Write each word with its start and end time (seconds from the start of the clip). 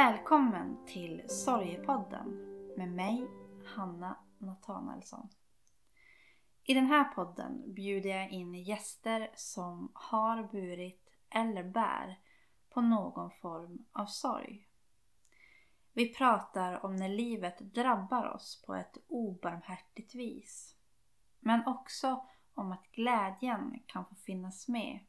Välkommen 0.00 0.86
till 0.86 1.22
Sorgepodden 1.28 2.28
med 2.76 2.88
mig, 2.88 3.28
Hanna 3.64 4.16
Nathanaelsson. 4.38 5.28
I 6.62 6.74
den 6.74 6.86
här 6.86 7.04
podden 7.04 7.74
bjuder 7.74 8.10
jag 8.10 8.30
in 8.30 8.54
gäster 8.54 9.30
som 9.34 9.90
har 9.94 10.42
burit 10.42 11.10
eller 11.30 11.64
bär 11.64 12.20
på 12.70 12.80
någon 12.80 13.30
form 13.30 13.84
av 13.92 14.06
sorg. 14.06 14.68
Vi 15.92 16.14
pratar 16.14 16.84
om 16.84 16.96
när 16.96 17.08
livet 17.08 17.58
drabbar 17.58 18.28
oss 18.28 18.62
på 18.66 18.74
ett 18.74 18.98
obarmhärtigt 19.06 20.14
vis. 20.14 20.76
Men 21.40 21.66
också 21.66 22.26
om 22.54 22.72
att 22.72 22.92
glädjen 22.92 23.82
kan 23.86 24.06
få 24.06 24.14
finnas 24.14 24.68
med 24.68 25.00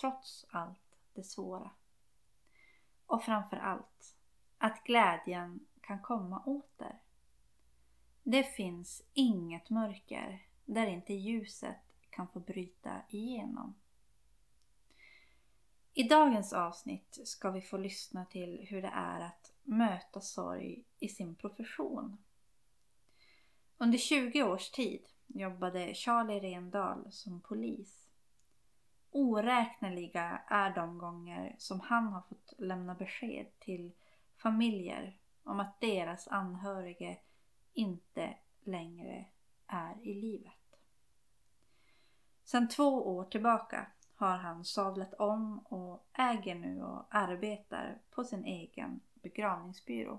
trots 0.00 0.46
allt 0.50 0.98
det 1.14 1.24
svåra. 1.24 1.70
Och 3.06 3.22
framför 3.22 3.56
allt 3.56 4.14
att 4.64 4.84
glädjen 4.84 5.60
kan 5.80 6.02
komma 6.02 6.42
åter. 6.46 6.98
Det 8.22 8.44
finns 8.44 9.02
inget 9.14 9.70
mörker 9.70 10.46
där 10.64 10.86
inte 10.86 11.14
ljuset 11.14 11.76
kan 12.10 12.28
få 12.28 12.40
bryta 12.40 13.02
igenom. 13.08 13.74
I 15.94 16.02
dagens 16.02 16.52
avsnitt 16.52 17.20
ska 17.24 17.50
vi 17.50 17.60
få 17.60 17.76
lyssna 17.76 18.24
till 18.24 18.66
hur 18.70 18.82
det 18.82 18.92
är 18.94 19.20
att 19.20 19.52
möta 19.62 20.20
sorg 20.20 20.84
i 20.98 21.08
sin 21.08 21.34
profession. 21.34 22.18
Under 23.78 23.98
20 23.98 24.42
års 24.42 24.70
tid 24.70 25.02
jobbade 25.26 25.94
Charlie 25.94 26.40
Rendahl 26.40 27.12
som 27.12 27.40
polis. 27.40 28.08
Oräkneliga 29.10 30.42
är 30.46 30.74
de 30.74 30.98
gånger 30.98 31.56
som 31.58 31.80
han 31.80 32.06
har 32.06 32.22
fått 32.22 32.54
lämna 32.58 32.94
besked 32.94 33.46
till 33.58 33.92
familjer 34.44 35.18
om 35.44 35.60
att 35.60 35.80
deras 35.80 36.28
anhörige 36.28 37.18
inte 37.72 38.34
längre 38.62 39.26
är 39.66 40.00
i 40.02 40.14
livet. 40.14 40.78
Sedan 42.42 42.68
två 42.68 43.16
år 43.16 43.24
tillbaka 43.24 43.86
har 44.14 44.36
han 44.36 44.64
sadlat 44.64 45.14
om 45.14 45.58
och 45.58 46.08
äger 46.12 46.54
nu 46.54 46.82
och 46.82 47.06
arbetar 47.10 47.98
på 48.10 48.24
sin 48.24 48.44
egen 48.44 49.00
begravningsbyrå. 49.14 50.18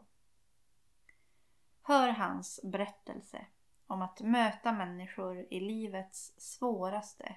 Hör 1.81 2.09
hans 2.09 2.59
berättelse 2.63 3.45
om 3.87 4.01
att 4.01 4.21
möta 4.21 4.71
människor 4.71 5.47
i 5.49 5.59
livets 5.59 6.33
svåraste 6.37 7.35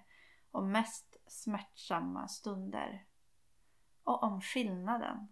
och 0.50 0.64
mest 0.64 1.16
smärtsamma 1.26 2.28
stunder. 2.28 3.04
Och 4.04 4.22
om 4.22 4.40
skillnaden 4.40 5.28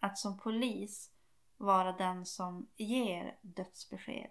att 0.00 0.18
som 0.18 0.38
polis 0.38 1.10
vara 1.56 1.92
den 1.92 2.26
som 2.26 2.68
ger 2.76 3.38
dödsbesked 3.42 4.30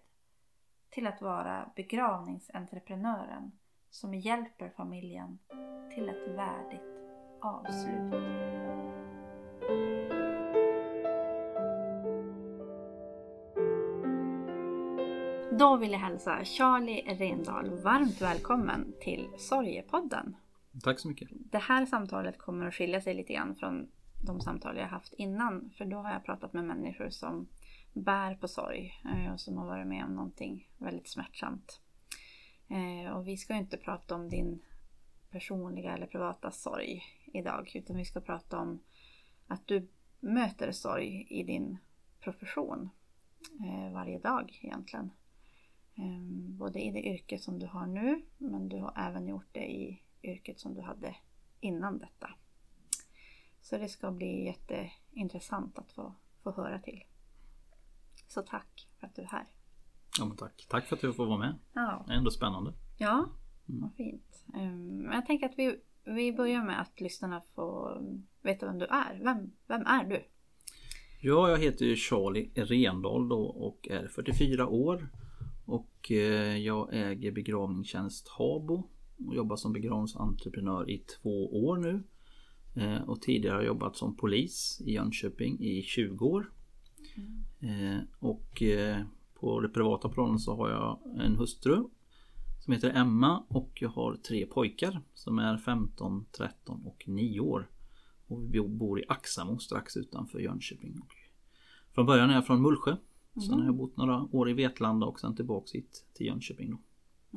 till 0.89 1.07
att 1.07 1.21
vara 1.21 1.71
begravningsentreprenören 1.75 3.51
som 3.89 4.13
hjälper 4.13 4.69
familjen 4.69 5.39
till 5.95 6.09
ett 6.09 6.27
värdigt 6.27 6.81
avslut. 7.41 8.13
Då 15.59 15.77
vill 15.77 15.91
jag 15.91 15.99
hälsa 15.99 16.45
Charlie 16.45 17.01
Rendahl 17.01 17.69
varmt 17.69 18.21
välkommen 18.21 18.93
till 19.01 19.29
Sorgepodden. 19.38 20.35
Tack 20.83 20.99
så 20.99 21.07
mycket. 21.07 21.29
Det 21.31 21.57
här 21.57 21.85
samtalet 21.85 22.38
kommer 22.38 22.67
att 22.67 22.73
skilja 22.73 23.01
sig 23.01 23.13
lite 23.13 23.33
grann 23.33 23.56
från 23.56 23.88
de 24.27 24.41
samtal 24.41 24.77
jag 24.77 24.88
haft 24.88 25.13
innan. 25.13 25.69
För 25.77 25.85
då 25.85 25.97
har 25.97 26.11
jag 26.11 26.25
pratat 26.25 26.53
med 26.53 26.63
människor 26.63 27.09
som 27.09 27.47
bär 27.93 28.35
på 28.35 28.47
sorg 28.47 29.01
eh, 29.05 29.33
och 29.33 29.39
som 29.39 29.57
har 29.57 29.65
varit 29.65 29.88
med 29.88 30.05
om 30.05 30.15
någonting 30.15 30.69
väldigt 30.77 31.07
smärtsamt. 31.07 31.81
Eh, 32.67 33.11
och 33.11 33.27
vi 33.27 33.38
ska 33.38 33.55
inte 33.55 33.77
prata 33.77 34.15
om 34.15 34.29
din 34.29 34.61
personliga 35.31 35.93
eller 35.93 36.07
privata 36.07 36.51
sorg 36.51 37.03
idag 37.33 37.71
utan 37.75 37.97
vi 37.97 38.05
ska 38.05 38.21
prata 38.21 38.59
om 38.59 38.79
att 39.47 39.67
du 39.67 39.88
möter 40.19 40.71
sorg 40.71 41.27
i 41.29 41.44
din 41.44 41.77
profession 42.19 42.89
eh, 43.59 43.94
varje 43.94 44.19
dag 44.19 44.59
egentligen. 44.63 45.11
Ehm, 45.95 46.57
både 46.57 46.79
i 46.79 46.91
det 46.91 47.01
yrke 47.01 47.39
som 47.39 47.59
du 47.59 47.65
har 47.65 47.88
nu 47.88 48.21
men 48.38 48.69
du 48.69 48.77
har 48.77 48.94
även 48.97 49.27
gjort 49.27 49.49
det 49.51 49.71
i 49.71 50.01
yrket 50.23 50.59
som 50.59 50.73
du 50.73 50.81
hade 50.81 51.15
innan 51.59 51.99
detta. 51.99 52.29
Så 53.69 53.78
det 53.78 53.89
ska 53.89 54.11
bli 54.11 54.45
jätteintressant 54.45 55.78
att 55.78 55.91
få, 55.91 56.13
få 56.44 56.51
höra 56.51 56.79
till. 56.79 57.03
Så 58.28 58.41
tack 58.41 58.88
för 59.00 59.07
att 59.07 59.16
du 59.16 59.22
är 59.22 59.25
här. 59.25 59.47
Ja, 60.19 60.25
men 60.25 60.38
tack. 60.38 60.66
Tack 60.69 60.85
för 60.85 60.95
att 60.95 61.01
du 61.01 61.13
får 61.13 61.25
vara 61.25 61.38
med. 61.38 61.55
Ja. 61.73 62.03
Det 62.07 62.13
är 62.13 62.17
ändå 62.17 62.31
spännande. 62.31 62.73
Ja, 62.97 63.29
mm. 63.69 63.81
vad 63.81 63.94
fint. 63.94 64.45
Um, 64.53 65.09
jag 65.11 65.25
tänker 65.25 65.45
att 65.45 65.57
vi, 65.57 65.79
vi 66.03 66.33
börjar 66.33 66.63
med 66.63 66.81
att 66.81 67.01
lyssnarna 67.01 67.41
får 67.56 68.01
veta 68.41 68.66
vem 68.66 68.79
du 68.79 68.85
är. 68.85 69.19
Vem, 69.23 69.51
vem 69.67 69.81
är 69.81 70.03
du? 70.03 70.25
Ja, 71.22 71.50
jag 71.50 71.57
heter 71.57 71.95
Charlie 71.95 72.51
Rendahl 72.56 73.29
då 73.29 73.41
och 73.41 73.88
är 73.89 74.07
44 74.07 74.67
år. 74.67 75.09
Och 75.66 76.11
eh, 76.11 76.57
jag 76.57 76.89
äger 76.91 77.31
begravningstjänst 77.31 78.27
Habo 78.27 78.89
och 79.27 79.35
jobbar 79.35 79.56
som 79.56 79.73
begravningsentreprenör 79.73 80.89
i 80.89 80.97
två 80.97 81.66
år 81.67 81.77
nu. 81.77 82.03
Eh, 82.77 83.01
och 83.01 83.21
tidigare 83.21 83.53
har 83.53 83.61
jag 83.61 83.67
jobbat 83.67 83.95
som 83.95 84.15
polis 84.15 84.81
i 84.85 84.93
Jönköping 84.93 85.59
i 85.59 85.81
20 85.81 86.25
år. 86.25 86.51
Mm. 87.59 88.05
Och 88.19 88.61
eh, 88.61 89.01
på 89.33 89.59
det 89.59 89.69
privata 89.69 90.09
planet 90.09 90.41
så 90.41 90.55
har 90.55 90.69
jag 90.69 90.99
en 91.19 91.35
hustru 91.35 91.83
som 92.59 92.73
heter 92.73 92.89
Emma 92.89 93.43
och 93.47 93.71
jag 93.81 93.89
har 93.89 94.15
tre 94.15 94.45
pojkar 94.45 95.01
som 95.13 95.39
är 95.39 95.57
15, 95.57 96.25
13 96.31 96.85
och 96.85 97.03
9 97.07 97.39
år. 97.39 97.69
Och 98.27 98.53
vi 98.53 98.61
bor 98.61 98.99
i 98.99 99.03
Axamo 99.07 99.59
strax 99.59 99.97
utanför 99.97 100.39
Jönköping. 100.39 101.01
Från 101.95 102.05
början 102.05 102.29
är 102.29 102.33
jag 102.33 102.47
från 102.47 102.61
Mullsjö. 102.61 102.91
Mm. 102.91 103.47
Sen 103.47 103.59
har 103.59 103.65
jag 103.65 103.75
bott 103.75 103.97
några 103.97 104.27
år 104.31 104.49
i 104.49 104.53
Vetlanda 104.53 105.05
och 105.05 105.19
sen 105.19 105.35
tillbaks 105.35 105.71
hit 105.71 106.05
till 106.13 106.25
Jönköping. 106.25 106.71
Då. 106.71 106.77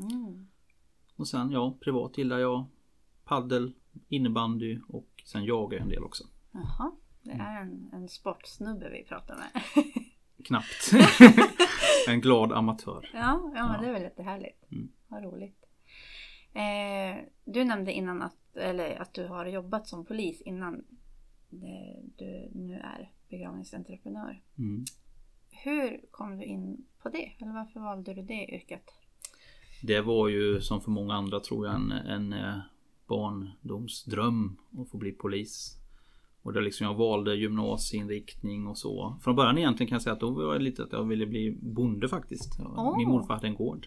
Mm. 0.03 0.47
Och 1.17 1.29
sen 1.29 1.51
ja, 1.51 1.79
privat 1.81 2.19
gillar 2.19 2.39
jag 2.39 2.67
paddel, 3.25 3.73
innebandy 4.09 4.79
och 4.89 5.10
sen 5.25 5.45
jagar 5.45 5.79
jag 5.79 5.83
en 5.83 5.89
del 5.89 6.05
också. 6.05 6.25
Jaha, 6.53 6.93
det 7.23 7.31
är 7.31 7.61
en, 7.61 7.91
en 7.93 8.09
sportsnubbe 8.09 8.91
vi 8.91 9.05
pratar 9.05 9.37
med. 9.37 9.63
Knappt. 10.45 10.91
en 12.09 12.21
glad 12.21 12.53
amatör. 12.53 13.11
Ja, 13.15 13.53
ja, 13.55 13.69
men 13.69 13.81
det 13.81 13.89
är 13.89 13.93
väl 13.93 14.03
lite 14.03 14.23
härligt. 14.23 14.73
Mm. 14.73 14.93
Vad 15.09 15.25
roligt. 15.25 15.67
Eh, 16.53 17.25
du 17.45 17.65
nämnde 17.65 17.93
innan 17.93 18.23
att, 18.23 18.57
eller 18.57 19.01
att 19.01 19.15
du 19.15 19.27
har 19.27 19.47
jobbat 19.47 19.89
som 19.89 20.05
polis 20.05 20.41
innan 20.41 20.85
du 22.17 22.51
nu 22.55 22.81
är 22.85 23.11
begravningsentreprenör. 23.29 24.43
Mm. 24.59 24.85
Hur 25.51 26.01
kom 26.11 26.39
du 26.39 26.45
in 26.45 26.87
på 27.03 27.09
det? 27.09 27.33
Eller 27.39 27.53
varför 27.53 27.81
valde 27.81 28.15
du 28.15 28.23
det 28.23 28.55
yrket? 28.55 28.85
Det 29.83 30.01
var 30.01 30.29
ju 30.29 30.61
som 30.61 30.81
för 30.81 30.91
många 30.91 31.15
andra 31.15 31.41
tror 31.41 31.67
jag 31.67 31.75
en, 31.75 31.93
en 31.93 32.33
eh, 32.33 32.59
barndomsdröm 33.11 34.57
att 34.79 34.91
få 34.91 34.99
bli 34.99 35.13
polis. 35.13 35.77
Och 36.43 36.53
det 36.53 36.61
liksom 36.61 36.87
jag 36.87 36.95
valde 36.95 37.37
gymnasieinriktning 37.37 38.67
och 38.67 38.79
så. 38.79 39.19
Från 39.23 39.37
början 39.37 39.59
egentligen 39.59 39.89
kan 39.89 39.95
jag 39.95 40.03
säga 40.03 40.13
att 40.13 40.21
då 40.21 40.31
var 40.31 40.55
det 40.55 40.65
lite 40.65 40.83
att 40.83 40.93
jag 40.93 41.05
ville 41.05 41.27
bli 41.27 41.59
bonde 41.63 42.09
faktiskt. 42.09 42.61
Oh. 42.61 42.97
Min 42.97 43.09
morfar 43.09 43.35
hade 43.35 43.47
en 43.47 43.55
gård. 43.55 43.87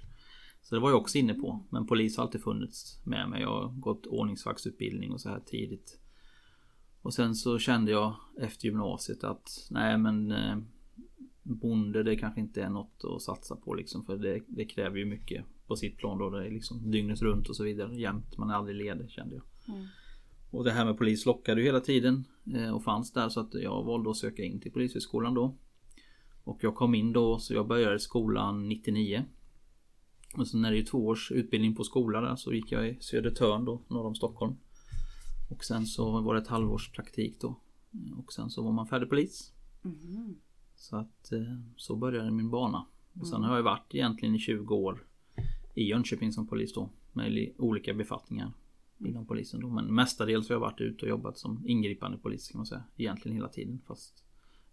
Så 0.62 0.75
det 0.75 0.81
var 0.81 0.89
jag 0.89 1.01
också 1.01 1.18
inne 1.18 1.33
på. 1.33 1.65
Men 1.69 1.88
polis 1.88 2.18
har 2.18 2.24
alltid 2.24 2.44
funnits 2.44 3.06
med 3.06 3.30
mig. 3.30 3.42
Jag 3.42 3.50
har 3.50 3.68
gått 3.69 4.06
ordningsvaktsutbildning 4.06 5.12
och 5.12 5.21
så 5.21 5.30
här 5.30 5.39
tidigt. 5.39 6.00
Och 7.01 7.13
sen 7.13 7.36
så 7.36 7.59
kände 7.59 7.92
jag 7.92 8.15
efter 8.39 8.65
gymnasiet 8.65 9.24
att 9.24 9.68
nej 9.71 9.97
men 9.97 10.31
eh, 10.31 10.57
bonde 11.44 12.03
det 12.03 12.15
kanske 12.15 12.42
inte 12.42 12.63
är 12.63 12.69
något 12.69 13.01
att 13.15 13.21
satsa 13.21 13.56
på 13.56 13.74
liksom. 13.74 14.06
För 14.06 14.18
det, 14.18 14.42
det 14.47 14.65
kräver 14.65 14.97
ju 14.97 15.06
mycket 15.06 15.45
på 15.68 15.75
sitt 15.75 15.98
plan 15.98 16.18
då. 16.18 16.30
Det 16.30 16.48
är 16.48 16.51
liksom 16.51 16.92
dygnet 16.92 17.21
runt 17.21 17.50
och 17.50 17.56
så 17.56 17.63
vidare 17.63 17.95
jämt. 17.95 18.38
Man 18.38 18.50
är 18.50 18.54
aldrig 18.54 18.75
ledig 18.75 19.10
kände 19.10 19.36
jag. 19.36 19.75
Mm. 19.75 19.88
Och 20.51 20.63
det 20.63 20.71
här 20.71 20.86
med 20.86 20.98
polis 20.98 21.25
lockade 21.25 21.62
ju 21.62 21.68
hela 21.68 21.80
tiden 21.80 22.24
eh, 22.56 22.75
och 22.75 22.83
fanns 22.83 23.12
där 23.12 23.30
så 23.30 23.39
att 23.39 23.54
jag 23.54 23.83
valde 23.83 24.10
att 24.10 24.18
söka 24.18 24.44
in 24.44 24.60
till 24.60 24.71
Polishögskolan 24.71 25.33
då. 25.33 25.56
Och 26.44 26.63
jag 26.63 26.75
kom 26.75 26.95
in 26.95 27.13
då 27.13 27.39
så 27.39 27.54
jag 27.54 27.68
började 27.68 28.00
skolan 28.00 28.69
99. 28.69 29.25
Och 30.38 30.48
sen 30.48 30.65
är 30.65 30.71
det 30.71 30.77
ju 30.77 30.83
två 30.83 31.07
års 31.07 31.31
utbildning 31.31 31.75
på 31.75 31.83
skola 31.83 32.21
där 32.21 32.36
så 32.36 32.54
gick 32.54 32.71
jag 32.71 32.89
i 32.89 32.98
Södertörn 33.00 33.66
då 33.66 33.81
norr 33.88 34.06
om 34.06 34.16
Stockholm. 34.16 34.56
Och 35.50 35.63
sen 35.63 35.86
så 35.86 36.21
var 36.21 36.33
det 36.33 36.42
ett 36.42 36.48
halvårs 36.48 36.92
praktik 36.92 37.42
då. 37.42 37.59
Och 38.18 38.33
sen 38.33 38.50
så 38.50 38.63
var 38.63 38.71
man 38.71 38.88
färdig 38.88 39.09
polis. 39.09 39.54
Mm. 39.83 40.36
Så 40.75 40.95
att 40.95 41.31
eh, 41.31 41.59
så 41.77 41.95
började 41.95 42.31
min 42.31 42.50
bana. 42.50 42.86
Och 43.19 43.27
sen 43.27 43.38
mm. 43.38 43.50
har 43.50 43.56
jag 43.56 43.63
varit 43.63 43.95
egentligen 43.95 44.36
i 44.36 44.39
20 44.39 44.75
år 44.75 45.04
i 45.73 45.83
Jönköping 45.83 46.31
som 46.31 46.47
polis 46.47 46.73
då. 46.73 46.89
Med 47.11 47.53
olika 47.57 47.93
befattningar 47.93 48.51
inom 48.99 49.25
polisen 49.25 49.59
då. 49.61 49.69
Men 49.69 49.95
mestadels 49.95 50.49
har 50.49 50.55
jag 50.55 50.59
varit 50.59 50.81
ute 50.81 51.05
och 51.05 51.09
jobbat 51.09 51.37
som 51.37 51.63
ingripande 51.67 52.17
polis 52.17 52.47
kan 52.47 52.59
man 52.59 52.65
säga. 52.65 52.83
Egentligen 52.97 53.35
hela 53.35 53.49
tiden. 53.49 53.81
Fast 53.87 54.23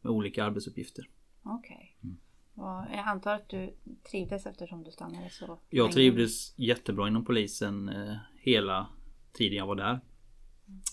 med 0.01 0.13
olika 0.13 0.45
arbetsuppgifter. 0.45 1.09
Okej. 1.43 1.99
Mm. 2.03 2.17
Och 2.55 2.85
Jag 2.93 3.09
antar 3.09 3.35
att 3.35 3.49
du 3.49 3.75
trivdes 4.11 4.47
eftersom 4.47 4.85
du 4.85 4.91
stannade 4.91 5.31
så 5.31 5.59
Jag 5.71 5.83
länge. 5.85 5.93
trivdes 5.93 6.59
jättebra 6.59 7.09
inom 7.09 7.25
polisen 7.25 7.89
eh, 7.89 8.17
hela 8.35 8.87
tiden 9.33 9.59
jag 9.59 9.67
var 9.67 9.77
där. 9.77 10.01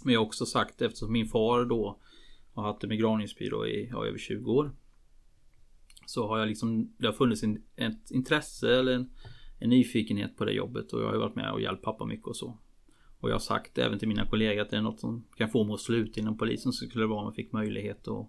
Men 0.04 0.13
jag 0.13 0.19
har 0.19 0.25
också 0.25 0.45
sagt 0.45 0.81
eftersom 0.81 1.12
min 1.12 1.27
far 1.27 1.65
då 1.65 2.00
har 2.54 2.63
haft 2.63 2.83
en 2.83 2.89
begravningsbyrå 2.89 3.65
i 3.65 3.89
ja, 3.92 4.06
över 4.06 4.18
20 4.18 4.51
år. 4.51 4.71
Så 6.06 6.27
har 6.27 6.39
jag 6.39 6.48
liksom, 6.48 6.94
det 6.98 7.06
har 7.06 7.13
funnits 7.13 7.44
en, 7.44 7.63
ett 7.75 8.12
intresse 8.12 8.80
eller 8.80 8.92
en, 8.94 9.09
en 9.59 9.69
nyfikenhet 9.69 10.38
på 10.38 10.45
det 10.45 10.51
jobbet 10.51 10.94
och 10.94 11.01
jag 11.01 11.06
har 11.06 11.13
ju 11.13 11.19
varit 11.19 11.36
med 11.36 11.51
och 11.51 11.62
hjälpt 11.62 11.83
pappa 11.83 12.06
mycket 12.06 12.27
och 12.27 12.36
så. 12.36 12.57
Och 13.19 13.30
jag 13.30 13.33
har 13.33 13.39
sagt 13.39 13.77
även 13.77 14.00
till 14.00 14.07
mina 14.07 14.25
kollegor 14.25 14.62
att 14.62 14.69
det 14.69 14.77
är 14.77 14.81
något 14.81 15.00
som 15.00 15.24
kan 15.38 15.50
få 15.50 15.63
mig 15.63 15.74
att 15.74 15.80
sluta 15.80 16.19
inom 16.19 16.38
polisen 16.38 16.71
så 16.74 16.86
skulle 16.86 17.04
det 17.04 17.07
vara 17.07 17.19
om 17.19 17.25
jag 17.25 17.36
fick 17.36 17.51
möjlighet 17.51 18.07
att, 18.07 18.27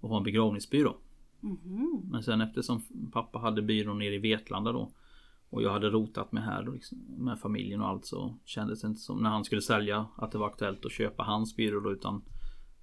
att 0.00 0.10
ha 0.10 0.16
en 0.16 0.22
begravningsbyrå. 0.22 0.96
Mhm. 1.40 2.00
Men 2.10 2.22
sen 2.22 2.40
eftersom 2.40 2.82
pappa 3.12 3.38
hade 3.38 3.62
byrån 3.62 3.98
nere 3.98 4.14
i 4.14 4.18
Vetlanda 4.18 4.72
då 4.72 4.92
och 5.50 5.62
jag 5.62 5.72
hade 5.72 5.90
rotat 5.90 6.32
mig 6.32 6.42
här 6.42 6.72
liksom, 6.72 6.98
med 7.18 7.40
familjen 7.40 7.80
och 7.80 7.88
allt 7.88 8.06
så 8.06 8.38
kändes 8.44 8.80
det 8.80 8.88
inte 8.88 9.00
som 9.00 9.22
när 9.22 9.30
han 9.30 9.44
skulle 9.44 9.62
sälja 9.62 10.06
att 10.16 10.32
det 10.32 10.38
var 10.38 10.46
aktuellt 10.46 10.86
att 10.86 10.92
köpa 10.92 11.22
hans 11.22 11.56
byrå 11.56 11.80
då 11.80 11.92
utan 11.92 12.22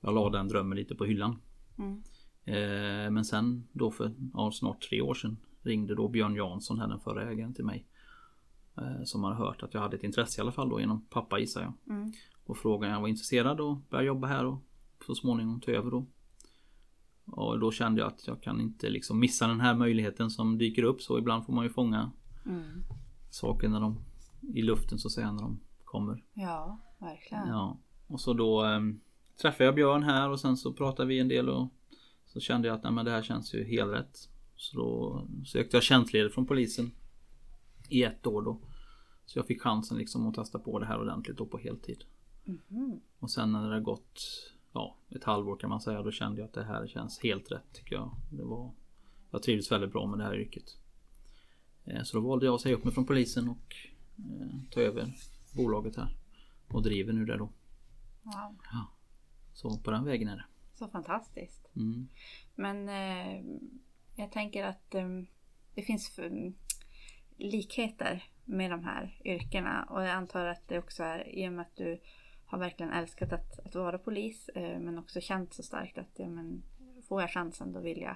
jag 0.02 0.14
la 0.14 0.30
den 0.30 0.48
drömmen 0.48 0.78
lite 0.78 0.96
på 0.96 1.06
hyllan. 1.06 1.42
Mm. 1.78 2.04
Eh, 2.46 3.12
men 3.12 3.26
sen 3.26 3.68
då 3.72 3.92
för 3.92 4.12
ja, 4.34 4.52
snart 4.52 4.82
tre 4.82 5.02
år 5.02 5.14
sedan 5.14 5.38
ringde 5.64 5.96
då 5.96 6.08
Björn 6.08 6.36
Jansson 6.36 6.80
här 6.80 6.88
den 6.88 7.00
förra 7.00 7.30
ägaren 7.32 7.54
till 7.54 7.66
mig. 7.66 7.86
Eh, 8.78 9.04
som 9.04 9.24
hade 9.24 9.36
hört 9.36 9.64
att 9.64 9.74
jag 9.74 9.82
hade 9.82 9.96
ett 9.98 10.04
intresse 10.04 10.40
i 10.40 10.42
alla 10.42 10.52
fall 10.52 10.70
då 10.70 10.80
genom 10.80 11.06
pappa 11.10 11.40
gissar 11.40 11.62
jag. 11.62 11.74
Mm. 11.96 12.12
Och 12.46 12.58
frågade 12.58 12.88
om 12.88 12.94
jag 12.94 13.02
var 13.02 13.08
intresserad 13.08 13.60
och 13.60 13.78
började 13.78 14.08
jobba 14.08 14.28
här 14.28 14.46
och 14.46 14.58
så 15.06 15.16
småningom 15.16 15.62
ta 15.62 15.72
över 15.72 15.92
då. 15.92 16.06
Och 17.26 17.60
då 17.60 17.72
kände 17.72 18.02
jag 18.02 18.08
att 18.08 18.28
jag 18.28 18.42
kan 18.42 18.62
inte 18.62 18.90
liksom 18.90 19.20
missa 19.20 19.48
den 19.48 19.60
här 19.60 19.76
möjligheten 19.76 20.30
som 20.30 20.58
dyker 20.58 20.84
upp 20.84 21.02
så 21.02 21.20
ibland 21.20 21.46
får 21.46 21.54
man 21.54 21.64
ju 21.64 21.70
fånga 21.70 22.12
Mm. 22.46 22.84
saker 23.30 23.70
när 23.70 23.80
de 23.80 24.00
i 24.54 24.62
luften 24.62 25.00
så 25.00 25.08
att 25.08 25.12
säga 25.12 25.32
när 25.32 25.42
de 25.42 25.60
kommer. 25.84 26.24
Ja, 26.34 26.80
verkligen. 27.00 27.48
Ja. 27.48 27.78
Och 28.08 28.22
så 28.22 28.34
då 28.34 28.66
eh, 28.66 28.80
träffade 29.42 29.66
jag 29.66 29.76
Björn 29.76 30.04
här 30.04 30.30
och 30.30 30.40
sen 30.40 30.58
så 30.58 30.74
pratade 30.74 31.08
vi 31.10 31.20
en 31.20 31.28
del 31.28 31.50
och 31.50 31.70
så 32.26 32.40
kände 32.40 32.68
jag 32.68 32.76
att 32.76 32.84
nej, 32.84 32.92
men 32.94 33.06
det 33.06 33.12
här 33.12 33.22
känns 33.22 33.54
ju 33.54 33.64
helt 33.64 33.94
rätt. 33.94 34.30
Så 34.64 34.78
då 34.78 35.28
sökte 35.46 35.78
jag 35.78 35.84
tjänstledigt 35.84 36.34
från 36.34 36.46
polisen 36.46 36.92
i 37.90 38.04
ett 38.04 38.28
år 38.28 38.42
då. 38.42 38.60
Så 39.26 39.40
jag 39.40 39.48
fick 39.48 39.62
chansen 39.62 39.98
liksom 39.98 40.28
att 40.28 40.36
testa 40.36 40.60
på 40.60 40.80
det 40.80 40.86
här 40.86 41.02
ordentligt 41.02 41.38
då 41.38 41.46
på 41.46 41.58
heltid. 41.58 42.04
Mhm. 42.46 43.02
Och 43.20 43.32
sen 43.32 43.52
när 43.52 43.68
det 43.68 43.74
har 43.74 43.82
gått 43.82 44.22
ja, 44.74 44.98
ett 45.10 45.24
halvår 45.24 45.58
kan 45.58 45.70
man 45.70 45.82
säga 45.82 46.02
då 46.02 46.12
kände 46.12 46.42
jag 46.42 46.48
att 46.48 46.54
det 46.54 46.64
här 46.64 46.88
känns 46.88 47.20
helt 47.24 47.52
rätt 47.52 47.74
tycker 47.74 47.96
jag. 47.96 48.16
Det 48.32 48.44
var, 48.44 48.72
jag 49.32 49.44
trivdes 49.44 49.72
väldigt 49.72 49.92
bra 49.92 50.08
med 50.08 50.20
det 50.20 50.24
här 50.24 50.40
yrket. 50.40 50.78
Eh, 51.86 52.04
Så 52.04 52.18
då 52.18 52.28
valde 52.28 52.46
jag 52.46 52.56
att 52.56 52.62
säga 52.62 52.76
upp 52.76 52.84
mig 52.84 52.94
från 52.94 53.06
polisen 53.06 53.50
och 53.50 53.76
eh, 54.18 54.72
ta 54.72 54.82
över 54.82 55.14
bolaget 55.56 55.96
här. 55.96 56.16
Och 56.68 56.84
driver 56.84 57.14
nu 57.14 57.26
det 57.26 57.38
då. 57.38 57.50
Wow. 58.24 58.56
Så 59.54 59.78
på 59.78 59.92
den 59.92 60.06
vägen 60.06 60.28
är 60.28 60.36
det. 60.36 60.46
Så 60.76 60.88
fantastiskt. 60.88 61.70
Mm. 61.76 62.08
Men 62.56 62.90
eh, 62.90 63.44
jag 64.16 64.32
tänker 64.32 64.64
att 64.64 64.96
eh, 64.96 65.10
det 65.76 65.82
finns 65.82 66.10
för, 66.10 66.54
likheter 67.38 68.24
med 68.46 68.72
de 68.72 68.84
här 68.84 69.20
yrkena 69.26 69.84
och 69.84 70.04
jag 70.04 70.10
antar 70.10 70.46
att 70.46 70.68
det 70.68 70.80
också 70.80 71.04
är 71.04 71.36
i 71.36 71.48
och 71.48 71.54
med 71.54 71.62
att 71.62 71.76
du 71.76 72.02
har 72.46 72.60
verkligen 72.60 72.92
älskat 72.92 73.34
att, 73.34 73.60
att 73.66 73.76
vara 73.76 73.98
polis 73.98 74.50
eh, 74.50 74.80
men 74.80 74.98
också 74.98 75.22
känt 75.22 75.54
så 75.54 75.64
starkt 75.64 75.98
att 75.98 76.20
ja, 76.20 76.30
men, 76.30 76.64
får 77.08 77.22
jag 77.22 77.30
chansen 77.30 77.74
då 77.74 77.80
vill 77.80 78.02
jag, 78.02 78.16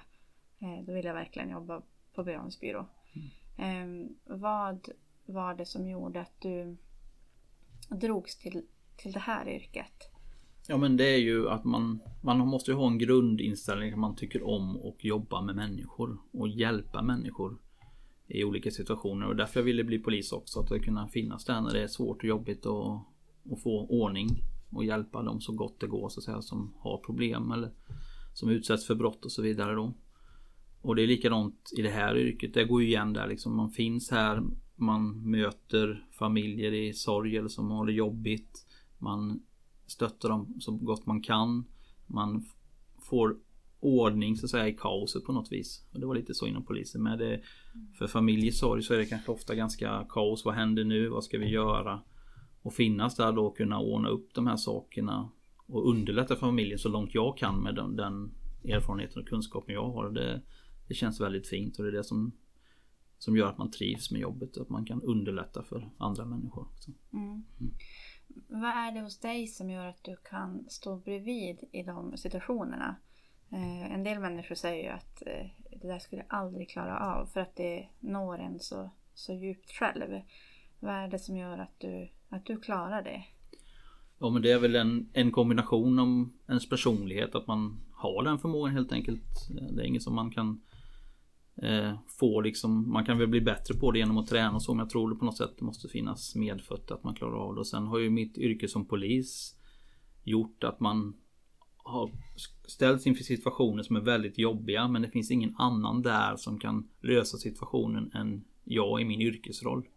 eh, 0.60 0.84
då 0.86 0.94
vill 0.94 1.06
jag 1.06 1.14
verkligen 1.14 1.50
jobba 1.50 1.82
på 2.14 2.24
begravningsbyrå. 2.24 2.88
Eh, 3.58 4.10
vad 4.24 4.90
var 5.26 5.56
det 5.56 5.66
som 5.66 5.88
gjorde 5.88 6.22
att 6.22 6.42
du 6.42 6.78
drogs 7.90 8.38
till, 8.38 8.68
till 8.98 9.12
det 9.12 9.20
här 9.20 9.48
yrket? 9.48 10.12
Ja 10.70 10.78
men 10.78 10.98
det 10.98 11.06
är 11.06 11.18
ju 11.18 11.50
att 11.50 11.64
man, 11.64 12.00
man 12.22 12.38
måste 12.38 12.72
ju 12.72 12.78
ha 12.78 12.88
en 12.88 12.98
grundinställning 12.98 13.94
att 13.94 14.00
man 14.00 14.16
tycker 14.16 14.48
om 14.48 14.78
och 14.78 15.06
jobba 15.06 15.42
med 15.42 15.56
människor 15.56 16.18
och 16.32 16.48
hjälpa 16.48 17.02
människor 17.02 17.58
i 18.28 18.44
olika 18.44 18.72
situationer 18.72 19.28
och 19.28 19.36
därför 19.36 19.60
jag 19.60 19.66
ville 19.66 19.84
bli 19.84 20.00
polis 20.00 20.32
också. 20.32 20.60
Att 20.60 20.82
kunna 20.82 21.08
finnas 21.08 21.46
där 21.46 21.62
när 21.62 21.74
det 21.74 21.84
är 21.84 21.88
svårt 21.88 22.18
och 22.18 22.30
jobbigt 22.30 22.66
och, 22.66 22.94
och 23.50 23.62
få 23.64 23.88
ordning 23.88 24.30
och 24.72 24.86
hjälpa 24.86 25.24
dem 25.24 25.42
så 25.42 25.54
gott 25.54 25.80
det 25.80 25.88
går 25.88 26.10
så 26.10 26.20
att 26.20 26.24
säga 26.24 26.42
som 26.42 26.74
har 26.80 26.98
problem 26.98 27.52
eller 27.52 27.72
som 28.34 28.50
utsätts 28.50 28.88
för 28.88 28.96
brott 28.96 29.26
och 29.26 29.32
så 29.32 29.42
vidare 29.42 29.76
då. 29.76 29.94
Och 30.82 30.96
det 30.96 31.04
är 31.04 31.08
likadant 31.08 31.74
i 31.78 31.82
det 31.82 31.90
här 31.90 32.18
yrket. 32.18 32.54
Det 32.54 32.66
går 32.66 32.82
ju 32.82 32.88
igen 32.88 33.14
där 33.14 33.28
liksom. 33.28 33.56
Man 33.56 33.72
finns 33.72 34.12
här. 34.12 34.44
Man 34.76 35.32
möter 35.32 36.08
familjer 36.12 36.74
i 36.74 36.94
sorg 36.94 37.38
eller 37.38 37.50
som 37.50 37.72
har 37.72 37.86
det 37.86 37.94
jobbigt. 37.94 38.68
Man 38.98 39.42
stöttar 39.88 40.30
dem 40.30 40.56
så 40.60 40.72
gott 40.72 41.06
man 41.06 41.22
kan. 41.22 41.66
Man 42.06 42.46
får 43.00 43.38
ordning 43.80 44.36
så 44.36 44.46
att 44.46 44.50
säga 44.50 44.68
i 44.68 44.74
kaoset 44.74 45.24
på 45.24 45.32
något 45.32 45.52
vis. 45.52 45.86
Och 45.94 46.00
det 46.00 46.06
var 46.06 46.16
lite 46.16 46.34
så 46.34 46.48
inom 46.48 46.66
polisen 46.66 47.04
med. 47.04 47.20
Det, 47.20 47.42
för 47.98 48.08
familj 48.08 48.48
i 48.48 48.52
sorg 48.52 48.84
så 48.84 48.94
är 48.94 48.98
det 48.98 49.06
kanske 49.06 49.32
ofta 49.32 49.56
ganska 49.56 50.06
kaos. 50.10 50.46
Vad 50.46 50.56
händer 50.56 50.84
nu? 50.84 51.10
Vad 51.10 51.24
ska 51.24 51.38
vi 51.38 51.50
göra? 51.50 52.02
Och 52.62 52.74
finnas 52.74 53.16
där 53.16 53.32
då 53.32 53.46
och 53.46 53.58
kunna 53.58 53.80
ordna 53.80 54.10
upp 54.10 54.34
de 54.34 54.48
här 54.48 54.58
sakerna. 54.58 55.30
Och 55.66 55.90
underlätta 55.90 56.36
för 56.36 56.40
familjen 56.40 56.80
så 56.80 56.90
långt 56.90 57.14
jag 57.14 57.38
kan 57.38 57.64
med 57.64 57.76
den, 57.76 57.96
den 57.96 58.32
erfarenheten 58.64 59.22
och 59.22 59.28
kunskapen 59.28 59.74
jag 59.74 59.92
har. 59.92 60.10
Det, 60.10 60.42
det 60.88 60.94
känns 60.94 61.22
väldigt 61.22 61.48
fint 61.48 61.78
och 61.78 61.84
det 61.84 61.90
är 61.90 61.98
det 61.98 62.04
som, 62.04 62.32
som 63.18 63.38
gör 63.38 63.48
att 63.48 63.58
man 63.58 63.72
trivs 63.72 64.12
med 64.12 64.22
jobbet. 64.22 64.58
Att 64.58 64.70
man 64.70 64.86
kan 64.86 65.02
underlätta 65.02 65.64
för 65.64 65.90
andra 65.98 66.26
människor. 66.26 66.62
också. 66.62 66.92
Mm. 67.14 67.44
Vad 68.48 68.70
är 68.70 68.92
det 68.92 69.02
hos 69.02 69.20
dig 69.20 69.48
som 69.48 69.70
gör 69.70 69.86
att 69.86 70.04
du 70.04 70.16
kan 70.16 70.66
stå 70.70 70.96
bredvid 70.96 71.64
i 71.72 71.84
de 71.84 72.18
situationerna? 72.18 72.96
Eh, 73.50 73.94
en 73.94 74.04
del 74.04 74.20
människor 74.20 74.56
säger 74.56 74.84
ju 74.84 74.90
att 74.90 75.22
eh, 75.26 75.78
det 75.82 75.88
där 75.88 76.00
skulle 76.00 76.22
jag 76.28 76.40
aldrig 76.40 76.70
klara 76.70 77.00
av 77.00 77.26
för 77.26 77.40
att 77.40 77.56
det 77.56 77.88
når 78.00 78.40
en 78.40 78.60
så, 78.60 78.90
så 79.14 79.34
djupt 79.34 79.72
själv. 79.72 80.22
Vad 80.80 80.94
är 80.94 81.08
det 81.08 81.20
som 81.20 81.38
gör 81.38 81.58
att 81.58 81.80
du, 81.80 82.10
att 82.30 82.46
du 82.46 82.60
klarar 82.60 83.02
det? 83.02 83.24
Ja 84.20 84.30
men 84.30 84.42
det 84.42 84.52
är 84.52 84.60
väl 84.60 84.76
en, 84.76 85.10
en 85.14 85.32
kombination 85.32 86.00
om 86.00 86.34
ens 86.48 86.70
personlighet 86.70 87.36
att 87.36 87.48
man 87.48 87.80
har 87.94 88.24
den 88.24 88.40
förmågan 88.40 88.74
helt 88.74 88.92
enkelt. 88.92 89.50
Eh, 89.50 89.76
det 89.76 89.84
är 89.84 89.86
inget 89.86 90.04
som 90.04 90.16
man 90.16 90.32
kan 90.32 90.62
eh, 91.64 92.00
få 92.20 92.42
liksom. 92.42 92.92
Man 92.92 93.06
kan 93.06 93.18
väl 93.18 93.28
bli 93.28 93.42
bättre 93.42 93.76
på 93.76 93.92
det 93.92 94.00
genom 94.00 94.18
att 94.18 94.28
träna 94.28 94.56
och 94.56 94.64
så 94.64 94.74
men 94.74 94.80
jag 94.80 94.90
tror 94.90 95.10
det 95.10 95.16
på 95.16 95.26
något 95.26 95.38
sätt 95.38 95.62
måste 95.62 95.88
finnas 95.88 96.36
medfött 96.36 96.92
att 96.92 97.04
man 97.04 97.16
klarar 97.16 97.38
av 97.38 97.54
det. 97.54 97.60
Och 97.60 97.68
sen 97.68 97.88
har 97.88 98.00
ju 98.00 98.10
mitt 98.10 98.38
yrke 98.38 98.68
som 98.68 98.86
polis 98.86 99.56
gjort 100.24 100.64
att 100.64 100.80
man 100.80 101.16
har 101.78 102.12
ställts 102.68 103.08
inför 103.08 103.24
situationer 103.24 103.84
som 103.84 103.96
är 103.96 104.02
väldigt 104.02 104.38
jobbiga 104.38 104.88
men 104.88 105.02
det 105.02 105.10
finns 105.10 105.32
ingen 105.32 105.56
annan 105.58 106.02
där 106.02 106.36
som 106.36 106.60
kan 106.60 106.90
lösa 107.02 107.38
situationen 107.38 108.12
än 108.14 108.44
jag 108.64 109.02
i 109.02 109.06
min 109.06 109.22
yrkesroll. 109.22 109.88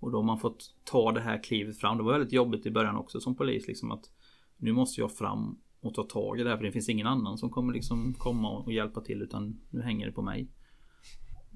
Och 0.00 0.10
då 0.10 0.18
har 0.18 0.22
man 0.22 0.38
fått 0.38 0.74
ta 0.84 1.12
det 1.12 1.20
här 1.20 1.42
klivet 1.42 1.78
fram. 1.78 1.96
Det 1.96 2.02
var 2.02 2.12
väldigt 2.12 2.32
jobbigt 2.32 2.66
i 2.66 2.70
början 2.70 2.96
också 2.96 3.20
som 3.20 3.34
polis. 3.36 3.66
Liksom 3.68 3.90
att 3.90 4.10
nu 4.56 4.72
måste 4.72 5.00
jag 5.00 5.12
fram 5.12 5.58
och 5.80 5.94
ta 5.94 6.02
tag 6.02 6.40
i 6.40 6.42
det 6.42 6.50
här. 6.50 6.56
För 6.56 6.64
det 6.64 6.72
finns 6.72 6.88
ingen 6.88 7.06
annan 7.06 7.38
som 7.38 7.50
kommer 7.50 7.72
liksom 7.72 8.14
komma 8.14 8.50
och 8.50 8.72
hjälpa 8.72 9.00
till. 9.00 9.22
Utan 9.22 9.60
nu 9.70 9.82
hänger 9.82 10.06
det 10.06 10.12
på 10.12 10.22
mig. 10.22 10.48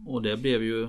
Och 0.07 0.23
det 0.23 0.37
blev 0.37 0.63
ju 0.63 0.89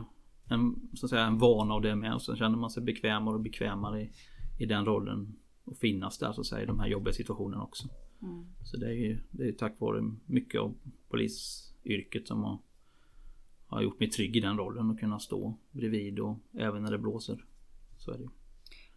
en, 0.49 0.89
så 0.93 1.05
att 1.05 1.09
säga, 1.09 1.25
en 1.25 1.37
vana 1.37 1.73
av 1.73 1.81
det 1.81 1.95
med. 1.95 2.13
Och 2.13 2.21
sen 2.21 2.37
kände 2.37 2.57
man 2.57 2.69
sig 2.69 2.83
bekvämare 2.83 3.35
och 3.35 3.41
bekvämare 3.41 4.01
i, 4.01 4.11
i 4.57 4.65
den 4.65 4.85
rollen. 4.85 5.35
Och 5.63 5.77
finnas 5.77 6.17
där 6.17 6.31
så 6.31 6.41
att 6.41 6.47
säga 6.47 6.63
i 6.63 6.65
de 6.65 6.79
här 6.79 6.87
jobbiga 6.87 7.13
situationerna 7.13 7.63
också. 7.63 7.87
Mm. 8.21 8.45
Så 8.63 8.77
det 8.77 8.87
är 8.87 8.93
ju 8.93 9.19
det 9.31 9.47
är 9.47 9.51
tack 9.51 9.79
vare 9.79 10.11
mycket 10.25 10.61
av 10.61 10.75
polisyrket 11.09 12.27
som 12.27 12.43
har, 12.43 12.57
har 13.67 13.81
gjort 13.81 13.99
mig 13.99 14.09
trygg 14.09 14.35
i 14.35 14.39
den 14.39 14.57
rollen 14.57 14.89
och 14.89 14.99
kunna 14.99 15.19
stå 15.19 15.57
bredvid 15.71 16.19
och 16.19 16.37
även 16.53 16.83
när 16.83 16.91
det 16.91 16.97
blåser. 16.97 17.45
Så 17.97 18.11
är 18.11 18.17
det 18.17 18.23
ju. 18.23 18.29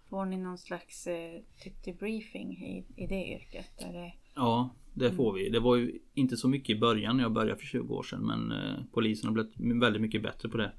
Får 0.09 0.25
ni 0.25 0.37
någon 0.37 0.59
slags 0.59 1.07
eh, 1.07 1.41
typ 1.63 1.85
debriefing 1.85 2.53
i, 2.53 2.85
i 2.97 3.07
det 3.07 3.27
yrket? 3.27 3.71
Är 3.79 3.93
det, 3.93 4.13
Ja, 4.35 4.71
det 4.95 5.13
får 5.13 5.33
vi. 5.33 5.49
Det 5.49 5.61
var 5.61 5.77
ju 5.77 5.99
inte 6.15 6.37
så 6.37 6.49
mycket 6.49 6.77
i 6.77 6.81
början 6.81 7.17
när 7.17 7.25
jag 7.25 7.33
började 7.33 7.61
för 7.61 7.67
20 7.67 7.95
år 7.95 8.03
sedan 8.03 8.27
men 8.27 8.53
eh, 8.53 8.85
polisen 8.93 9.27
har 9.27 9.35
blivit 9.35 9.83
väldigt 9.83 10.03
mycket 10.03 10.23
bättre 10.23 10.49
på 10.49 10.57
det. 10.57 10.73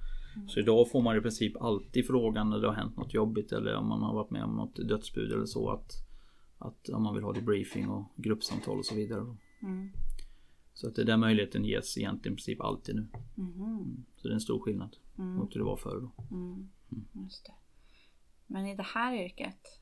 Så 0.48 0.60
idag 0.60 0.92
får 0.92 1.02
man 1.02 1.18
i 1.18 1.22
princip 1.22 1.62
alltid 1.62 2.08
frågan 2.08 2.50
när 2.50 2.60
det 2.60 2.68
har 2.68 2.76
hänt 2.76 2.98
något 2.98 3.14
jobbigt 3.14 3.52
eller 3.52 3.76
om 3.76 3.88
man 3.88 4.02
har 4.02 4.14
varit 4.14 4.32
med 4.32 4.44
om 4.44 4.56
något 4.56 4.76
dödsbud 4.76 5.32
eller 5.32 5.46
så 5.46 5.70
att 5.70 5.92
att 6.58 6.90
om 6.90 7.04
man 7.04 7.16
vill 7.16 7.24
ha 7.24 7.34
debriefing 7.34 7.90
och 7.90 8.14
gruppsamtal 8.16 8.78
och 8.78 8.86
så 8.86 8.96
vidare. 8.96 9.36
Mm. 9.62 9.90
Så 10.74 10.88
att 10.88 10.96
den 10.96 11.20
möjligheten 11.20 11.66
ges 11.66 11.98
egentligen 11.98 12.34
i 12.34 12.36
princip 12.36 12.62
alltid 12.62 12.96
nu. 12.96 13.08
Mhm. 13.36 14.06
Så 14.16 14.28
det 14.28 14.32
är 14.32 14.34
en 14.34 14.42
stor 14.42 14.60
skillnad 14.60 14.98
Mm. 15.18 15.36
mot 15.36 15.56
hur 15.56 15.60
det 15.60 15.66
var 15.66 15.78
förr 15.78 16.02
då. 16.02 16.36
Mm. 16.36 16.70
Men 18.48 18.66
i 18.68 18.76
det 18.76 18.84
här 18.84 19.26
yrket 19.26 19.82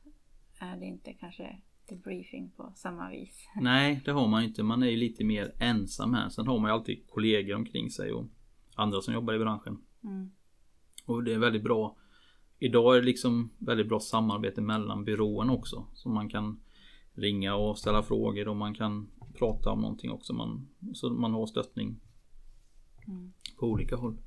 är 0.59 0.77
det 0.77 0.85
inte 0.85 1.13
kanske 1.13 1.61
debriefing 1.95 2.51
på 2.57 2.71
samma 2.75 3.09
vis. 3.09 3.47
Nej, 3.61 4.01
det 4.05 4.11
har 4.11 4.27
man 4.27 4.43
inte. 4.43 4.63
Man 4.63 4.83
är 4.83 4.87
ju 4.87 4.97
lite 4.97 5.23
mer 5.23 5.53
ensam 5.59 6.13
här. 6.13 6.29
Sen 6.29 6.47
har 6.47 6.59
man 6.59 6.69
ju 6.69 6.73
alltid 6.73 7.07
kollegor 7.07 7.55
omkring 7.55 7.89
sig 7.89 8.11
och 8.11 8.25
andra 8.75 9.01
som 9.01 9.13
jobbar 9.13 9.33
i 9.33 9.39
branschen. 9.39 9.77
Mm. 10.03 10.31
Och 11.05 11.23
det 11.23 11.33
är 11.33 11.39
väldigt 11.39 11.63
bra. 11.63 11.97
Idag 12.59 12.95
är 12.95 12.99
det 12.99 13.05
liksom 13.05 13.49
väldigt 13.57 13.87
bra 13.89 13.99
samarbete 13.99 14.61
mellan 14.61 15.03
byrån 15.05 15.49
också. 15.49 15.85
Så 15.93 16.09
man 16.09 16.29
kan 16.29 16.59
ringa 17.13 17.55
och 17.55 17.77
ställa 17.77 18.03
frågor 18.03 18.47
och 18.47 18.55
man 18.55 18.73
kan 18.73 19.09
prata 19.33 19.69
om 19.71 19.81
någonting 19.81 20.11
också. 20.11 20.33
Man, 20.33 20.67
så 20.93 21.09
man 21.09 21.33
har 21.33 21.45
stöttning 21.45 21.99
Mm. 23.07 23.33
på 23.59 23.67
olika 23.67 23.95
håll. 23.95 24.17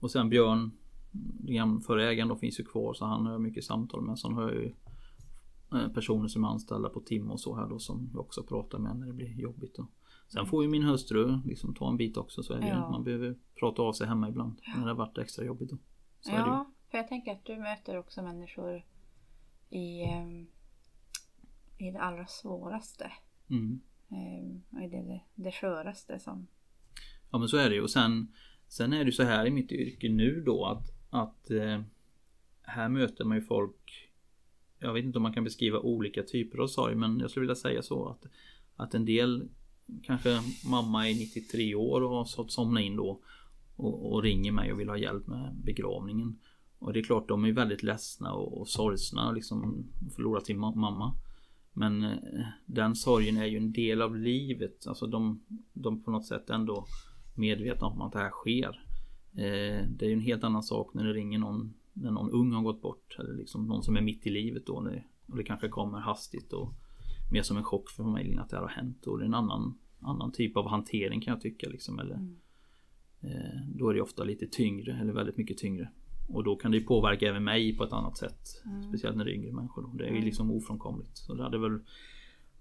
Och 0.00 0.10
sen 0.10 0.28
Björn, 0.30 0.70
den 1.40 1.80
förra 1.80 2.10
ägaren 2.10 2.28
då 2.28 2.36
finns 2.36 2.60
ju 2.60 2.64
kvar 2.64 2.94
så 2.94 3.04
han 3.04 3.26
har 3.26 3.38
mycket 3.38 3.64
samtal 3.64 4.02
med. 4.02 4.18
Sen 4.18 4.32
har 4.32 4.42
jag 4.42 4.54
ju 4.62 4.74
personer 5.94 6.28
som 6.28 6.44
är 6.44 6.48
anställda 6.48 6.88
på 6.88 7.00
tim 7.00 7.30
och 7.30 7.40
så 7.40 7.56
här 7.56 7.66
då 7.66 7.78
som 7.78 8.10
jag 8.12 8.20
också 8.20 8.42
pratar 8.42 8.78
med 8.78 8.96
när 8.96 9.06
det 9.06 9.12
blir 9.12 9.40
jobbigt. 9.40 9.74
Då. 9.74 9.86
Sen 10.28 10.46
får 10.46 10.62
ju 10.64 10.70
min 10.70 10.82
hustru 10.82 11.38
liksom 11.44 11.74
ta 11.74 11.88
en 11.88 11.96
bit 11.96 12.16
också 12.16 12.42
så 12.42 12.54
är 12.54 12.60
det 12.60 12.68
Ja. 12.68 12.90
man 12.90 13.04
behöver 13.04 13.38
prata 13.58 13.82
av 13.82 13.92
sig 13.92 14.06
hemma 14.06 14.28
ibland 14.28 14.60
när 14.66 14.82
det 14.82 14.90
har 14.90 14.94
varit 14.94 15.18
extra 15.18 15.44
jobbigt 15.44 15.70
då. 15.70 15.78
Så. 16.20 16.32
Ja, 16.32 16.70
för 16.90 16.98
jag 16.98 17.08
tänker 17.08 17.32
att 17.32 17.44
du 17.44 17.56
möter 17.56 17.98
också 17.98 18.22
människor 18.22 18.84
i, 19.70 20.02
ehm, 20.02 20.46
i 21.78 21.90
det 21.90 22.00
allra 22.00 22.26
svåraste. 22.26 23.12
Mm. 23.50 23.80
Ehm, 24.08 24.62
och 24.70 24.82
i 24.82 24.88
det, 24.88 25.02
det, 25.02 25.20
det 25.34 25.52
sköraste 25.52 26.18
som... 26.18 26.46
Ja 27.30 27.38
men 27.38 27.48
så 27.48 27.56
är 27.56 27.68
det 27.68 27.74
ju 27.74 27.82
och 27.82 27.90
sen 27.90 28.28
Sen 28.68 28.92
är 28.92 29.04
det 29.04 29.12
så 29.12 29.22
här 29.22 29.46
i 29.46 29.50
mitt 29.50 29.72
yrke 29.72 30.08
nu 30.08 30.42
då 30.46 30.64
att, 30.66 30.92
att 31.10 31.50
eh, 31.50 31.80
Här 32.62 32.88
möter 32.88 33.24
man 33.24 33.36
ju 33.36 33.42
folk 33.42 34.10
jag 34.84 34.92
vet 34.92 35.04
inte 35.04 35.18
om 35.18 35.22
man 35.22 35.32
kan 35.32 35.44
beskriva 35.44 35.78
olika 35.78 36.22
typer 36.22 36.58
av 36.58 36.66
sorg 36.66 36.94
men 36.94 37.20
jag 37.20 37.30
skulle 37.30 37.42
vilja 37.42 37.54
säga 37.54 37.82
så 37.82 38.08
att 38.08 38.24
Att 38.76 38.94
en 38.94 39.04
del 39.04 39.48
Kanske 40.02 40.40
mamma 40.70 41.08
är 41.08 41.14
93 41.14 41.74
år 41.74 42.02
och 42.02 42.10
har 42.10 42.24
somnat 42.24 42.52
somna 42.52 42.80
in 42.80 42.96
då 42.96 43.20
och, 43.76 44.12
och 44.12 44.22
ringer 44.22 44.52
mig 44.52 44.72
och 44.72 44.80
vill 44.80 44.88
ha 44.88 44.96
hjälp 44.96 45.26
med 45.26 45.54
begravningen. 45.64 46.38
Och 46.78 46.92
det 46.92 46.98
är 46.98 47.04
klart 47.04 47.28
de 47.28 47.44
är 47.44 47.52
väldigt 47.52 47.82
ledsna 47.82 48.32
och, 48.32 48.60
och 48.60 48.68
sorgsna 48.68 49.32
liksom, 49.32 49.58
och 49.58 49.76
liksom 49.76 50.10
förlorat 50.16 50.46
sin 50.46 50.58
ma- 50.58 50.76
mamma. 50.76 51.14
Men 51.72 52.02
eh, 52.02 52.46
den 52.66 52.94
sorgen 52.94 53.36
är 53.36 53.46
ju 53.46 53.56
en 53.56 53.72
del 53.72 54.02
av 54.02 54.16
livet. 54.16 54.86
Alltså 54.86 55.06
de, 55.06 55.44
de 55.72 56.02
på 56.02 56.10
något 56.10 56.26
sätt 56.26 56.50
ändå 56.50 56.86
medvetna 57.34 57.86
om 57.86 58.00
att 58.00 58.12
det 58.12 58.18
här 58.18 58.30
sker. 58.30 58.84
Eh, 59.32 59.88
det 59.88 60.04
är 60.04 60.08
ju 60.08 60.12
en 60.12 60.20
helt 60.20 60.44
annan 60.44 60.62
sak 60.62 60.94
när 60.94 61.04
det 61.04 61.12
ringer 61.12 61.38
någon 61.38 61.74
när 61.94 62.10
någon 62.10 62.30
ung 62.30 62.52
har 62.52 62.62
gått 62.62 62.82
bort 62.82 63.16
eller 63.18 63.34
liksom 63.34 63.66
någon 63.66 63.82
som 63.82 63.96
är 63.96 64.00
mitt 64.00 64.26
i 64.26 64.30
livet 64.30 64.66
då. 64.66 64.80
När, 64.80 65.06
och 65.26 65.36
det 65.36 65.44
kanske 65.44 65.68
kommer 65.68 65.98
hastigt 65.98 66.52
och 66.52 66.72
mer 67.32 67.42
som 67.42 67.56
en 67.56 67.64
chock 67.64 67.90
för 67.90 68.02
familjen 68.02 68.38
att 68.38 68.48
det 68.50 68.56
här 68.56 68.62
har 68.62 68.68
hänt. 68.70 69.06
Och 69.06 69.18
det 69.18 69.24
är 69.24 69.26
en 69.26 69.34
annan, 69.34 69.78
annan 70.00 70.32
typ 70.32 70.56
av 70.56 70.68
hantering 70.68 71.20
kan 71.20 71.32
jag 71.32 71.40
tycka. 71.40 71.68
Liksom, 71.68 71.98
eller, 71.98 72.14
Mm. 72.14 72.36
eh, 73.20 73.60
då 73.74 73.88
är 73.88 73.94
det 73.94 74.00
ofta 74.02 74.24
lite 74.24 74.46
tyngre 74.46 74.98
eller 75.00 75.12
väldigt 75.12 75.36
mycket 75.36 75.58
tyngre. 75.58 75.90
Och 76.28 76.44
då 76.44 76.56
kan 76.56 76.70
det 76.70 76.76
ju 76.78 76.84
påverka 76.84 77.28
även 77.28 77.44
mig 77.44 77.76
på 77.76 77.84
ett 77.84 77.92
annat 77.92 78.16
sätt. 78.16 78.62
Mm. 78.66 78.82
Speciellt 78.82 79.16
när 79.16 79.24
det 79.24 79.30
är 79.30 79.34
yngre 79.34 79.52
människor. 79.52 79.82
Då. 79.82 79.88
Det 79.88 80.04
är 80.04 80.08
ju 80.08 80.12
Mm. 80.16 80.24
liksom 80.24 80.50
ofrånkomligt. 80.50 81.16
Så 81.16 81.34
det 81.34 81.42
hade 81.42 81.58
väl 81.58 81.78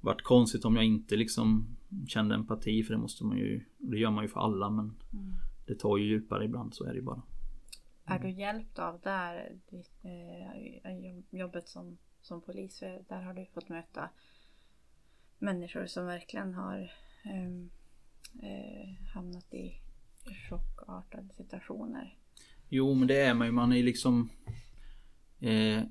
varit 0.01 0.21
konstigt 0.21 0.65
om 0.65 0.75
jag 0.75 0.85
inte 0.85 1.15
liksom 1.15 1.65
kände 2.07 2.35
empati 2.35 2.83
för 2.83 2.93
det 2.93 2.99
måste 2.99 3.25
man 3.25 3.37
ju. 3.37 3.61
Det 3.77 3.97
gör 3.97 4.11
man 4.11 4.23
ju 4.23 4.27
för 4.27 4.39
alla 4.39 4.69
men 4.69 4.85
Mm. 5.13 5.33
det 5.67 5.75
tar 5.75 5.97
ju 5.97 6.05
djupare 6.07 6.45
ibland 6.45 6.73
så 6.73 6.83
är 6.83 6.89
det 6.89 6.95
ju 6.95 7.01
bara. 7.01 7.21
Är 8.05 8.19
du 8.19 8.29
hjälpt 8.29 8.79
av 8.79 8.99
där 8.99 9.57
ditt, 9.69 9.91
eh, 10.03 11.39
jobbet 11.39 11.67
som, 11.67 11.97
som 12.21 12.41
polis? 12.41 12.79
Där 12.79 13.21
har 13.21 13.33
du 13.33 13.45
fått 13.45 13.69
möta 13.69 14.09
människor 15.39 15.85
som 15.85 16.05
verkligen 16.05 16.53
har 16.53 16.91
ehm, 17.23 17.69
eh, 18.41 19.13
hamnat 19.13 19.53
i 19.53 19.79
chockartade 20.49 21.33
situationer. 21.33 22.17
Jo 22.69 22.93
men 22.93 23.07
det 23.07 23.21
är 23.21 23.33
man 23.33 23.47
ju. 23.47 23.51
Man 23.51 23.73
är 23.73 23.83
liksom 23.83 24.29
eh, 25.39 25.83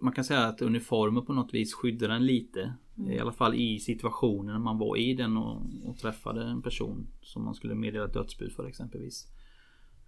Man 0.00 0.12
kan 0.12 0.24
säga 0.24 0.46
att 0.46 0.62
uniformen 0.62 1.26
på 1.26 1.32
något 1.32 1.54
vis 1.54 1.74
skyddar 1.74 2.08
en 2.08 2.26
lite. 2.26 2.74
Mm. 2.98 3.10
I 3.10 3.18
alla 3.18 3.32
fall 3.32 3.54
i 3.54 3.78
situationen 3.78 4.62
man 4.62 4.78
var 4.78 4.96
i 4.96 5.14
den 5.14 5.36
och, 5.36 5.62
och 5.84 5.98
träffade 5.98 6.44
en 6.44 6.62
person 6.62 7.06
som 7.22 7.44
man 7.44 7.54
skulle 7.54 7.74
meddela 7.74 8.06
dödsbud 8.06 8.52
för 8.52 8.66
exempelvis. 8.66 9.26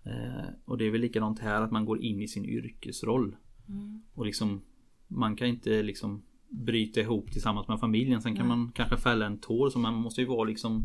Eh, 0.05 0.49
och 0.65 0.79
det 0.79 0.85
är 0.85 0.91
väl 0.91 1.01
likadant 1.01 1.39
här 1.39 1.63
att 1.63 1.71
man 1.71 1.85
går 1.85 2.03
in 2.03 2.23
i 2.23 2.29
sin 2.29 2.45
yrkesroll. 2.45 3.37
Mm. 3.69 4.03
Och 4.15 4.27
liksom 4.27 4.63
Man 5.09 5.37
kan 5.37 5.49
inte 5.49 5.83
liksom 5.83 6.23
Bryta 6.49 7.01
ihop 7.01 7.31
tillsammans 7.31 7.69
med 7.69 7.81
familjen. 7.81 8.23
Sen 8.23 8.37
kan 8.37 8.49
Nej. 8.49 8.57
man 8.57 8.73
kanske 8.73 8.97
fälla 8.97 9.27
en 9.27 9.39
tår. 9.39 9.71
Så 9.71 9.79
man 9.79 9.95
måste 9.95 10.21
ju 10.21 10.27
vara 10.27 10.45
liksom 10.45 10.85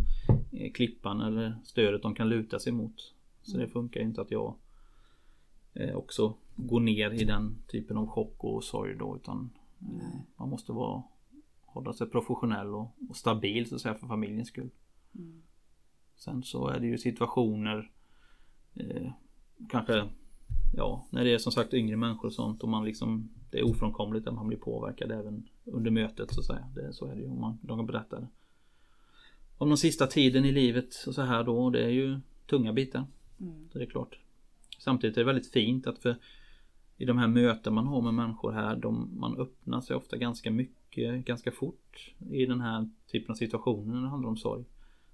eh, 0.52 0.72
Klippan 0.72 1.22
eller 1.22 1.58
stödet 1.64 2.02
de 2.02 2.16
kan 2.16 2.30
luta 2.30 2.60
sig 2.60 2.74
mot. 2.74 3.14
Så 3.42 3.58
det 3.58 3.68
funkar 3.68 4.00
ju 4.00 4.06
inte 4.06 4.22
att 4.22 4.32
jag 4.32 4.56
eh, 5.74 5.96
Också 5.96 6.34
går 6.56 6.80
ner 6.80 7.12
i 7.12 7.24
den 7.24 7.56
typen 7.68 7.98
av 7.98 8.08
chock 8.08 8.44
och 8.44 8.64
sorg 8.64 8.96
då. 8.96 9.16
Utan 9.16 9.50
Nej. 9.80 10.26
Man 10.36 10.50
måste 10.50 10.72
vara 10.72 11.04
Hålla 11.78 11.94
sig 11.94 12.10
professionell 12.10 12.76
och, 12.76 12.96
och 13.10 13.16
stabil 13.16 13.70
så 13.70 13.76
att 13.76 13.82
säga 13.82 13.96
för 13.96 14.08
familjens 14.08 14.48
skull. 14.48 14.70
Mm. 15.16 15.44
Sen 16.16 16.44
så 16.44 16.68
är 16.68 16.80
det 16.80 16.88
ju 16.88 16.98
situationer 16.98 17.92
eh, 18.80 19.12
Kanske 19.70 20.10
Ja, 20.74 21.08
när 21.10 21.24
det 21.24 21.34
är 21.34 21.38
som 21.38 21.52
sagt 21.52 21.74
yngre 21.74 21.98
människor 21.98 22.26
och 22.26 22.34
sånt 22.34 22.64
och 22.64 22.70
man 22.70 22.86
liksom 22.86 23.30
Det 23.52 23.60
är 23.60 23.66
ofrånkomligt 23.66 24.28
att 24.28 24.34
man 24.34 24.48
blir 24.48 24.58
påverkad 24.58 25.12
även 25.12 25.50
under 25.66 25.92
mötet 25.92 26.34
så 26.34 26.40
att 26.40 26.46
säga. 26.46 26.68
Det, 26.76 26.94
så 26.94 27.06
är 27.06 27.16
det 27.16 27.22
ju 27.22 27.28
om 27.28 27.42
man, 27.42 27.58
de 27.62 27.86
berättar. 27.86 28.28
Om 29.58 29.68
den 29.70 29.78
sista 29.78 30.08
tiden 30.08 30.46
i 30.46 30.52
livet 30.52 31.04
och 31.08 31.16
så 31.16 31.22
här 31.22 31.44
då. 31.44 31.64
och 31.66 31.72
Det 31.72 31.84
är 31.84 31.90
ju 31.90 32.20
tunga 32.46 32.74
bitar. 32.74 33.06
Mm. 33.40 33.70
Så 33.72 33.78
det 33.78 33.86
är 33.86 33.90
klart. 33.90 34.20
Samtidigt 34.80 35.18
är 35.18 35.22
det 35.22 35.26
väldigt 35.26 35.52
fint 35.52 35.88
att 35.88 36.00
för 36.00 36.16
i 36.98 37.06
de 37.06 37.18
här 37.18 37.28
möten 37.28 37.74
man 37.74 37.88
har 37.88 38.02
med 38.02 38.14
människor 38.14 38.52
här, 38.52 38.76
de, 38.76 39.10
man 39.20 39.38
öppnar 39.38 39.82
sig 39.82 39.96
ofta 39.96 40.18
ganska 40.18 40.52
mycket, 40.52 41.26
ganska 41.26 41.52
fort 41.52 42.14
i 42.32 42.46
den 42.46 42.62
här 42.62 42.90
typen 43.12 43.32
av 43.32 43.36
situationer 43.36 43.94
när 43.94 44.02
det 44.02 44.10
handlar 44.10 44.30
om 44.30 44.38
sorg. 44.38 44.64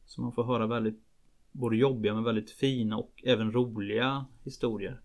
Så 0.06 0.22
man 0.22 0.32
får 0.32 0.44
höra 0.44 0.68
väldigt 0.68 1.00
både 1.54 1.76
jobbiga 1.78 2.14
men 2.14 2.24
väldigt 2.24 2.52
fina 2.52 2.98
och 2.98 3.24
även 3.26 3.52
roliga 3.52 4.26
historier. 4.44 5.02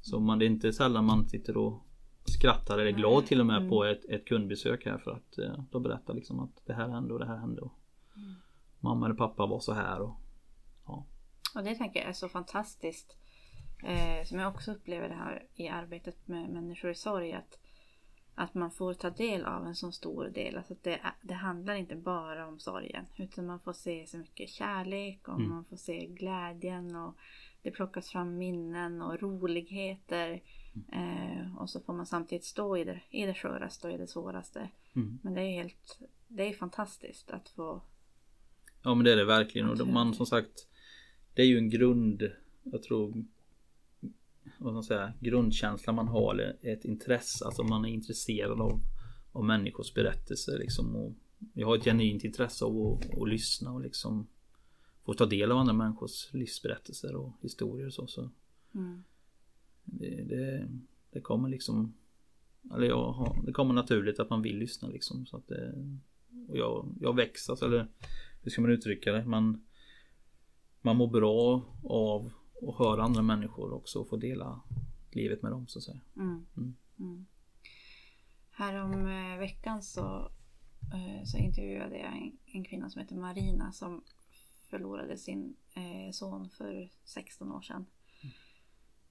Så 0.00 0.20
man, 0.20 0.38
det 0.38 0.44
är 0.44 0.46
inte 0.46 0.72
sällan 0.72 1.04
man 1.04 1.28
sitter 1.28 1.56
och 1.56 1.86
skrattar 2.24 2.74
eller 2.78 2.86
är 2.86 2.96
glad 2.96 3.26
till 3.26 3.40
och 3.40 3.46
med 3.46 3.56
Mm. 3.56 3.70
på 3.70 3.84
ett, 3.84 4.04
ett 4.04 4.24
kundbesök 4.24 4.84
här 4.86 4.98
för 4.98 5.10
att 5.10 5.38
eh, 5.38 5.64
de 5.70 5.82
berättar 5.82 6.14
liksom 6.14 6.40
att 6.40 6.62
det 6.66 6.72
här 6.72 6.88
hände 6.88 7.12
och 7.12 7.18
det 7.18 7.26
här 7.26 7.36
hände. 7.36 7.60
Och 7.60 7.72
Mm. 8.16 8.34
Mamma 8.80 9.06
eller 9.06 9.16
pappa 9.16 9.46
var 9.46 9.60
så 9.60 9.72
här 9.72 10.00
och 10.00 10.14
ja. 10.86 11.06
Och 11.54 11.64
det 11.64 11.74
tänker 11.74 12.00
jag 12.00 12.08
är 12.08 12.12
så 12.12 12.28
fantastiskt. 12.28 13.16
Eh, 13.84 14.24
som 14.24 14.38
jag 14.38 14.52
också 14.54 14.72
upplever 14.72 15.08
det 15.08 15.14
här 15.14 15.42
i 15.54 15.68
arbetet 15.68 16.28
med 16.28 16.50
människor 16.50 16.90
i 16.90 16.94
sorg. 16.94 17.32
Att, 17.32 17.58
att 18.34 18.54
man 18.54 18.70
får 18.70 18.94
ta 18.94 19.10
del 19.10 19.44
av 19.44 19.66
en 19.66 19.74
så 19.74 19.92
stor 19.92 20.28
del. 20.28 20.56
Alltså 20.56 20.72
att 20.72 20.82
det, 20.82 21.00
det 21.22 21.34
handlar 21.34 21.74
inte 21.74 21.96
bara 21.96 22.46
om 22.46 22.58
sorgen. 22.58 23.04
Utan 23.16 23.46
man 23.46 23.60
får 23.60 23.72
se 23.72 24.06
så 24.06 24.18
mycket 24.18 24.48
kärlek 24.48 25.28
och 25.28 25.38
Mm. 25.38 25.48
man 25.50 25.64
får 25.64 25.76
se 25.76 26.06
glädjen. 26.06 26.96
Och 26.96 27.14
det 27.62 27.70
plockas 27.70 28.10
fram 28.10 28.38
minnen 28.38 29.02
och 29.02 29.20
roligheter. 29.20 30.40
Eh, 30.92 31.56
och 31.58 31.70
så 31.70 31.80
får 31.80 31.92
man 31.92 32.06
samtidigt 32.06 32.44
stå 32.44 32.76
i 32.76 32.84
det, 32.84 33.00
i 33.10 33.26
det 33.26 33.34
sköraste 33.34 33.88
och 33.88 33.94
i 33.94 33.96
det 33.96 34.06
svåraste. 34.06 34.68
Mm. 34.94 35.18
Men 35.22 35.34
det 35.34 35.40
är 35.40 35.62
helt 35.62 35.98
det 36.28 36.42
är 36.48 36.52
fantastiskt 36.52 37.30
att 37.30 37.48
få 37.48 37.82
Ja 38.82 38.94
men 38.94 39.04
det 39.04 39.12
är 39.12 39.16
det 39.16 39.24
verkligen 39.24 39.70
och 39.70 39.88
man 39.88 40.14
som 40.14 40.26
sagt 40.26 40.68
Det 41.34 41.42
är 41.42 41.46
ju 41.46 41.58
en 41.58 41.70
grund 41.70 42.32
Jag 42.62 42.82
tror 42.82 43.24
Vad 44.62 44.70
ska 44.70 44.74
man 44.74 44.82
säga 44.84 45.12
Grundkänsla 45.20 45.92
man 45.92 46.08
har 46.08 46.34
eller 46.34 46.56
ett 46.62 46.84
intresse. 46.84 47.44
Alltså 47.44 47.64
man 47.64 47.84
är 47.84 47.88
intresserad 47.88 48.60
av 48.60 48.80
Av 49.32 49.44
människors 49.44 49.94
berättelser 49.94 50.58
liksom 50.58 50.96
och 50.96 51.12
Jag 51.54 51.66
har 51.66 51.76
ett 51.76 51.84
genuint 51.84 52.24
intresse 52.24 52.64
av 52.64 52.80
att, 52.80 53.18
att 53.18 53.28
lyssna 53.28 53.72
och 53.72 53.80
liksom 53.80 54.26
Få 55.04 55.14
ta 55.14 55.26
del 55.26 55.52
av 55.52 55.58
andra 55.58 55.72
människors 55.72 56.32
livsberättelser 56.32 57.14
och 57.14 57.32
historier 57.40 57.86
och 57.86 57.92
så, 57.92 58.06
så 58.06 58.30
mm, 58.74 59.04
det, 59.84 60.24
det, 60.24 60.68
det 61.10 61.20
kommer 61.20 61.48
liksom 61.48 61.94
Eller 62.74 62.86
jag 62.86 63.12
har, 63.12 63.42
det 63.46 63.52
kommer 63.52 63.74
naturligt 63.74 64.20
att 64.20 64.30
man 64.30 64.42
vill 64.42 64.58
lyssna 64.58 64.88
liksom. 64.88 65.26
Så 65.26 65.36
att 65.36 65.48
det, 65.48 65.74
Och 66.48 66.56
jag, 66.56 66.94
jag 67.00 67.16
växer 67.16 67.52
alltså, 67.52 67.66
eller 67.66 67.88
Hur 68.42 68.50
ska 68.50 68.60
man 68.60 68.70
uttrycka 68.70 69.12
det? 69.12 69.24
Man 69.24 69.64
Man 70.82 70.96
mår 70.96 71.08
bra 71.10 71.64
av 71.84 72.32
att 72.68 72.78
höra 72.78 73.02
andra 73.02 73.22
människor 73.22 73.72
också 73.72 74.00
och 74.00 74.08
få 74.08 74.16
dela 74.16 74.60
livet 75.10 75.42
med 75.42 75.52
dem 75.52 75.66
så 75.66 75.78
att 75.78 75.82
säga. 75.82 76.00
Mm. 76.16 76.46
Mm. 76.56 76.76
Mm. 76.98 77.26
Härom 78.50 79.06
eh, 79.06 79.38
veckan 79.38 79.82
så, 79.82 80.30
eh, 80.94 81.24
så 81.24 81.38
intervjuade 81.38 81.98
jag 81.98 82.16
en, 82.16 82.38
en 82.46 82.64
kvinna 82.64 82.90
som 82.90 83.00
heter 83.00 83.16
Marina 83.16 83.72
som 83.72 84.04
förlorade 84.70 85.16
sin 85.16 85.56
eh, 85.74 86.12
son 86.12 86.50
för 86.50 86.90
16 87.04 87.52
år 87.52 87.62
sedan. 87.62 87.86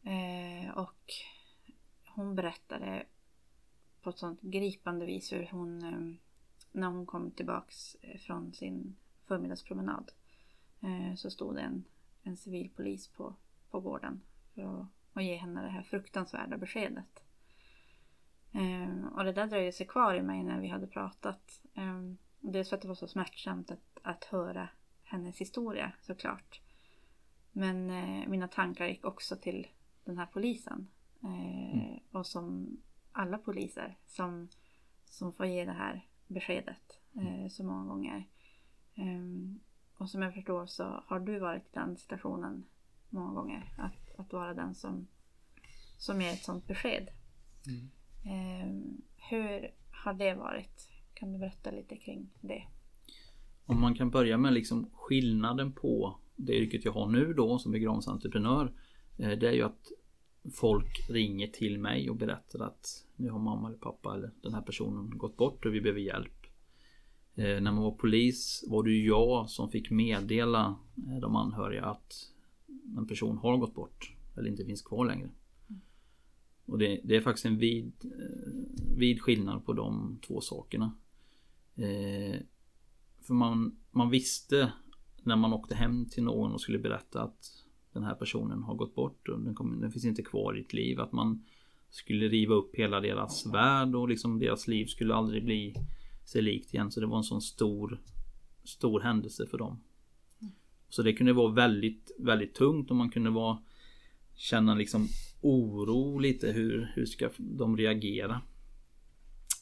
Eh, 0.03 0.77
och 0.77 1.13
hon 2.15 2.35
berättade 2.35 3.05
på 4.01 4.09
ett 4.09 4.17
sånt 4.17 4.41
gripande 4.41 5.05
vis 5.05 5.33
hur 5.33 5.49
hon, 5.51 5.79
när 6.71 6.87
hon 6.87 7.05
kom 7.05 7.31
tillbaks 7.31 7.95
från 8.25 8.53
sin 8.53 8.95
förmiddagspromenad 9.27 10.11
så 11.15 11.31
stod 11.31 11.55
det 11.55 11.61
en, 11.61 11.83
en 12.23 12.37
civilpolis 12.37 13.07
på, 13.07 13.35
på 13.71 13.79
gården 13.79 14.21
för 14.55 14.61
att, 14.61 14.87
att 15.13 15.23
ge 15.23 15.35
henne 15.35 15.61
det 15.61 15.69
här 15.69 15.83
fruktansvärda 15.83 16.57
beskedet. 16.57 17.23
Eh, 18.51 19.07
och 19.15 19.23
det 19.23 19.33
där 19.33 19.47
dröjde 19.47 19.71
sig 19.71 19.87
kvar 19.87 20.15
i 20.15 20.21
mig 20.21 20.43
när 20.43 20.59
vi 20.59 20.67
hade 20.67 20.87
pratat. 20.87 21.61
Eh, 21.73 22.01
dels 22.39 22.69
för 22.69 22.75
att 22.75 22.81
det 22.81 22.87
var 22.87 22.95
så 22.95 23.07
smärtsamt 23.07 23.71
att, 23.71 23.99
att 24.01 24.23
höra 24.23 24.69
hennes 25.03 25.41
historia 25.41 25.91
såklart. 26.01 26.61
Men 27.51 27.89
eh, 27.89 28.29
mina 28.29 28.47
tankar 28.47 28.85
gick 28.85 29.05
också 29.05 29.35
till 29.35 29.67
den 30.03 30.17
här 30.17 30.25
polisen. 30.25 30.87
Eh, 31.23 31.73
mm. 31.73 31.99
Och 32.11 32.27
som 32.27 32.77
alla 33.11 33.37
poliser 33.37 33.97
som, 34.07 34.49
som 35.05 35.33
får 35.33 35.45
ge 35.45 35.65
det 35.65 35.71
här 35.71 36.05
beskedet 36.27 36.99
eh, 37.15 37.47
så 37.49 37.63
många 37.63 37.85
gånger. 37.85 38.27
Och 40.01 40.09
som 40.09 40.21
jag 40.21 40.33
förstår 40.33 40.65
så 40.65 40.83
har 40.83 41.19
du 41.19 41.39
varit 41.39 41.63
i 41.63 41.69
den 41.73 41.97
situationen 41.97 42.65
många 43.09 43.33
gånger. 43.33 43.73
Att, 43.77 44.19
att 44.19 44.33
vara 44.33 44.53
den 44.53 44.75
som, 44.75 45.07
som 45.97 46.21
ger 46.21 46.33
ett 46.33 46.43
sånt 46.43 46.67
besked. 46.67 47.09
Mm. 47.67 47.89
Um, 48.69 49.01
hur 49.29 49.71
har 49.91 50.13
det 50.13 50.35
varit? 50.35 50.89
Kan 51.13 51.33
du 51.33 51.39
berätta 51.39 51.71
lite 51.71 51.95
kring 51.97 52.29
det? 52.41 52.63
Om 53.65 53.81
man 53.81 53.95
kan 53.95 54.09
börja 54.09 54.37
med 54.37 54.53
liksom 54.53 54.89
skillnaden 54.93 55.71
på 55.71 56.19
det 56.35 56.53
yrket 56.53 56.85
jag 56.85 56.91
har 56.91 57.07
nu 57.07 57.33
då 57.33 57.59
som 57.59 57.71
begravningsentreprenör. 57.71 58.73
Eh, 59.17 59.29
det 59.29 59.47
är 59.47 59.53
ju 59.53 59.63
att 59.63 59.91
folk 60.53 61.09
ringer 61.09 61.47
till 61.47 61.79
mig 61.79 62.09
och 62.09 62.15
berättar 62.15 62.59
att 62.59 63.05
nu 63.15 63.29
har 63.29 63.39
mamma 63.39 63.67
eller 63.67 63.77
pappa 63.77 64.15
eller 64.15 64.31
den 64.41 64.53
här 64.53 64.61
personen 64.61 65.17
gått 65.17 65.37
bort 65.37 65.65
och 65.65 65.73
vi 65.73 65.81
behöver 65.81 66.01
hjälp. 66.01 66.40
Eh, 67.35 67.61
när 67.61 67.71
man 67.71 67.83
var 67.83 67.91
polis 67.91 68.63
var 68.67 68.83
det 68.83 68.91
ju 68.91 69.07
jag 69.07 69.49
som 69.49 69.69
fick 69.71 69.91
meddela 69.91 70.75
eh, 70.97 71.19
de 71.21 71.35
anhöriga 71.35 71.85
att 71.85 72.13
en 72.97 73.07
person 73.07 73.37
har 73.37 73.57
gått 73.57 73.75
bort 73.75 74.15
eller 74.37 74.49
inte 74.49 74.65
finns 74.65 74.81
kvar 74.81 75.05
längre. 75.05 75.29
Och 76.65 76.77
det, 76.77 77.01
det, 77.03 77.15
är 77.15 77.21
faktiskt 77.21 77.45
en 77.45 77.57
vid, 77.57 77.93
eh, 78.03 78.97
vid 78.97 79.21
skillnad 79.21 79.65
på 79.65 79.73
de 79.73 80.19
två 80.27 80.41
sakerna. 80.41 80.95
Eh, 81.75 82.39
för 83.21 83.33
man, 83.33 83.77
man 83.91 84.09
visste 84.09 84.73
när 85.23 85.35
man 85.35 85.53
åkte 85.53 85.75
hem 85.75 86.05
till 86.05 86.23
någon 86.23 86.53
och 86.53 86.61
skulle 86.61 86.79
berätta 86.79 87.21
att 87.21 87.65
den 87.93 88.03
här 88.03 88.15
personen 88.15 88.63
har 88.63 88.75
gått 88.75 88.95
bort 88.95 89.27
och 89.27 89.39
den, 89.39 89.55
kom, 89.55 89.81
den 89.81 89.91
finns 89.91 90.05
inte 90.05 90.23
kvar 90.23 90.57
i 90.57 90.61
ditt 90.61 90.73
liv. 90.73 90.99
Att 90.99 91.11
man 91.11 91.45
skulle 91.89 92.27
riva 92.27 92.55
upp 92.55 92.75
hela 92.75 92.99
deras 92.99 93.45
värld 93.45 93.95
och 93.95 94.09
liksom 94.09 94.39
deras 94.39 94.67
liv 94.67 94.85
skulle 94.85 95.15
aldrig 95.15 95.45
bli 95.45 95.75
sig 96.31 96.41
likt 96.41 96.73
igen. 96.73 96.91
Så 96.91 96.99
det 96.99 97.05
var 97.05 97.17
en 97.17 97.23
sån 97.23 97.41
stor, 97.41 98.01
stor 98.63 98.99
händelse 98.99 99.47
för 99.47 99.57
dem. 99.57 99.79
Så 100.89 101.03
det 101.03 101.13
kunde 101.13 101.33
vara 101.33 101.51
väldigt, 101.51 102.11
väldigt 102.19 102.55
tungt 102.55 102.89
och 102.89 102.95
man 102.95 103.09
kunde 103.09 103.29
vara 103.29 103.57
känna 104.35 104.75
liksom 104.75 105.07
oro 105.41 106.19
lite 106.19 106.51
hur, 106.51 106.91
hur 106.95 107.05
ska 107.05 107.29
de 107.37 107.77
reagera. 107.77 108.41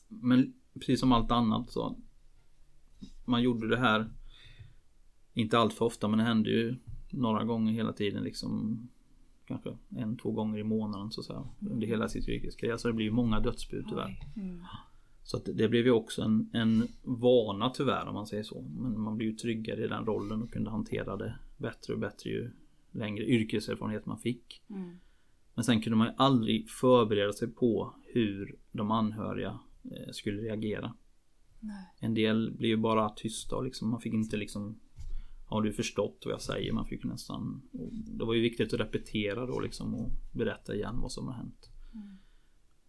Men 0.07 0.53
precis 0.73 0.99
som 0.99 1.11
allt 1.11 1.31
annat 1.31 1.71
så 1.71 1.95
man 3.25 3.41
gjorde 3.41 3.67
det 3.67 3.77
här 3.77 4.09
inte 5.33 5.57
allt 5.59 5.73
för 5.73 5.85
ofta 5.85 6.07
men 6.07 6.19
det 6.19 6.25
hände 6.25 6.49
ju 6.49 6.75
några 7.09 7.43
gånger 7.43 7.73
hela 7.73 7.93
tiden 7.93 8.23
liksom 8.23 8.79
kanske 9.45 9.77
en, 9.89 10.17
två 10.17 10.31
gånger 10.31 10.59
i 10.59 10.63
månaden 10.63 11.11
så 11.11 11.21
att 11.21 11.27
säga 11.27 11.47
under 11.71 11.88
hela 11.88 12.09
sitt 12.09 12.27
yrkeskarriär. 12.27 12.77
Så 12.77 12.88
det 12.88 12.93
blir 12.93 13.05
ju 13.05 13.11
många 13.11 13.39
dödsbud 13.39 13.85
tyvärr. 13.89 14.23
Mm. 14.35 14.63
Så 15.29 15.37
att 15.37 15.45
det 15.45 15.69
blev 15.69 15.85
ju 15.85 15.91
också 15.91 16.21
en, 16.21 16.49
en 16.53 16.87
vana 17.03 17.69
tyvärr 17.69 18.07
om 18.07 18.13
man 18.13 18.27
säger 18.27 18.43
så. 18.43 18.61
Men 18.61 18.99
man 18.99 19.17
blir 19.17 19.27
ju 19.27 19.33
tryggare 19.33 19.85
i 19.85 19.87
den 19.87 20.05
rollen 20.05 20.41
och 20.41 20.51
kunde 20.51 20.69
hantera 20.69 21.17
det 21.17 21.39
bättre 21.57 21.93
och 21.93 21.99
bättre 21.99 22.29
ju 22.29 22.51
längre 22.91 23.25
yrkeserfarenhet 23.25 24.05
man 24.05 24.19
fick. 24.19 24.61
Mm. 24.69 24.99
Men 25.55 25.63
sen 25.63 25.81
kunde 25.81 25.97
man 25.97 26.07
ju 26.07 26.13
aldrig 26.17 26.69
förbereda 26.69 27.33
sig 27.33 27.47
på 27.47 27.93
hur 28.13 28.55
de 28.71 28.91
anhöriga 28.91 29.59
eh, 29.83 30.11
skulle 30.11 30.41
reagera. 30.41 30.93
Nej. 31.59 31.93
En 31.99 32.13
del 32.13 32.51
blev 32.51 32.69
ju 32.69 32.77
bara 32.77 33.09
tysta 33.09 33.55
och 33.55 33.63
liksom, 33.63 33.89
man 33.89 34.01
fick 34.01 34.13
inte 34.13 34.37
liksom 34.37 34.79
Har 35.45 35.61
du 35.61 35.73
förstått 35.73 36.21
vad 36.25 36.33
jag 36.33 36.41
säger? 36.41 36.73
Man 36.73 36.85
fick 36.85 37.03
nästan 37.03 37.61
Det 38.17 38.25
var 38.25 38.33
ju 38.33 38.41
viktigt 38.41 38.73
att 38.73 38.79
repetera 38.79 39.45
då 39.45 39.59
liksom 39.59 39.95
och 39.95 40.11
berätta 40.33 40.75
igen 40.75 40.99
vad 41.01 41.11
som 41.11 41.27
har 41.27 41.33
hänt. 41.33 41.69
Mm. 41.93 42.17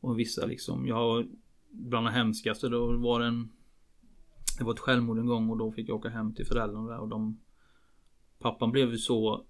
Och 0.00 0.18
vissa 0.18 0.46
liksom, 0.46 0.87
jag 0.87 1.26
Bland 1.71 2.07
det 2.07 2.11
hemskaste 2.11 2.69
då 2.69 2.97
var 2.97 3.21
det 3.21 3.27
en 3.27 3.53
Det 4.59 4.65
var 4.65 4.73
ett 4.73 4.79
självmord 4.79 5.19
en 5.19 5.27
gång 5.27 5.51
och 5.51 5.57
då 5.57 5.73
fick 5.73 5.89
jag 5.89 5.97
åka 5.97 6.09
hem 6.09 6.35
till 6.35 6.47
föräldrarna 6.47 7.01
och 7.01 7.09
de 7.09 7.41
Pappan 8.39 8.71
blev 8.71 8.91
ju 8.91 8.99
så 8.99 9.47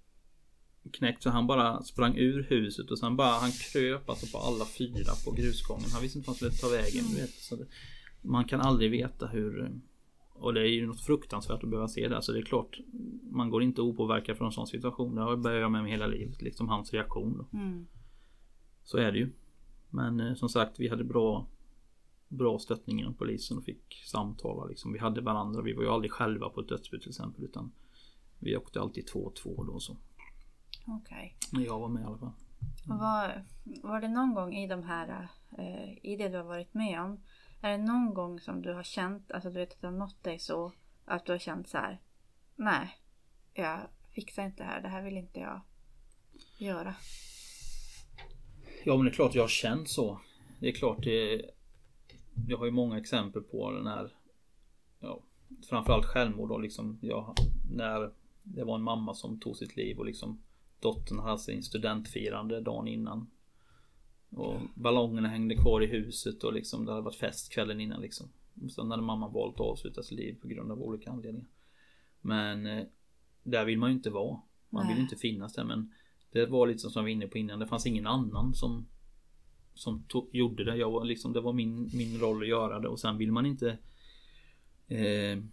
knäckt 0.93 1.23
så 1.23 1.29
han 1.29 1.47
bara 1.47 1.81
sprang 1.83 2.17
ur 2.17 2.43
huset 2.49 2.91
och 2.91 2.99
sen 2.99 3.15
bara 3.15 3.31
han 3.31 3.51
kröp 3.51 4.09
alltså 4.09 4.37
på 4.37 4.43
alla 4.43 4.65
fyra 4.65 5.13
på 5.25 5.31
grusgången. 5.31 5.89
Han 5.93 6.01
visste 6.01 6.17
inte 6.17 6.29
vart 6.29 6.41
han 6.41 6.51
skulle 6.51 6.71
ta 6.71 6.77
vägen. 6.77 7.03
Du 7.09 7.15
vet, 7.21 7.29
så 7.29 7.55
det, 7.55 7.65
man 8.21 8.45
kan 8.45 8.61
aldrig 8.61 8.91
veta 8.91 9.27
hur 9.27 9.81
och 10.41 10.53
det 10.53 10.61
är 10.61 10.71
ju 10.71 10.87
något 10.87 11.01
fruktansvärt 11.01 11.63
att 11.63 11.69
behöva 11.69 11.87
se 11.87 12.07
det. 12.07 12.15
Alltså 12.15 12.31
det 12.31 12.39
är 12.39 12.43
klart 12.43 12.79
Man 13.31 13.49
går 13.49 13.63
inte 13.63 13.81
opåverkad 13.81 14.37
från 14.37 14.45
en 14.45 14.51
sån 14.51 14.67
situation. 14.67 15.15
Det 15.15 15.21
har 15.21 15.29
jag 15.29 15.41
börjat 15.41 15.71
med 15.71 15.83
mig 15.83 15.91
hela 15.91 16.07
livet. 16.07 16.41
Liksom 16.41 16.69
hans 16.69 16.93
reaktion. 16.93 17.45
Mm. 17.53 17.87
Så 18.83 18.97
är 18.97 19.11
det 19.11 19.17
ju. 19.17 19.31
Men 19.89 20.19
eh, 20.19 20.33
som 20.33 20.49
sagt 20.49 20.79
vi 20.79 20.87
hade 20.87 21.03
bra 21.03 21.47
Bra 22.31 22.59
stöttning 22.59 22.99
inom 22.99 23.13
polisen 23.13 23.57
och 23.57 23.63
fick 23.63 24.03
samtala 24.05 24.65
liksom. 24.65 24.93
Vi 24.93 24.99
hade 24.99 25.21
varandra. 25.21 25.61
Vi 25.61 25.73
var 25.73 25.83
ju 25.83 25.89
aldrig 25.89 26.11
själva 26.11 26.49
på 26.49 26.61
ett 26.61 26.69
dödsbud 26.69 27.01
till 27.01 27.09
exempel. 27.09 27.43
Utan 27.43 27.71
Vi 28.39 28.57
åkte 28.57 28.81
alltid 28.81 29.07
två 29.07 29.19
och 29.19 29.35
två 29.35 29.63
då 29.63 29.79
så. 29.79 29.97
Okej. 30.87 31.37
Okay. 31.51 31.65
Jag 31.65 31.79
var 31.79 31.89
med 31.89 32.01
i 32.01 32.05
alla 32.05 32.17
fall. 32.17 32.33
Mm. 32.85 32.97
Var, 32.97 33.45
var 33.63 34.01
det 34.01 34.07
någon 34.07 34.33
gång 34.33 34.53
i 34.53 34.67
de 34.67 34.83
här 34.83 35.27
eh, 35.57 36.05
I 36.05 36.15
det 36.15 36.29
du 36.29 36.37
har 36.37 36.43
varit 36.43 36.73
med 36.73 37.01
om 37.01 37.19
är 37.61 37.71
det 37.71 37.83
någon 37.83 38.13
gång 38.13 38.39
som 38.39 38.61
du 38.61 38.73
har 38.73 38.83
känt, 38.83 39.31
alltså 39.31 39.49
du 39.49 39.59
vet 39.59 39.73
att 39.73 39.81
det 39.81 39.87
har 39.87 39.93
nått 39.93 40.23
dig 40.23 40.39
så 40.39 40.73
att 41.05 41.25
du 41.25 41.31
har 41.31 41.39
känt 41.39 41.69
så 41.69 41.77
här. 41.77 42.01
Nej, 42.55 42.97
jag 43.53 43.79
fixar 44.11 44.45
inte 44.45 44.63
det 44.63 44.69
här. 44.69 44.81
Det 44.81 44.87
här 44.87 45.03
vill 45.03 45.17
inte 45.17 45.39
jag 45.39 45.61
göra. 46.57 46.95
Ja 48.85 48.97
men 48.97 49.05
det 49.05 49.11
är 49.11 49.13
klart 49.13 49.35
jag 49.35 49.43
har 49.43 49.47
känt 49.47 49.89
så. 49.89 50.21
Det 50.59 50.67
är 50.67 50.71
klart 50.71 51.03
det 51.03 51.41
Jag 52.47 52.57
har 52.57 52.65
ju 52.65 52.71
många 52.71 52.97
exempel 52.97 53.41
på 53.41 53.71
den 53.71 53.87
här 53.87 54.13
ja, 54.99 55.19
Framförallt 55.69 56.05
självmord 56.05 56.49
då 56.49 56.57
liksom. 56.57 56.97
Jag, 57.01 57.35
när 57.71 58.11
det 58.43 58.63
var 58.63 58.75
en 58.75 58.83
mamma 58.83 59.13
som 59.13 59.39
tog 59.39 59.57
sitt 59.57 59.75
liv 59.75 59.97
och 59.97 60.05
liksom 60.05 60.41
Dottern 60.79 61.19
hade 61.19 61.37
sin 61.37 61.63
studentfirande 61.63 62.61
dagen 62.61 62.87
innan. 62.87 63.29
Och 64.29 64.61
ballongerna 64.75 65.27
hängde 65.27 65.55
kvar 65.55 65.81
i 65.81 65.85
huset 65.85 66.43
och 66.43 66.53
liksom 66.53 66.85
det 66.85 66.91
hade 66.91 67.03
varit 67.03 67.15
fest 67.15 67.53
kvällen 67.53 67.81
innan 67.81 68.01
liksom. 68.01 68.29
Sen 68.75 68.91
hade 68.91 69.03
mamman 69.03 69.33
valt 69.33 69.55
att 69.55 69.61
avsluta 69.61 70.03
sitt 70.03 70.17
liv 70.17 70.37
på 70.41 70.47
grund 70.47 70.71
av 70.71 70.81
olika 70.81 71.11
anledningar. 71.11 71.47
Men 72.21 72.65
eh, 72.65 72.85
där 73.43 73.65
vill 73.65 73.77
man 73.77 73.89
ju 73.89 73.95
inte 73.95 74.09
vara. 74.09 74.41
Man 74.69 74.85
Nej. 74.85 74.93
vill 74.93 75.03
inte 75.03 75.15
finnas 75.15 75.53
där 75.53 75.63
men 75.63 75.93
det 76.31 76.45
var 76.45 76.67
lite 76.67 76.79
som 76.79 76.91
jag 76.95 77.03
var 77.03 77.09
inne 77.09 77.27
på 77.27 77.37
innan. 77.37 77.59
Det 77.59 77.67
fanns 77.67 77.85
ingen 77.85 78.07
annan 78.07 78.53
som 78.53 78.87
som 79.73 80.03
tog, 80.03 80.29
gjorde 80.31 80.63
det. 80.63 80.75
Jag 80.75 80.91
var 80.91 81.05
liksom, 81.05 81.33
det 81.33 81.41
var 81.41 81.53
min, 81.53 81.89
min 81.93 82.19
roll 82.19 82.41
att 82.41 82.47
göra 82.47 82.79
det 82.79 82.87
och 82.87 82.99
sen 82.99 83.17
vill 83.17 83.31
man 83.31 83.45
inte 83.45 83.77
eh, 84.87 85.43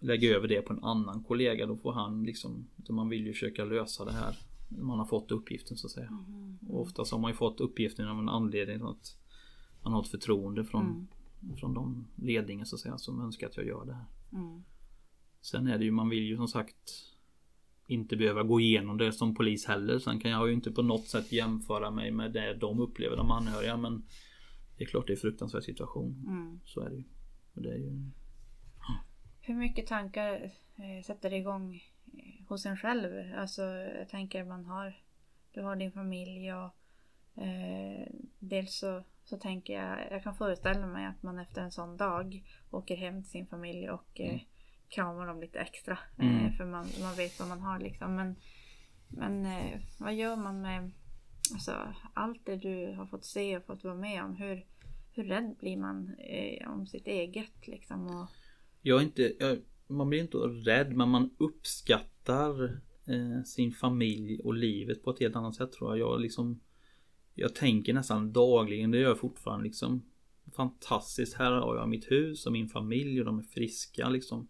lägga 0.00 0.36
över 0.36 0.48
det 0.48 0.62
på 0.62 0.72
en 0.72 0.84
annan 0.84 1.24
kollega. 1.24 1.66
Då 1.66 1.76
får 1.76 1.92
han 1.92 2.24
liksom, 2.24 2.68
man 2.88 3.08
vill 3.08 3.26
ju 3.26 3.32
försöka 3.32 3.64
lösa 3.64 4.04
det 4.04 4.12
här 4.12 4.36
man 4.68 4.98
har 4.98 5.06
fått 5.06 5.30
uppgiften 5.30 5.76
så 5.76 5.86
att 5.86 5.90
säga. 5.90 6.08
Mm. 6.08 6.58
Och 6.68 6.80
oftast 6.80 7.12
har 7.12 7.18
man 7.18 7.30
ju 7.30 7.36
fått 7.36 7.60
uppgiften 7.60 8.08
av 8.08 8.18
en 8.18 8.28
anledning 8.28 8.82
att 8.82 9.18
man 9.82 9.92
har 9.92 10.02
ett 10.02 10.08
förtroende 10.08 10.64
från, 10.64 11.08
mm. 11.42 11.56
från 11.56 11.74
de 11.74 12.06
ledningen 12.16 12.66
så 12.66 12.76
att 12.76 12.80
säga 12.80 12.98
som 12.98 13.20
önskar 13.20 13.46
att 13.46 13.56
jag 13.56 13.66
gör 13.66 13.84
det 13.84 13.94
här. 13.94 14.06
Mm. 14.32 14.64
Sen 15.40 15.66
är 15.66 15.78
det 15.78 15.84
ju, 15.84 15.90
man 15.90 16.08
vill 16.08 16.24
ju 16.24 16.36
som 16.36 16.48
sagt 16.48 16.92
inte 17.88 18.16
behöva 18.16 18.42
gå 18.42 18.60
igenom 18.60 18.98
det 18.98 19.12
som 19.12 19.34
polis 19.34 19.66
heller. 19.66 19.98
Sen 19.98 20.20
kan 20.20 20.30
jag 20.30 20.48
ju 20.48 20.54
inte 20.54 20.70
på 20.70 20.82
något 20.82 21.08
sätt 21.08 21.32
jämföra 21.32 21.90
mig 21.90 22.10
med 22.10 22.32
det 22.32 22.54
de 22.54 22.80
upplever, 22.80 23.16
de 23.16 23.30
anhöriga. 23.30 23.76
Men 23.76 24.02
det 24.76 24.84
är 24.84 24.88
klart 24.88 25.06
det 25.06 25.12
är 25.12 25.16
en 25.16 25.20
fruktansvärd 25.20 25.62
situation. 25.62 26.24
Mm. 26.26 26.60
Så 26.64 26.80
är 26.80 26.90
det 26.90 26.96
ju. 26.96 27.04
Och 27.54 27.62
det 27.62 27.70
är 27.70 27.78
ju... 27.78 28.10
Hur 29.40 29.54
mycket 29.54 29.86
tankar 29.86 30.50
eh, 30.76 31.04
sätter 31.04 31.32
igång 31.32 31.82
hos 32.48 32.66
en 32.66 32.76
själv. 32.76 33.34
Alltså 33.36 33.62
jag 33.98 34.08
tänker 34.08 34.44
man 34.44 34.64
har, 34.64 34.96
du 35.52 35.62
har 35.62 35.76
din 35.76 35.92
familj 35.92 36.52
och 36.52 36.74
eh, 37.42 38.06
dels 38.38 38.78
så, 38.78 39.02
så 39.24 39.36
tänker 39.36 39.72
jag, 39.72 39.98
jag 40.10 40.22
kan 40.22 40.34
föreställa 40.34 40.86
mig 40.86 41.06
att 41.06 41.22
man 41.22 41.38
efter 41.38 41.62
en 41.62 41.72
sån 41.72 41.96
dag 41.96 42.42
åker 42.70 42.96
hem 42.96 43.22
till 43.22 43.30
sin 43.30 43.46
familj 43.46 43.90
och 43.90 44.20
eh, 44.20 44.28
mm. 44.28 44.40
Kramar 44.88 45.26
dem 45.26 45.40
lite 45.40 45.58
extra. 45.58 45.98
Eh, 46.18 46.40
mm. 46.40 46.52
för 46.52 46.64
man, 46.64 46.86
man 47.00 47.16
vet 47.16 47.38
vad 47.38 47.48
man 47.48 47.60
har 47.60 47.78
liksom. 47.78 48.14
Men, 48.14 48.36
men 49.08 49.46
eh, 49.46 49.80
vad 49.98 50.14
gör 50.14 50.36
man 50.36 50.62
med 50.62 50.90
alltså, 51.52 51.94
allt 52.14 52.46
det 52.46 52.56
du 52.56 52.94
har 52.96 53.06
fått 53.06 53.24
se 53.24 53.56
och 53.56 53.64
fått 53.64 53.84
vara 53.84 53.94
med 53.94 54.24
om? 54.24 54.36
Hur, 54.36 54.66
hur 55.12 55.24
rädd 55.24 55.56
blir 55.60 55.76
man 55.76 56.14
eh, 56.18 56.70
om 56.70 56.86
sitt 56.86 57.06
eget 57.06 57.66
liksom? 57.66 58.06
Och, 58.06 58.28
Jag 58.82 59.02
inte, 59.02 59.32
jag, 59.38 59.58
man 59.86 60.08
blir 60.08 60.20
inte 60.20 60.38
rädd 60.38 60.96
men 60.96 61.08
man 61.08 61.30
uppskattar 61.38 62.64
eh, 63.06 63.42
sin 63.44 63.72
familj 63.72 64.40
och 64.40 64.54
livet 64.54 65.02
på 65.02 65.10
ett 65.10 65.20
helt 65.20 65.36
annat 65.36 65.54
sätt 65.54 65.72
tror 65.72 65.90
jag. 65.90 66.10
Jag 66.10 66.20
liksom 66.20 66.60
Jag 67.34 67.54
tänker 67.54 67.92
nästan 67.92 68.32
dagligen, 68.32 68.90
det 68.90 68.98
gör 68.98 69.08
jag 69.08 69.18
fortfarande 69.18 69.64
liksom 69.64 70.04
Fantastiskt, 70.56 71.34
här 71.34 71.52
har 71.52 71.76
jag 71.76 71.88
mitt 71.88 72.10
hus 72.10 72.46
och 72.46 72.52
min 72.52 72.68
familj 72.68 73.20
och 73.20 73.26
de 73.26 73.38
är 73.38 73.42
friska 73.42 74.08
liksom. 74.08 74.48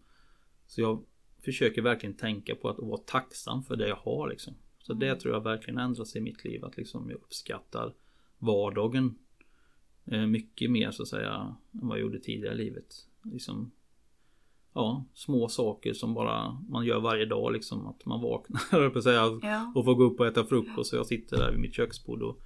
Så 0.69 0.81
jag 0.81 1.03
försöker 1.45 1.81
verkligen 1.81 2.15
tänka 2.15 2.55
på 2.55 2.69
att 2.69 2.77
vara 2.79 2.97
tacksam 2.97 3.63
för 3.63 3.75
det 3.75 3.87
jag 3.87 3.95
har 3.95 4.29
liksom. 4.29 4.53
Så 4.79 4.93
det 4.93 5.15
tror 5.15 5.33
jag 5.33 5.43
verkligen 5.43 5.77
ändras 5.79 6.15
i 6.15 6.21
mitt 6.21 6.43
liv. 6.45 6.65
Att 6.65 6.77
liksom 6.77 7.09
jag 7.09 7.15
uppskattar 7.19 7.93
vardagen 8.37 9.17
eh, 10.05 10.25
mycket 10.25 10.71
mer 10.71 10.91
så 10.91 11.03
att 11.03 11.09
säga 11.09 11.55
än 11.73 11.87
vad 11.87 11.97
jag 11.97 12.01
gjorde 12.01 12.19
tidigare 12.19 12.53
i 12.53 12.57
livet. 12.57 12.95
Liksom, 13.23 13.71
ja, 14.73 15.05
små 15.13 15.47
saker 15.49 15.93
som 15.93 16.13
bara 16.13 16.51
man 16.69 16.85
gör 16.85 16.99
varje 16.99 17.25
dag 17.25 17.53
liksom. 17.53 17.87
Att 17.87 18.05
man 18.05 18.21
vaknar 18.21 18.89
på 18.93 19.01
säga, 19.01 19.39
Ja. 19.41 19.71
och 19.75 19.85
får 19.85 19.95
gå 19.95 20.03
upp 20.03 20.19
och 20.19 20.27
äta 20.27 20.45
frukost. 20.45 20.93
Och 20.93 20.99
jag 20.99 21.05
sitter 21.07 21.37
där 21.37 21.51
vid 21.51 21.59
mitt 21.59 21.75
köksbord 21.75 22.21
och 22.21 22.41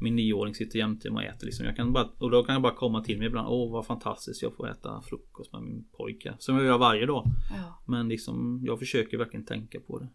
min 0.00 0.16
nioåring 0.16 0.54
sitter 0.54 0.78
jämte 0.78 1.10
mig 1.10 1.28
och 1.28 1.34
äter 1.34 1.46
liksom. 1.46 1.66
Jag 1.66 1.76
kan 1.76 1.92
bara, 1.92 2.08
och 2.18 2.30
då 2.30 2.42
kan 2.42 2.52
jag 2.52 2.62
bara 2.62 2.74
komma 2.74 3.04
till 3.04 3.18
mig 3.18 3.26
ibland. 3.26 3.48
Åh 3.48 3.72
vad 3.72 3.86
fantastiskt 3.86 4.42
jag 4.42 4.54
får 4.54 4.70
äta 4.70 5.02
frukost 5.02 5.52
med 5.52 5.62
min 5.62 5.84
pojke. 5.92 6.34
Som 6.38 6.56
jag 6.56 6.64
gör 6.64 6.78
varje 6.78 7.06
dag. 7.06 7.24
ja. 7.50 7.82
Men 7.86 8.08
liksom 8.08 8.60
jag 8.64 8.78
försöker 8.78 9.18
verkligen 9.18 9.46
tänka 9.46 9.80
på 9.80 9.98
det. 9.98 10.08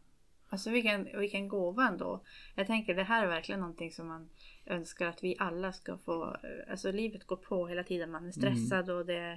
Alltså 0.50 0.70
vilken, 0.70 1.08
vilken 1.20 1.48
gåva 1.48 1.88
ändå. 1.88 2.24
Jag 2.56 2.68
tänker 2.68 2.96
det 2.96 3.04
här 3.04 3.24
är 3.24 3.28
verkligen 3.28 3.62
någonting 3.62 3.92
som 3.92 4.08
man 4.08 4.30
önskar 4.66 5.08
att 5.08 5.24
vi 5.24 5.36
alla 5.40 5.74
ska 5.74 5.98
få. 5.98 6.38
Alltså 6.70 6.92
livet 6.92 7.28
går 7.28 7.36
på 7.36 7.68
hela 7.68 7.84
tiden. 7.84 8.12
Man 8.12 8.28
är 8.28 8.32
stressad 8.32 8.90
och 8.90 9.06
det, 9.06 9.32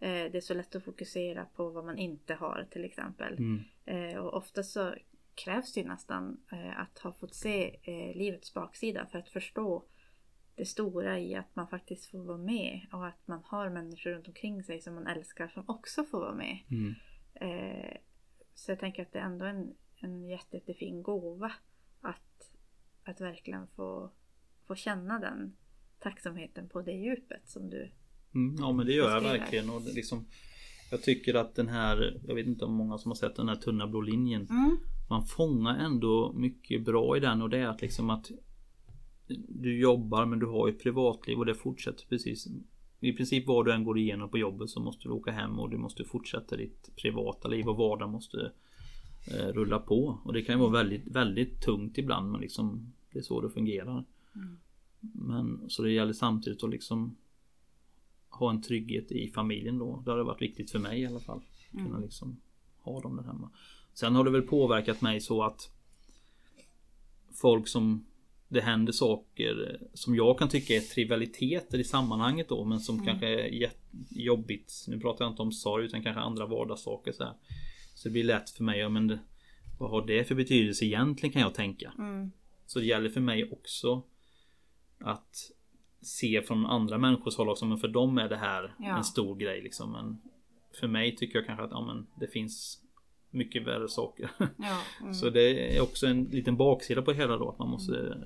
eh, 0.00 0.32
det 0.32 0.34
är 0.34 0.40
så 0.40 0.54
lätt 0.54 0.76
att 0.76 0.84
fokusera 0.84 1.44
på 1.56 1.70
vad 1.70 1.84
man 1.84 1.98
inte 1.98 2.34
har 2.34 2.66
till 2.70 2.84
exempel. 2.84 3.32
Mm. 3.38 3.60
Eh, 3.84 4.18
och 4.18 4.34
ofta 4.34 4.62
så 4.62 4.94
krävs 5.34 5.72
det 5.72 5.80
ju 5.80 5.86
nästan 5.86 6.40
eh, 6.52 6.80
att 6.80 6.98
ha 6.98 7.12
fått 7.12 7.34
se 7.34 7.76
eh, 7.82 8.16
livets 8.16 8.54
baksida 8.54 9.06
för 9.06 9.18
att 9.18 9.28
förstå 9.28 9.84
det 10.54 10.66
stora 10.66 11.18
i 11.18 11.34
att 11.34 11.56
man 11.56 11.68
faktiskt 11.68 12.10
får 12.10 12.18
vara 12.18 12.38
med 12.38 12.86
och 12.92 13.06
att 13.06 13.26
man 13.26 13.42
har 13.44 13.70
människor 13.70 14.10
runt 14.10 14.28
omkring 14.28 14.64
sig 14.64 14.80
som 14.80 14.94
man 14.94 15.06
älskar 15.06 15.48
som 15.48 15.64
också 15.66 16.04
får 16.04 16.20
vara 16.20 16.34
med. 16.34 16.58
Mm. 16.70 16.94
Eh, 17.34 17.96
så 18.54 18.70
jag 18.70 18.80
tänker 18.80 19.02
att 19.02 19.12
det 19.12 19.18
är 19.18 19.24
ändå 19.24 19.44
en, 19.44 19.74
en 19.96 20.28
jätte, 20.28 20.56
jättefin 20.56 21.02
gåva 21.02 21.52
att, 22.00 22.52
att 23.04 23.20
verkligen 23.20 23.66
få, 23.68 24.10
få 24.66 24.74
känna 24.74 25.18
den 25.18 25.56
tacksamheten 25.98 26.68
på 26.68 26.82
det 26.82 26.92
djupet 26.92 27.48
som 27.48 27.70
du... 27.70 27.90
Mm, 28.34 28.56
ja 28.58 28.72
men 28.72 28.86
det 28.86 28.92
gör 28.92 29.10
jag 29.10 29.22
Beskriver. 29.22 29.38
verkligen. 29.38 29.70
Och 29.70 29.82
liksom, 29.82 30.26
jag 30.90 31.02
tycker 31.02 31.34
att 31.34 31.54
den 31.54 31.68
här, 31.68 32.20
jag 32.26 32.34
vet 32.34 32.46
inte 32.46 32.64
om 32.64 32.74
många 32.74 32.98
som 32.98 33.10
har 33.10 33.16
sett 33.16 33.36
den 33.36 33.48
här 33.48 33.56
tunna 33.56 33.86
blå 33.86 34.00
linjen. 34.00 34.46
Man 35.10 35.26
fångar 35.26 35.78
ändå 35.78 36.32
mycket 36.32 36.84
bra 36.84 37.16
i 37.16 37.20
den 37.20 37.42
och 37.42 37.50
det 37.50 37.58
är 37.58 37.66
att 37.66 37.80
liksom 37.80 38.10
att 38.10 38.30
du 39.48 39.78
jobbar 39.78 40.26
men 40.26 40.38
du 40.38 40.46
har 40.46 40.68
ett 40.68 40.82
privatliv 40.82 41.38
och 41.38 41.46
det 41.46 41.54
fortsätter 41.54 42.06
precis. 42.08 42.48
I 43.00 43.12
princip 43.12 43.46
vad 43.46 43.64
du 43.64 43.72
än 43.72 43.84
går 43.84 43.98
igenom 43.98 44.30
på 44.30 44.38
jobbet 44.38 44.70
så 44.70 44.80
måste 44.80 45.08
du 45.08 45.12
åka 45.12 45.30
hem 45.30 45.58
och 45.58 45.70
du 45.70 45.76
måste 45.76 46.04
fortsätta 46.04 46.56
ditt 46.56 46.96
privata 46.96 47.48
liv 47.48 47.68
och 47.68 47.76
vardagen 47.76 48.12
måste 48.12 48.52
eh, 49.26 49.46
rulla 49.46 49.78
på. 49.78 50.18
Och 50.24 50.32
det 50.32 50.42
kan 50.42 50.54
ju 50.54 50.60
vara 50.60 50.70
väldigt, 50.70 51.06
väldigt 51.06 51.62
tungt 51.62 51.98
ibland 51.98 52.30
men 52.30 52.40
liksom 52.40 52.92
det 53.12 53.18
är 53.18 53.22
så 53.22 53.40
det 53.40 53.50
fungerar. 53.50 54.04
Men 55.00 55.70
så 55.70 55.82
det 55.82 55.92
gäller 55.92 56.12
samtidigt 56.12 56.64
att 56.64 56.70
liksom 56.70 57.16
ha 58.28 58.50
en 58.50 58.62
trygghet 58.62 59.12
i 59.12 59.28
familjen 59.28 59.78
då. 59.78 60.02
Det 60.04 60.10
har 60.10 60.18
det 60.18 60.24
varit 60.24 60.42
viktigt 60.42 60.70
för 60.70 60.78
mig 60.78 61.00
i 61.00 61.06
alla 61.06 61.20
fall. 61.20 61.40
Kunna 61.70 61.98
liksom 61.98 62.40
ha 62.80 63.00
dem 63.00 63.16
där 63.16 63.22
hemma. 63.22 63.50
Sen 63.94 64.14
har 64.14 64.24
det 64.24 64.30
väl 64.30 64.42
påverkat 64.42 65.00
mig 65.00 65.20
så 65.20 65.42
att 65.42 65.70
folk 67.40 67.68
som 67.68 68.06
det 68.48 68.60
händer 68.60 68.92
saker 68.92 69.80
som 69.94 70.14
jag 70.16 70.38
kan 70.38 70.48
tycka 70.48 70.74
är 70.76 70.80
trivialiteter 70.80 71.78
i 71.78 71.84
sammanhanget 71.84 72.48
då 72.48 72.64
men 72.64 72.80
som 72.80 73.06
kanske 73.06 73.26
är 73.26 73.70
jobbigt. 74.10 74.84
Nu 74.88 75.00
pratar 75.00 75.24
jag 75.24 75.32
inte 75.32 75.42
om 75.42 75.52
sorg 75.52 75.84
utan 75.84 76.02
kanske 76.02 76.20
andra 76.20 76.46
vardagssaker 76.46 77.12
så 77.12 77.24
här. 77.24 77.34
Så 77.94 78.08
det 78.08 78.12
blir 78.12 78.24
lätt 78.24 78.50
för 78.50 78.64
mig, 78.64 78.78
ja 78.78 78.88
men 78.88 79.06
det, 79.06 79.18
vad 79.78 79.90
har 79.90 80.06
det 80.06 80.24
för 80.24 80.34
betydelse 80.34 80.84
egentligen 80.84 81.32
kan 81.32 81.42
jag 81.42 81.54
tänka. 81.54 81.92
Så 82.66 82.78
det 82.78 82.86
gäller 82.86 83.08
för 83.08 83.20
mig 83.20 83.50
också 83.52 84.02
att 84.98 85.36
se 86.00 86.42
från 86.42 86.66
andra 86.66 86.98
människors 86.98 87.36
håll 87.36 87.48
också, 87.48 87.66
men 87.66 87.78
för 87.78 87.88
dem 87.88 88.18
är 88.18 88.28
det 88.28 88.36
här 88.36 88.74
Ja. 88.78 88.96
en 88.96 89.04
stor 89.04 89.36
grej 89.36 89.62
liksom. 89.62 89.92
Men 89.92 90.20
för 90.80 90.88
mig 90.88 91.16
tycker 91.16 91.38
jag 91.38 91.46
kanske 91.46 91.64
att 91.64 91.70
ja, 91.70 91.86
men 91.86 92.06
det 92.20 92.26
finns 92.26 92.82
mycket 93.30 93.66
värre 93.66 93.88
saker. 93.88 94.30
Ja, 94.38 94.80
mm. 95.00 95.14
Så 95.14 95.30
det 95.30 95.76
är 95.76 95.80
också 95.82 96.06
en 96.06 96.24
liten 96.24 96.56
baksida 96.56 97.02
på 97.02 97.10
det 97.10 97.16
hela 97.16 97.36
då, 97.36 97.48
att 97.48 97.58
man 97.58 97.68
måste 97.68 98.24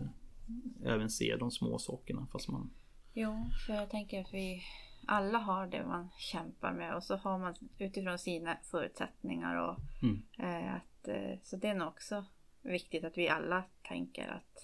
även 0.85 1.11
se 1.11 1.37
de 1.37 1.51
små 1.51 1.79
sakerna 1.79 2.27
fast 2.33 2.49
man 2.49 2.71
Jo, 3.13 3.45
för 3.67 3.75
jag 3.75 3.91
tänker 3.91 4.21
att 4.21 4.35
vi 4.35 4.63
alla 5.07 5.39
har 5.39 5.67
det 5.67 5.87
man 5.87 6.09
kämpar 6.19 6.73
med 6.73 6.95
och 6.95 7.03
så 7.03 7.17
har 7.17 7.39
man 7.39 7.55
utifrån 7.79 8.19
sina 8.19 8.57
förutsättningar 8.71 9.57
och 9.57 9.79
Mm. 10.03 10.23
eh, 10.39 10.75
att, 10.75 11.09
eh, 11.09 11.39
så 11.43 11.57
det 11.57 11.69
är 11.69 11.75
nog 11.75 11.89
också 11.89 12.25
viktigt 12.63 13.05
att 13.05 13.19
vi 13.19 13.29
alla 13.29 13.65
tänker 13.89 14.29
att, 14.29 14.63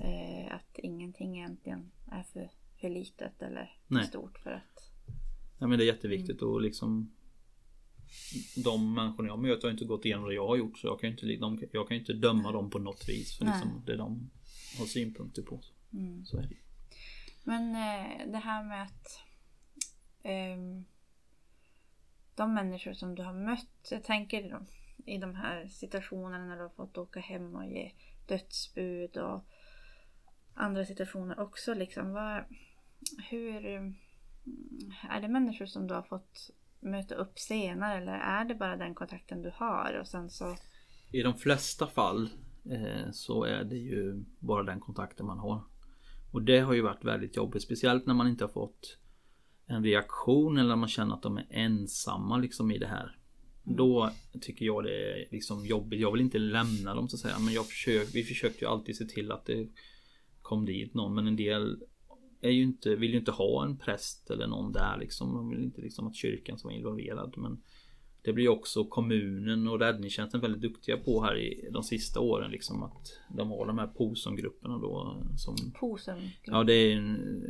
eh, 0.00 0.54
att 0.54 0.78
ingenting 0.78 1.38
egentligen 1.38 1.90
är 2.12 2.22
för, 2.22 2.50
för 2.80 2.88
litet 2.88 3.42
eller 3.42 3.76
för 3.88 3.94
Nej. 3.94 4.06
stort 4.06 4.38
för 4.38 4.50
att 4.50 4.90
Ja 5.58 5.66
men 5.66 5.78
det 5.78 5.84
är 5.84 5.86
jätteviktigt 5.86 6.42
och 6.42 6.60
liksom 6.60 7.14
De 8.64 8.94
människorna 8.94 9.28
jag 9.28 9.38
möter 9.38 9.62
har 9.62 9.72
inte 9.72 9.84
gått 9.84 10.04
igenom 10.04 10.28
det 10.28 10.34
jag 10.34 10.46
har 10.46 10.56
gjort 10.56 10.78
så 10.78 10.86
jag 10.86 11.00
kan 11.00 11.10
inte, 11.10 11.26
de, 11.26 11.68
jag 11.72 11.88
kan 11.88 11.96
inte 11.96 12.12
döma 12.12 12.52
dem 12.52 12.70
på 12.70 12.78
något 12.78 13.08
vis 13.08 13.38
för 13.38 13.44
Nej. 13.44 13.54
liksom 13.54 13.82
det 13.86 13.96
de 13.96 14.30
har 14.78 14.86
synpunkter 14.86 15.42
på. 15.42 15.60
mm. 15.92 16.24
Så 16.24 16.36
är 16.36 16.42
det. 16.42 16.56
Men 17.44 17.70
eh, 17.70 18.32
det 18.32 18.38
här 18.38 18.64
med 18.64 18.82
att 18.82 19.20
ehm, 20.22 20.84
de 22.34 22.54
människor 22.54 22.92
som 22.92 23.14
du 23.14 23.22
har 23.22 23.32
mött, 23.32 23.88
jag 23.90 24.04
tänker 24.04 24.62
i 25.06 25.18
de 25.18 25.34
här 25.34 25.68
situationerna 25.68 26.44
när 26.44 26.56
du 26.56 26.62
har 26.62 26.68
fått 26.68 26.98
åka 26.98 27.20
hem 27.20 27.54
och 27.54 27.66
ge 27.66 27.92
dödsbud 28.26 29.16
och 29.16 29.44
andra 30.54 30.84
situationer 30.84 31.40
också 31.40 31.74
liksom. 31.74 32.12
Vad, 32.12 32.44
hur 33.30 33.66
mm, 33.66 33.94
är 35.10 35.20
det 35.20 35.28
människor 35.28 35.66
som 35.66 35.86
du 35.86 35.94
har 35.94 36.02
fått 36.02 36.50
möta 36.84 37.14
upp 37.14 37.38
senare 37.38 37.96
eller 37.98 38.12
är 38.12 38.44
det 38.44 38.54
bara 38.54 38.76
den 38.76 38.94
kontakten 38.94 39.42
du 39.42 39.52
har 39.54 39.98
och 40.00 40.08
sen 40.08 40.30
så 40.30 40.56
I 41.10 41.22
de 41.22 41.34
flesta 41.34 41.86
fall 41.86 42.28
eh, 42.70 43.10
så 43.12 43.44
är 43.44 43.64
det 43.64 43.76
ju 43.76 44.24
bara 44.38 44.62
den 44.62 44.80
kontakten 44.80 45.26
man 45.26 45.38
har. 45.38 45.64
Och 46.32 46.42
det 46.42 46.60
har 46.60 46.72
ju 46.72 46.80
varit 46.80 47.04
väldigt 47.04 47.36
jobbigt. 47.36 47.62
Speciellt 47.62 48.06
när 48.06 48.14
man 48.14 48.28
inte 48.28 48.44
har 48.44 48.48
fått 48.48 48.98
en 49.66 49.84
reaktion 49.84 50.58
eller 50.58 50.68
när 50.68 50.76
man 50.76 50.88
känner 50.88 51.14
att 51.14 51.22
de 51.22 51.38
är 51.38 51.46
ensamma 51.50 52.36
liksom 52.36 52.70
i 52.70 52.78
det 52.78 52.86
här. 52.86 53.16
Då 53.62 54.10
tycker 54.40 54.66
jag 54.66 54.84
det 54.84 55.12
är 55.12 55.28
liksom 55.30 55.66
jobbigt. 55.66 56.00
Jag 56.00 56.12
vill 56.12 56.20
inte 56.20 56.38
lämna 56.38 56.94
dem 56.94 57.08
så 57.08 57.16
att 57.16 57.20
säga. 57.20 57.38
Men 57.38 57.54
jag 57.54 57.66
försök, 57.66 58.08
vi 58.14 58.22
försökte 58.22 58.64
ju 58.64 58.70
alltid 58.70 58.96
se 58.96 59.04
till 59.04 59.32
att 59.32 59.46
det 59.46 59.68
kom 60.42 60.64
dit 60.64 60.94
någon. 60.94 61.14
Men 61.14 61.26
en 61.26 61.36
del 61.36 61.82
är 62.44 62.50
ju 62.50 62.62
inte, 62.62 62.96
vill 62.96 63.10
ju 63.10 63.18
inte 63.18 63.30
ha 63.30 63.64
en 63.64 63.76
präst 63.76 64.30
eller 64.30 64.46
någon 64.46 64.72
där 64.72 64.98
liksom. 65.00 65.34
De 65.34 65.50
vill 65.50 65.62
inte 65.62 65.80
liksom 65.80 66.06
att 66.06 66.16
kyrkan 66.16 66.58
ska 66.58 66.68
vara 66.68 66.76
involverad. 66.76 67.34
Men 67.36 67.62
det 68.22 68.32
blir 68.32 68.48
också 68.48 68.84
kommunen 68.84 69.68
och 69.68 69.80
räddningstjänsten 69.80 70.40
väldigt 70.40 70.62
duktiga 70.62 70.96
på 70.96 71.22
här 71.22 71.36
i 71.36 71.68
de 71.72 71.82
sista 71.82 72.20
åren 72.20 72.50
liksom 72.50 72.82
att 72.82 73.20
de 73.36 73.50
har 73.50 73.66
de 73.66 73.78
här 73.78 73.86
POSOM-grupperna 73.86 74.78
då 74.78 75.22
som 75.36 75.56
posen. 75.80 76.18
Ja 76.44 76.64
det 76.64 76.72
är 76.72 76.96
en 76.96 77.44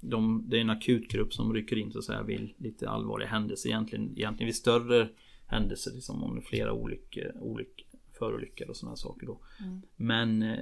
de, 0.00 0.44
Det 0.48 0.56
är 0.56 0.60
en 0.60 0.70
akutgrupp 0.70 1.34
som 1.34 1.54
rycker 1.54 1.78
in 1.78 1.92
så 1.92 1.98
att 1.98 2.04
säga 2.04 2.22
vid 2.22 2.54
lite 2.56 2.88
allvarliga 2.88 3.28
händelser 3.28 3.68
egentligen 3.68 4.04
Egentligen 4.16 4.46
vid 4.46 4.56
större 4.56 5.08
händelser 5.46 5.92
liksom 5.94 6.22
om 6.22 6.34
det 6.34 6.40
är 6.40 6.42
flera 6.42 6.72
olyckor, 6.72 7.32
olyck, 7.40 7.85
förolyckade 8.18 8.70
och 8.70 8.76
sådana 8.76 8.96
saker 8.96 9.26
då 9.26 9.40
Men 9.96 10.42
eh, 10.42 10.58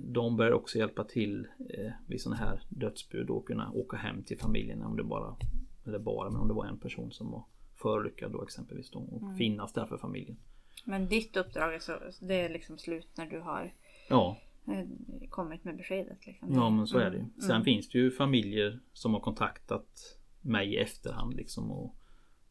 de 0.00 0.36
börjar 0.36 0.52
också 0.52 0.78
hjälpa 0.78 1.04
till 1.04 1.48
eh, 1.70 1.92
vid 2.06 2.20
sådana 2.20 2.36
här 2.36 2.60
dödsbud 2.68 3.30
och 3.30 3.46
kunna 3.46 3.72
åka 3.72 3.96
hem 3.96 4.22
till 4.22 4.38
familjen 4.38 4.82
om 4.82 4.96
det 4.96 5.04
bara 5.04 5.36
Eller 5.86 5.98
bara 5.98 6.30
men 6.30 6.40
om 6.40 6.48
det 6.48 6.54
var 6.54 6.66
en 6.66 6.78
person 6.78 7.12
som 7.12 7.30
var 7.30 7.44
förolyckad 7.74 8.32
då 8.32 8.42
exempelvis 8.42 8.90
då 8.90 8.98
och 8.98 9.36
finnas 9.38 9.72
där 9.72 9.86
för 9.86 9.98
familjen 9.98 10.36
Men 10.84 11.08
ditt 11.08 11.36
uppdrag 11.36 11.74
är, 11.74 11.78
så, 11.78 11.92
det 12.20 12.34
är 12.34 12.48
liksom 12.48 12.78
slut 12.78 13.08
när 13.16 13.26
du 13.26 13.40
har 13.40 13.74
Ja 14.08 14.36
eh, 14.68 14.86
kommit 15.28 15.64
med 15.64 15.76
beskedet. 15.76 16.26
Liksom. 16.26 16.54
Ja 16.54 16.70
men 16.70 16.86
så 16.86 16.98
är 16.98 17.10
det 17.10 17.16
ju. 17.16 17.22
Mm, 17.22 17.40
Sen 17.40 17.50
mm. 17.50 17.64
finns 17.64 17.88
det 17.88 17.98
ju 17.98 18.10
familjer 18.10 18.80
som 18.92 19.14
har 19.14 19.20
kontaktat 19.20 20.18
mig 20.40 20.74
i 20.74 20.76
efterhand 20.76 21.34
liksom 21.34 21.70
och, 21.70 21.96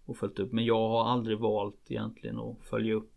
och 0.05 0.17
följt 0.17 0.39
upp. 0.39 0.51
Men 0.51 0.65
jag 0.65 0.89
har 0.89 1.05
aldrig 1.05 1.39
valt 1.39 1.91
egentligen 1.91 2.39
att 2.39 2.57
följa 2.61 2.93
upp 2.93 3.13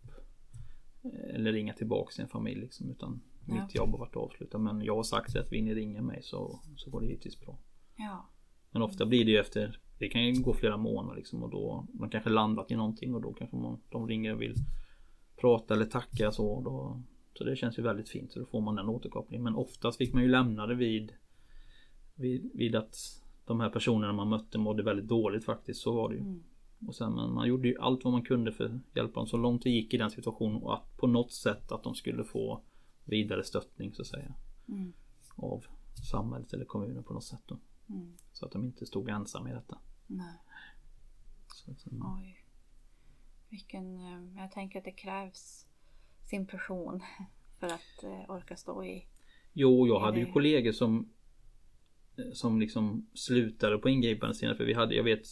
eller 1.33 1.51
ringa 1.53 1.73
tillbaka 1.73 2.11
till 2.11 2.21
en 2.23 2.29
familj 2.29 2.61
liksom 2.61 2.89
utan 2.91 3.21
Ja. 3.45 3.53
mitt 3.53 3.75
jobb 3.75 3.91
har 3.91 3.97
varit 3.97 4.15
avslutat. 4.15 4.61
Men 4.61 4.81
jag 4.81 4.95
har 4.95 5.03
sagt 5.03 5.35
att 5.35 5.51
vill 5.51 5.63
ni 5.63 5.75
ringa 5.75 6.01
mig 6.01 6.19
så, 6.23 6.59
så 6.75 6.89
går 6.89 7.01
det 7.01 7.07
givetvis 7.07 7.39
bra. 7.39 7.57
Ja. 7.97 8.29
Men 8.71 8.81
ofta 8.81 9.05
blir 9.05 9.25
det 9.25 9.31
ju 9.31 9.37
efter 9.37 9.79
Det 9.99 10.09
kan 10.09 10.25
ju 10.25 10.41
gå 10.41 10.53
flera 10.53 10.77
månader 10.77 11.15
liksom 11.15 11.43
och 11.43 11.49
då 11.49 11.87
Man 11.93 12.09
kanske 12.09 12.29
landat 12.29 12.71
i 12.71 12.75
någonting 12.75 13.15
och 13.15 13.21
då 13.21 13.33
kanske 13.33 13.57
man, 13.57 13.81
de 13.89 14.07
ringer 14.07 14.33
och 14.33 14.41
vill 14.41 14.55
Prata 15.35 15.73
eller 15.73 15.85
tacka 15.85 16.31
så 16.31 16.61
då 16.61 17.01
Så 17.33 17.43
det 17.43 17.55
känns 17.55 17.79
ju 17.79 17.83
väldigt 17.83 18.09
fint 18.09 18.31
så 18.31 18.39
då 18.39 18.45
får 18.45 18.61
man 18.61 18.75
den 18.75 18.89
återkopplingen 18.89 19.43
men 19.43 19.55
oftast 19.55 19.97
fick 19.97 20.13
man 20.13 20.23
ju 20.23 20.29
lämna 20.29 20.67
det 20.67 20.75
vid 20.75 21.11
Vid, 22.15 22.51
vid 22.53 22.75
att 22.75 22.95
De 23.45 23.59
här 23.59 23.69
personerna 23.69 24.13
man 24.13 24.29
mötte 24.29 24.57
mådde 24.57 24.83
väldigt 24.83 25.07
dåligt 25.07 25.45
faktiskt 25.45 25.81
så 25.81 25.93
var 25.93 26.09
det 26.09 26.15
ju 26.15 26.21
Mm. 26.21 26.43
Och 26.87 26.95
sen, 26.95 27.15
men 27.15 27.33
man 27.33 27.47
gjorde 27.47 27.67
ju 27.67 27.77
allt 27.79 28.03
vad 28.03 28.13
man 28.13 28.21
kunde 28.21 28.51
för 28.51 28.65
att 28.65 28.95
hjälpa 28.95 29.19
dem 29.19 29.27
så 29.27 29.37
långt 29.37 29.63
det 29.63 29.69
gick 29.69 29.93
i 29.93 29.97
den 29.97 30.11
situationen 30.11 30.63
och 30.63 30.73
att 30.73 30.97
på 30.97 31.07
något 31.07 31.31
sätt 31.31 31.71
att 31.71 31.83
de 31.83 31.95
skulle 31.95 32.23
få 32.23 32.61
vidare 33.05 33.43
stöttning 33.43 33.93
så 33.93 34.01
att 34.01 34.07
säga. 34.07 34.33
Mm. 34.67 34.93
Av 35.35 35.65
samhället 36.11 36.53
eller 36.53 36.65
kommunen 36.65 37.03
på 37.03 37.13
något 37.13 37.23
sätt 37.23 37.43
då. 37.45 37.59
Mm. 37.89 38.13
Så 38.31 38.45
att 38.45 38.51
de 38.51 38.65
inte 38.65 38.85
stod 38.85 39.09
ensamma 39.09 39.49
i 39.49 39.53
detta. 39.53 39.77
Nej. 40.07 40.33
Så 41.47 41.71
att, 41.71 41.87
mm. 41.91 42.03
Oj. 42.17 42.45
Vilken... 43.49 43.97
eh, 43.97 44.41
Jag 44.41 44.51
tänker 44.51 44.79
att 44.79 44.85
det 44.85 44.91
krävs 44.91 45.67
sin 46.23 46.47
person 46.47 47.01
för 47.59 47.67
att 47.67 48.03
eh, 48.03 48.31
orka 48.31 48.55
stå 48.55 48.83
i... 48.83 49.05
Jo, 49.53 49.87
jag 49.87 49.99
hade 49.99 50.19
ju 50.19 50.31
kollegor 50.31 50.71
som 50.71 51.09
Som 52.33 52.59
liksom 52.59 53.07
slutade 53.13 53.77
på 53.77 53.89
ingripande 53.89 54.35
sidan 54.35 54.55
för 54.57 54.65
vi 54.65 54.73
hade, 54.73 54.95
jag 54.95 55.03
vet 55.03 55.25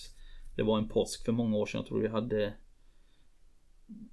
Det 0.57 0.63
var 0.63 0.77
en 0.77 0.87
påsk 0.87 1.25
för 1.25 1.31
många 1.31 1.57
år 1.57 1.65
sedan, 1.65 1.79
jag 1.79 1.87
tror 1.87 1.99
vi 1.99 2.07
hade 2.07 2.53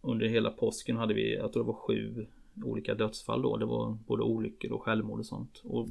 Under 0.01 0.27
hela 0.27 0.51
påsken 0.51 0.97
hade 0.97 1.15
vi, 1.15 1.35
jag 1.35 1.53
tror 1.53 1.63
det 1.63 1.67
var 1.67 1.75
sju 1.75 2.27
olika 2.65 2.95
dödsfall 2.95 3.43
då. 3.43 3.57
Det 3.57 3.67
var 3.67 3.99
både 4.07 4.23
olyckor 4.23 4.73
och 4.73 4.83
självmord 4.83 5.19
och 5.19 5.27
sånt. 5.27 5.63
Och 5.65 5.89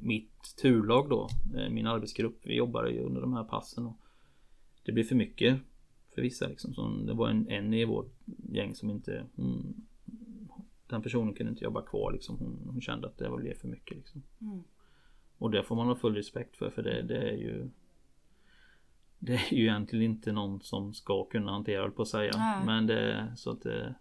mitt 0.00 0.56
turlag 0.62 1.08
då, 1.08 1.28
eh, 1.56 1.70
min 1.70 1.86
arbetsgrupp, 1.86 2.40
vi 2.42 2.56
jobbade 2.56 2.90
ju 2.90 3.00
under 3.00 3.20
de 3.20 3.32
här 3.32 3.44
passen. 3.44 3.86
Och 3.86 3.96
det 4.84 4.92
blev 4.92 5.04
för 5.04 5.14
mycket 5.14 5.60
för 6.14 6.22
vissa 6.22 6.48
liksom. 6.48 6.74
Så 6.74 6.88
det 6.88 7.14
var 7.14 7.28
en, 7.28 7.48
en 7.48 7.74
i 7.74 7.84
vårt 7.84 8.12
gäng 8.52 8.74
som 8.74 8.90
inte 8.90 9.26
hon, 9.36 9.86
Den 10.86 11.02
personen 11.02 11.34
kunde 11.34 11.50
inte 11.50 11.64
jobba 11.64 11.82
kvar 11.82 12.12
liksom. 12.12 12.38
Hon, 12.38 12.68
hon 12.72 12.80
kände 12.80 13.06
att 13.06 13.18
det 13.18 13.30
blev 13.36 13.54
för 13.54 13.68
mycket 13.68 13.96
liksom. 13.96 14.22
Mm. 14.40 14.62
Och 15.38 15.50
det 15.50 15.62
får 15.62 15.76
man 15.76 15.86
ha 15.86 15.96
full 15.96 16.14
respekt 16.14 16.56
för 16.56 16.70
för 16.70 16.82
det, 16.82 17.02
det 17.02 17.18
är 17.18 17.36
ju 17.36 17.70
Det 19.24 19.34
är 19.34 19.54
ju 19.54 19.62
egentligen 19.62 20.04
inte 20.04 20.32
någon 20.32 20.60
som 20.60 20.94
ska 20.94 21.24
kunna 21.24 21.52
hantera 21.52 21.84
det 21.84 21.90
på 21.90 22.02
att 22.02 22.08
säga. 22.08 22.32
Nej. 22.36 22.66
Men 22.66 22.86
det 22.86 23.32
så 23.36 23.50
att 23.50 23.62
det 23.62 23.94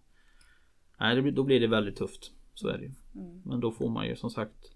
Nej 0.99 1.15
det, 1.15 1.21
blir- 1.21 1.31
då 1.31 1.43
blir 1.43 1.59
det 1.59 1.67
väldigt 1.67 1.95
tufft. 1.95 2.31
Så 2.53 2.67
är 2.67 2.77
det 2.77 2.83
ju. 2.83 2.91
Mm. 3.15 3.41
Men 3.45 3.59
då 3.59 3.71
får 3.71 3.89
man 3.89 4.07
ju 4.07 4.15
som 4.15 4.29
sagt 4.29 4.71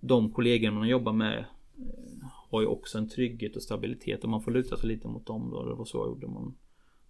De 0.00 0.30
kollegor 0.30 0.70
man 0.70 0.88
jobbar 0.88 1.12
med 1.12 1.38
eh, 1.38 2.26
Har 2.50 2.60
ju 2.60 2.66
också 2.66 2.98
en 2.98 3.08
trygghet 3.08 3.56
och 3.56 3.62
stabilitet 3.62 4.24
och 4.24 4.30
man 4.30 4.42
får 4.42 4.50
luta 4.50 4.76
sig 4.76 4.88
lite 4.88 5.08
mot 5.08 5.26
dem 5.26 5.50
då. 5.50 5.68
Det 5.68 5.74
var 5.74 5.84
så 5.84 5.98
jag 5.98 6.06
gjorde. 6.06 6.26
Man, 6.26 6.54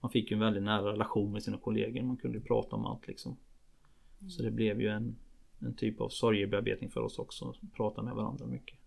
man 0.01 0.11
fick 0.11 0.31
ju 0.31 0.35
en 0.35 0.41
väldigt 0.41 0.63
nära 0.63 0.93
relation 0.93 1.33
med 1.33 1.43
sina 1.43 1.59
kollegor. 1.59 2.03
Man 2.03 2.17
kunde 2.17 2.39
ju 2.39 2.45
prata 2.45 2.77
om 2.77 2.87
allt 2.87 3.07
liksom. 3.07 3.37
Så 4.29 4.43
det 4.43 4.51
blev 4.51 4.81
ju 4.81 4.89
en 4.89 5.17
En 5.61 5.75
typ 5.75 6.01
av 6.01 6.09
sorgebearbetning 6.09 6.91
för 6.91 7.01
oss 7.01 7.19
också. 7.19 7.55
Prata 7.77 8.03
med 8.03 8.15
varandra 8.15 8.47
mycket. 8.47 8.79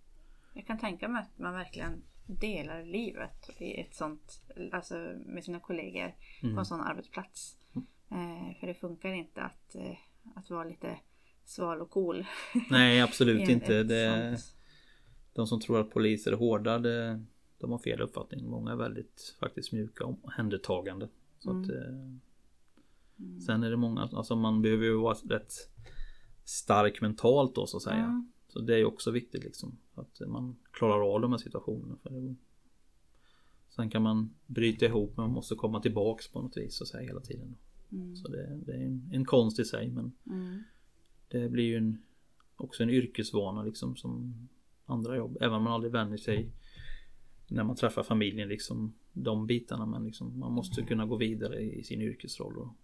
Jag 0.53 0.67
kan 0.67 0.79
tänka 0.79 1.07
mig 1.07 1.21
att 1.21 1.39
man 1.39 1.53
verkligen 1.53 2.01
delar 2.27 2.83
livet 2.83 3.49
i 3.57 3.79
ett 3.81 3.95
sånt, 3.95 4.41
alltså 4.71 4.95
med 5.25 5.43
sina 5.43 5.59
kollegor 5.59 6.15
på 6.41 6.47
Mm. 6.47 6.57
en 6.57 6.65
sån 6.65 6.81
arbetsplats. 6.81 7.57
Eh, 8.11 8.59
för 8.59 8.67
det 8.67 8.73
funkar 8.73 9.09
inte 9.13 9.41
att, 9.41 9.75
eh, 9.75 9.97
att 10.35 10.49
vara 10.49 10.63
lite 10.63 10.99
sval 11.45 11.81
och 11.81 11.89
cool. 11.89 12.25
Nej 12.69 13.01
absolut 13.07 13.49
inte. 13.49 13.83
Det, 13.83 14.37
sånt. 14.37 14.55
de 15.33 15.47
som 15.47 15.59
tror 15.61 15.79
att 15.81 15.91
poliser 15.91 16.31
är 16.31 16.35
hårda 16.35 16.79
det, 16.79 17.23
De 17.57 17.71
har 17.71 17.79
fel 17.79 18.01
uppfattning. 18.01 18.49
Många 18.49 18.71
är 18.71 18.75
väldigt 18.75 19.35
faktiskt 19.39 19.71
mjuka 19.73 20.05
och 20.05 20.23
omhändertagande. 20.23 21.07
Så 21.39 21.49
att, 21.49 21.69
eh, 21.69 21.93
Mm. 23.19 23.39
Sen 23.41 23.63
är 23.63 23.69
det 23.69 23.77
många, 23.77 24.01
alltså 24.01 24.35
man 24.35 24.61
behöver 24.61 24.83
ju 24.85 24.97
vara 24.97 25.13
rätt 25.29 25.53
stark 26.43 27.01
mentalt 27.01 27.55
då 27.55 27.67
så 27.67 27.77
att 27.77 27.83
säga. 27.83 27.95
Mm. 27.95 28.31
Så 28.55 28.61
det 28.61 28.73
är 28.73 28.77
ju 28.77 28.85
också 28.85 29.11
viktigt 29.11 29.43
liksom. 29.43 29.77
Att 29.95 30.21
man 30.27 30.55
klarar 30.71 31.15
av 31.15 31.21
de 31.21 31.31
här 31.31 31.37
situationerna. 31.37 31.97
För 32.03 32.09
det, 32.09 32.35
sen 33.69 33.89
kan 33.89 34.01
man 34.01 34.29
bryta 34.45 34.85
ihop 34.85 35.17
men 35.17 35.25
man 35.25 35.33
måste 35.33 35.55
komma 35.55 35.79
tillbaks 35.81 36.27
på 36.27 36.41
något 36.41 36.57
vis 36.57 36.75
så 36.75 36.83
att 36.83 36.87
säga 36.87 37.07
hela 37.07 37.19
tiden. 37.19 37.55
Mm. 37.91 38.15
Så 38.15 38.27
det, 38.27 38.59
det 38.65 38.71
är 38.71 38.85
en, 38.85 39.09
en 39.13 39.25
konst 39.25 39.59
i 39.59 39.65
sig 39.65 39.89
men 39.91 40.11
Mm. 40.25 40.63
det 41.27 41.49
blir 41.49 41.63
ju 41.63 41.77
en, 41.77 42.03
också 42.55 42.83
en 42.83 42.89
yrkesvana 42.89 43.63
liksom 43.63 43.95
som 43.95 44.47
andra 44.85 45.17
jobb. 45.17 45.37
Även 45.41 45.53
om 45.53 45.63
man 45.63 45.73
aldrig 45.73 45.91
vänjer 45.93 46.17
sig 46.17 46.51
när 47.47 47.63
man 47.63 47.75
träffar 47.75 48.03
familjen 48.03 48.49
liksom 48.49 48.93
de 49.13 49.47
bitarna 49.47 49.85
men 49.85 50.05
liksom 50.05 50.39
man 50.39 50.51
måste 50.51 50.81
kunna 50.81 51.05
gå 51.05 51.15
vidare 51.15 51.61
i 51.61 51.83
sin 51.83 52.01
yrkesroll 52.01 52.57
och, 52.57 52.75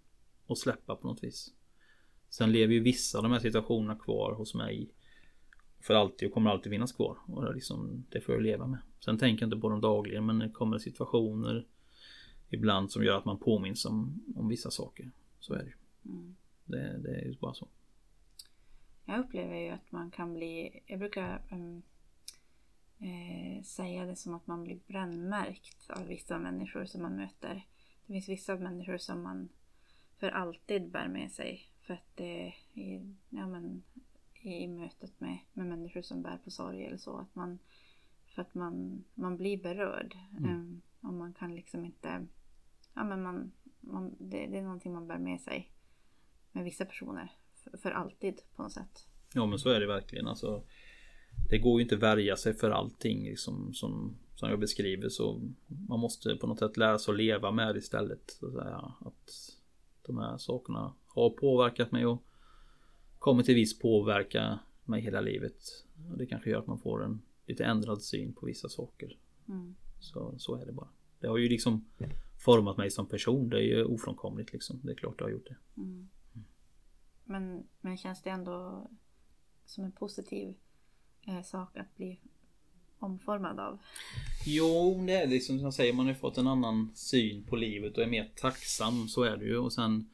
och 0.46 0.58
släppa 0.58 0.96
på 0.96 1.08
något 1.08 1.24
vis. 1.24 1.54
Sen 2.30 2.52
lever 2.52 2.74
ju 2.74 2.80
vissa 2.80 3.18
av 3.18 3.24
de 3.24 3.32
här 3.32 3.40
situationerna 3.40 3.96
kvar 3.96 4.34
hos 4.34 4.56
mig 4.56 4.90
för 5.82 5.94
alltid 5.94 6.28
och 6.28 6.34
kommer 6.34 6.50
alltid 6.50 6.72
finnas 6.72 6.92
kvar 6.92 7.18
och 7.26 7.44
det, 7.44 7.50
är 7.50 7.54
liksom, 7.54 8.06
det 8.10 8.22
får 8.22 8.36
jag 8.36 8.42
leva 8.42 8.68
med. 8.68 8.80
Sen 9.00 9.18
tänker 9.18 9.44
jag 9.44 9.48
inte 9.48 9.62
på 9.62 9.70
dem 9.70 9.82
dagligen 9.82 10.26
men 10.26 10.40
det 10.40 10.50
kommer 10.50 10.78
situationer 10.78 11.66
ibland 12.50 12.92
som 12.92 13.04
gör 13.04 13.18
att 13.18 13.26
man 13.26 13.38
påminns 13.38 13.86
om, 13.86 14.24
om 14.36 14.48
vissa 14.48 14.72
saker. 14.72 15.12
Så 15.40 15.54
är 15.54 15.58
det 15.58 15.66
ju. 15.66 15.76
Mm. 16.12 16.36
Det, 16.66 16.98
det 16.98 17.22
är 17.22 17.26
ju 17.26 17.36
bara 17.40 17.54
så. 17.54 17.68
Jag 19.06 19.20
upplever 19.20 19.56
ju 19.56 19.70
att 19.70 19.92
man 19.92 20.12
kan 20.12 20.34
bli, 20.34 20.80
jag 20.86 21.00
brukar 21.00 21.42
ehm, 21.50 21.82
eh, 23.00 23.64
säga 23.64 24.06
det 24.06 24.16
som 24.16 24.34
att 24.34 24.48
man 24.48 24.64
blir 24.64 24.80
brännmärkt 24.88 25.90
av 25.90 26.08
vissa 26.08 26.40
människor 26.40 26.86
som 26.86 27.02
man 27.02 27.16
möter. 27.16 27.66
Det 28.06 28.14
finns 28.14 28.30
vissa 28.30 28.56
människor 28.56 28.98
som 28.98 29.24
man 29.24 29.50
för 30.20 30.30
alltid 30.30 30.90
bär 30.90 31.08
med 31.08 31.32
sig. 31.32 31.68
För 31.82 31.94
att 31.94 32.16
det 32.16 32.54
är, 32.74 33.16
ja 33.30 33.48
men, 33.48 33.84
i 34.44 34.68
mötet 34.68 35.20
med, 35.20 35.40
med 35.54 35.66
människor 35.68 36.02
som 36.02 36.22
bär 36.22 36.38
på 36.38 36.52
sorg 36.52 36.86
eller 36.86 36.98
så. 36.98 37.18
Att 37.18 37.36
man, 37.36 37.60
för 38.36 38.42
att 38.42 38.54
man, 38.54 39.04
man 39.14 39.38
blir 39.38 39.64
berörd. 39.64 40.16
Mm. 40.38 40.50
Ehm, 40.50 40.82
och 41.02 41.14
man 41.14 41.34
kan 41.34 41.56
liksom 41.56 41.86
inte, 41.86 42.28
ja 42.94 43.04
men 43.04 43.24
man, 43.24 43.52
man, 43.80 44.16
det, 44.20 44.48
det 44.48 44.58
är 44.58 44.64
någonting 44.64 44.94
man 44.94 45.08
bär 45.08 45.20
med 45.20 45.42
sig. 45.42 45.72
Med 46.52 46.64
vissa 46.64 46.86
personer. 46.86 47.32
För, 47.54 47.78
för 47.78 47.92
alltid 47.92 48.42
på 48.56 48.64
något 48.64 48.72
sätt. 48.72 49.08
Ja 49.34 49.46
men 49.46 49.60
så 49.60 49.70
är 49.70 49.80
det 49.80 49.88
verkligen 49.88 50.28
alltså 50.28 50.64
Det 51.50 51.58
går 51.58 51.80
ju 51.80 51.84
inte 51.84 51.96
att 51.96 52.02
värja 52.02 52.36
sig 52.36 52.54
för 52.54 52.72
allting 52.72 53.24
liksom, 53.24 53.74
som, 53.74 54.18
som 54.36 54.50
jag 54.50 54.60
beskriver 54.60 55.10
så 55.10 55.42
Man 55.90 56.00
måste 56.00 56.36
på 56.36 56.48
något 56.48 56.60
sätt 56.60 56.78
lära 56.78 57.00
sig 57.00 57.12
att 57.12 57.18
leva 57.18 57.52
med 57.52 57.76
det 57.76 57.80
istället 57.80 58.32
så 58.32 58.48
att, 58.48 58.54
säga. 58.54 58.94
att 59.02 59.30
De 60.02 60.18
här 60.18 60.38
sakerna 60.38 60.94
har 61.08 61.30
påverkat 61.30 61.92
mig 61.92 62.06
och 62.06 62.24
Kommer 63.22 63.44
till 63.44 63.56
viss 63.56 63.80
påverka 63.80 64.60
mig 64.86 65.02
hela 65.02 65.22
livet 65.22 65.86
och 66.12 66.18
Det 66.18 66.26
kanske 66.26 66.50
gör 66.50 66.60
att 66.60 66.68
man 66.68 66.80
får 66.80 67.04
en 67.04 67.22
lite 67.46 67.66
ändrad 67.66 68.02
syn 68.02 68.34
på 68.34 68.46
vissa 68.46 68.70
saker 68.70 69.18
Mm. 69.50 69.76
Så, 70.00 70.34
så 70.38 70.56
är 70.56 70.66
det 70.66 70.72
bara 70.72 70.88
Det 71.20 71.28
har 71.28 71.38
ju 71.38 71.50
liksom 71.50 71.86
Format 72.46 72.78
mig 72.78 72.92
som 72.92 73.06
person 73.06 73.50
Det 73.50 73.58
är 73.58 73.62
ju 73.62 73.84
ofrånkomligt 73.84 74.54
liksom 74.54 74.80
Det 74.84 74.92
är 74.92 74.96
klart 74.96 75.18
det 75.18 75.24
har 75.24 75.32
gjort 75.32 75.48
det 75.48 75.82
Mm. 75.82 76.10
Men, 77.26 77.64
men 77.82 77.98
känns 77.98 78.22
det 78.22 78.30
ändå 78.30 78.90
som 79.66 79.84
en 79.84 79.92
positiv 79.92 80.56
eh, 81.28 81.42
sak 81.42 81.78
att 81.78 81.96
bli 81.96 82.20
omformad 83.00 83.60
av? 83.60 83.80
Jo, 84.46 85.04
det 85.08 85.14
är 85.14 85.28
liksom 85.28 85.58
som 85.58 85.66
jag 85.66 85.74
säger, 85.74 85.94
man 85.94 86.08
har 86.08 86.14
fått 86.14 86.38
en 86.38 86.48
annan 86.48 86.92
syn 86.96 87.44
på 87.44 87.56
livet 87.56 87.98
och 87.98 88.04
är 88.04 88.08
mer 88.08 88.32
tacksam, 88.36 89.08
så 89.08 89.24
är 89.24 89.38
det 89.38 89.46
ju. 89.46 89.58
Och 89.58 89.74
sen 89.74 90.10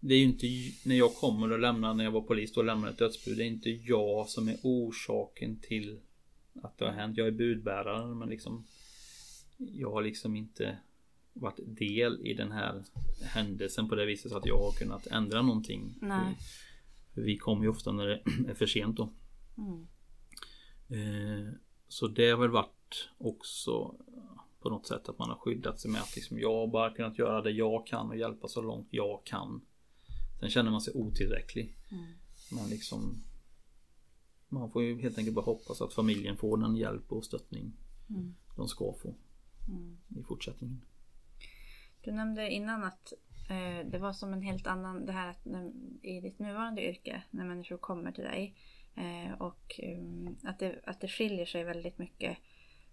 Det 0.00 0.14
är 0.14 0.18
ju 0.18 0.24
inte 0.24 0.46
när 0.88 0.96
jag 0.96 1.14
kommer 1.14 1.52
och 1.52 1.58
lämnar, 1.58 1.94
när 1.94 2.04
jag 2.04 2.10
var 2.10 2.20
polis 2.20 2.56
och 2.56 2.64
lämnar 2.64 2.88
ett 2.88 2.98
dödsbud, 2.98 3.36
det 3.36 3.44
är 3.44 3.46
inte 3.46 3.70
jag 3.70 4.28
som 4.28 4.48
är 4.48 4.56
orsaken 4.62 5.56
till 5.60 6.00
att 6.62 6.78
det 6.78 6.84
har 6.84 6.92
hänt. 6.92 7.16
Jag 7.16 7.26
är 7.26 7.30
budbärare 7.32 8.14
men 8.14 8.28
liksom 8.28 8.64
Jag 9.58 9.90
har 9.90 10.02
liksom 10.02 10.36
inte 10.36 10.78
varit 11.32 11.58
del 11.66 12.26
i 12.26 12.34
den 12.34 12.52
här 12.52 12.84
händelsen 13.22 13.88
på 13.88 13.94
det 13.94 14.06
viset 14.06 14.30
så 14.30 14.36
att 14.36 14.46
jag 14.46 14.58
har 14.58 14.72
kunnat 14.72 15.06
ändra 15.06 15.42
någonting. 15.42 15.94
Nej. 16.00 16.36
För 17.14 17.22
vi 17.22 17.36
kommer 17.36 17.62
ju 17.62 17.68
ofta 17.68 17.92
när 17.92 18.06
det 18.06 18.22
är 18.48 18.54
för 18.54 18.66
sent 18.66 18.96
då. 18.96 19.10
Mm. 19.58 19.86
Eh, 20.88 21.52
Så 21.88 22.08
det 22.08 22.30
har 22.30 22.38
väl 22.38 22.50
varit 22.50 23.08
också 23.18 23.94
på 24.60 24.70
något 24.70 24.86
sätt 24.86 25.08
att 25.08 25.18
man 25.18 25.28
har 25.28 25.36
skyddat 25.36 25.80
sig 25.80 25.90
med 25.90 26.00
att 26.00 26.16
liksom 26.16 26.38
jag 26.38 26.54
har 26.54 26.66
bara 26.66 26.90
kunnat 26.90 27.18
göra 27.18 27.42
det 27.42 27.50
jag 27.50 27.86
kan 27.86 28.08
och 28.08 28.16
hjälpa 28.16 28.48
så 28.48 28.62
långt 28.62 28.88
jag 28.90 29.24
kan. 29.24 29.60
Sen 30.40 30.50
känner 30.50 30.70
man 30.70 30.80
sig 30.80 30.94
otillräcklig. 30.94 31.76
Mm. 31.90 32.04
Men 32.52 32.68
liksom 32.70 33.22
Man 34.48 34.70
får 34.72 34.82
ju 34.82 35.00
helt 35.00 35.18
enkelt 35.18 35.34
bara 35.34 35.44
hoppas 35.44 35.80
att 35.80 35.94
familjen 35.94 36.36
får 36.36 36.56
den 36.56 36.76
hjälp 36.76 37.12
och 37.12 37.24
stöttning 37.24 37.72
Mm. 38.10 38.34
de 38.56 38.68
ska 38.68 38.94
få 39.02 39.14
Mm. 39.68 39.98
i 40.20 40.22
fortsättningen. 40.22 40.80
Du 42.04 42.12
nämnde 42.12 42.50
innan 42.50 42.84
att 42.84 43.12
eh, 43.50 43.90
det 43.90 43.98
var 43.98 44.12
som 44.12 44.32
en 44.32 44.42
helt 44.42 44.66
annan, 44.66 45.06
det 45.06 45.12
här 45.12 45.30
att 45.30 45.44
när, 45.44 45.72
i 46.02 46.20
ditt 46.20 46.38
nuvarande 46.38 46.88
yrke 46.88 47.22
när 47.30 47.44
människor 47.44 47.76
kommer 47.76 48.12
till 48.12 48.24
dig 48.24 48.54
eh, 48.94 49.32
och 49.32 49.80
eh, 49.80 49.98
att, 50.50 50.58
det, 50.58 50.80
att 50.84 51.00
det 51.00 51.08
skiljer 51.08 51.46
sig 51.46 51.64
väldigt 51.64 51.98
mycket 51.98 52.38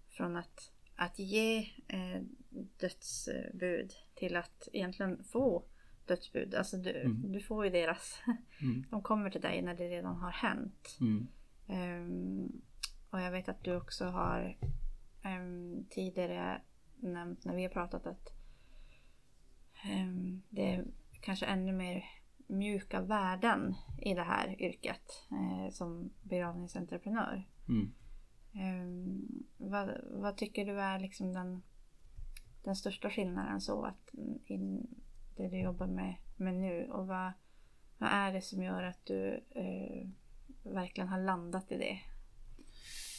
från 0.08 0.36
att, 0.36 0.72
att 0.96 1.18
ge 1.18 1.58
eh, 1.88 2.22
dödsbud 2.80 3.92
till 4.14 4.36
att 4.36 4.68
egentligen 4.72 5.24
få 5.24 5.64
dödsbud. 6.08 6.54
Alltså 6.54 6.76
du, 6.76 6.90
Mm. 7.00 7.32
du 7.32 7.40
får 7.40 7.64
ju 7.64 7.70
deras. 7.70 8.22
Mm. 8.62 8.84
De 8.90 9.02
kommer 9.02 9.30
till 9.30 9.40
dig 9.40 9.62
när 9.62 9.74
det 9.74 9.88
redan 9.88 10.16
har 10.16 10.30
hänt. 10.30 10.98
Mm. 11.00 11.28
Ehm, 11.66 12.52
och 13.10 13.20
jag 13.20 13.30
vet 13.30 13.48
att 13.48 13.64
du 13.64 13.76
också 13.76 14.04
har 14.04 14.58
ehm, 15.22 15.86
tidigare 15.90 16.62
nämnt 16.96 17.44
när 17.44 17.56
vi 17.56 17.62
har 17.62 17.70
pratat 17.70 18.06
att 18.06 18.32
ehm, 19.84 20.42
det 20.48 20.74
är 20.74 20.84
kanske 21.20 21.46
ännu 21.46 21.72
mer 21.72 22.04
mjuka 22.46 23.00
värden 23.00 23.74
i 24.02 24.14
det 24.14 24.22
här 24.22 24.62
yrket 24.62 25.26
eh, 25.30 25.72
som 25.72 26.10
begravningsentreprenör. 26.22 27.48
Mm. 27.68 27.92
Ehm, 28.54 29.28
vad, 29.56 29.90
vad 30.10 30.36
tycker 30.36 30.64
du 30.66 30.80
är 30.80 30.98
liksom 30.98 31.32
den, 31.32 31.62
den 32.64 32.76
största 32.76 33.10
skillnaden 33.10 33.60
så 33.60 33.84
att 33.84 34.10
in 34.44 34.86
det 35.38 35.48
du 35.48 35.60
jobbar 35.60 35.86
med, 35.86 36.14
med 36.36 36.54
nu 36.54 36.88
och 36.90 37.06
vad, 37.06 37.32
vad 37.98 38.10
är 38.12 38.32
det 38.32 38.42
som 38.42 38.62
gör 38.62 38.82
att 38.82 39.06
du 39.06 39.44
eh, 39.50 40.08
verkligen 40.62 41.08
har 41.08 41.20
landat 41.20 41.72
i 41.72 41.76
det? 41.76 41.98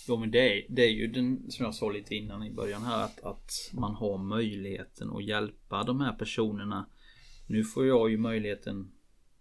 Jo 0.08 0.18
men 0.18 0.32
det 0.32 0.58
är, 0.58 0.66
det 0.70 0.82
är 0.82 0.92
ju 0.92 1.08
den 1.08 1.52
som 1.52 1.66
jag 1.66 1.76
sa 1.76 1.90
lite 1.90 2.16
innan 2.16 2.44
i 2.44 2.54
början 2.54 2.82
här 2.82 3.04
att, 3.04 3.24
att 3.24 3.52
man 3.74 3.96
har 3.96 4.18
möjligheten 4.18 5.10
att 5.10 5.26
hjälpa 5.26 5.84
de 5.84 6.02
här 6.02 6.14
personerna. 6.14 6.90
Nu 7.48 7.64
får 7.64 7.88
jag 7.88 8.10
ju 8.10 8.18
möjligheten 8.18 8.92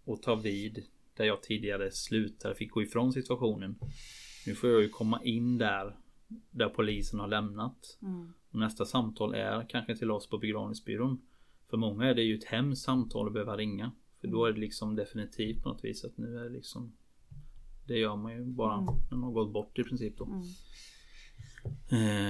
att 0.07 0.23
ta 0.23 0.35
vid 0.35 0.83
där 1.13 1.25
jag 1.25 1.43
tidigare 1.43 1.91
slutade, 1.91 2.55
fick 2.55 2.71
gå 2.71 2.83
ifrån 2.83 3.13
situationen. 3.13 3.79
Nu 4.45 4.55
får 4.55 4.69
jag 4.69 4.81
ju 4.81 4.89
komma 4.89 5.21
in 5.23 5.57
där 5.57 5.95
där 6.51 6.69
polisen 6.69 7.19
har 7.19 7.27
lämnat. 7.27 7.97
Mm. 8.01 8.33
Nästa 8.49 8.85
samtal 8.85 9.33
är 9.33 9.69
kanske 9.69 9.95
till 9.95 10.11
oss 10.11 10.29
på 10.29 10.37
begravningsbyrån. 10.37 11.21
För 11.69 11.77
många 11.77 12.05
är 12.05 12.15
det 12.15 12.23
ju 12.23 12.37
ett 12.37 12.43
hemskt 12.43 12.81
samtal 12.83 13.27
att 13.27 13.33
behöva 13.33 13.57
ringa. 13.57 13.91
För 14.21 14.27
då 14.27 14.45
är 14.45 14.53
det 14.53 14.59
liksom 14.59 14.95
definitivt 14.95 15.63
på 15.63 15.69
något 15.69 15.83
vis 15.83 16.05
att 16.05 16.17
nu 16.17 16.37
är 16.37 16.43
det 16.43 16.49
liksom 16.49 16.93
Det 17.87 17.97
gör 17.97 18.15
man 18.15 18.33
ju 18.33 18.45
bara 18.45 18.73
Mm. 18.73 18.85
när 19.09 19.17
man 19.17 19.23
har 19.23 19.31
gått 19.31 19.53
bort 19.53 19.79
i 19.79 19.83
princip 19.83 20.17
då. 20.17 20.25
Mm. 20.25 20.43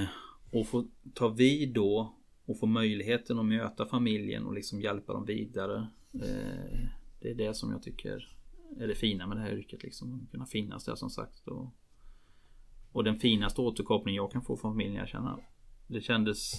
Eh, 0.02 0.08
och 0.52 0.68
få 0.68 0.88
ta 1.14 1.28
vid 1.28 1.74
då 1.74 2.16
och 2.46 2.60
få 2.60 2.66
möjligheten 2.66 3.40
att 3.40 3.46
möta 3.46 3.86
familjen 3.86 4.46
och 4.46 4.54
liksom 4.54 4.82
hjälpa 4.82 5.14
dem 5.14 5.26
vidare. 5.26 5.88
Eh, 6.14 6.80
det 7.22 7.30
är 7.32 7.36
det 7.36 7.54
som 7.54 7.72
jag 7.72 7.84
tycker 7.84 8.36
är 8.80 8.88
det 8.88 8.96
fina 8.96 9.28
med 9.28 9.38
det 9.38 9.42
här 9.42 9.58
yrket 9.58 9.84
liksom. 9.84 10.22
Att 10.24 10.32
kunna 10.32 10.46
finnas 10.46 10.86
där 10.86 10.96
som 10.96 11.10
sagt. 11.10 11.48
Och, 11.48 11.74
och 12.92 13.04
den 13.04 13.20
finaste 13.20 13.62
återkoppling 13.62 14.16
jag 14.16 14.32
kan 14.32 14.42
få 14.42 14.58
från 14.58 14.72
familjen 14.72 14.96
jag 14.96 15.08
känner. 15.10 15.36
Det 15.88 16.02
kändes 16.02 16.52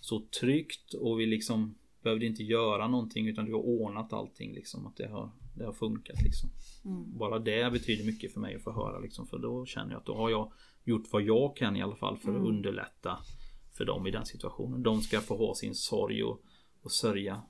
så 0.00 0.26
tryggt 0.40 0.94
och 0.94 1.20
vi 1.20 1.26
liksom 1.26 1.74
behövde 2.06 2.26
inte 2.26 2.42
göra 2.44 2.88
någonting 2.88 3.28
utan 3.28 3.44
det 3.44 3.52
var 3.52 3.66
ordnat 3.66 4.12
allting 4.12 4.54
liksom. 4.54 4.86
Att 4.86 4.96
det 4.96 5.08
har, 5.08 5.30
det 5.54 5.64
har 5.64 5.72
funkat 5.72 6.22
liksom. 6.22 6.50
Mm. 6.84 7.18
Bara 7.18 7.38
det 7.38 7.72
betyder 7.72 8.04
mycket 8.04 8.32
för 8.32 8.40
mig 8.40 8.54
att 8.54 8.62
få 8.62 8.72
höra 8.72 8.98
liksom. 8.98 9.26
För 9.26 9.38
då 9.38 9.66
känner 9.66 9.92
jag 9.92 9.98
att 9.98 10.06
då 10.06 10.14
har 10.14 10.30
jag 10.30 10.52
gjort 10.84 11.12
vad 11.12 11.22
jag 11.22 11.56
kan 11.56 11.76
i 11.76 11.82
alla 11.82 11.96
fall 11.96 12.16
för 12.18 12.28
att 12.30 12.36
Mm. 12.36 12.48
underlätta 12.48 13.18
för 13.72 13.84
dem 13.84 14.06
i 14.06 14.10
den 14.10 14.26
situationen. 14.26 14.82
De 14.82 15.00
ska 15.00 15.20
få 15.20 15.36
ha 15.36 15.54
sin 15.54 15.74
sorg 15.74 16.22
och, 16.24 16.42
och 16.82 16.92
sörja 16.92 17.42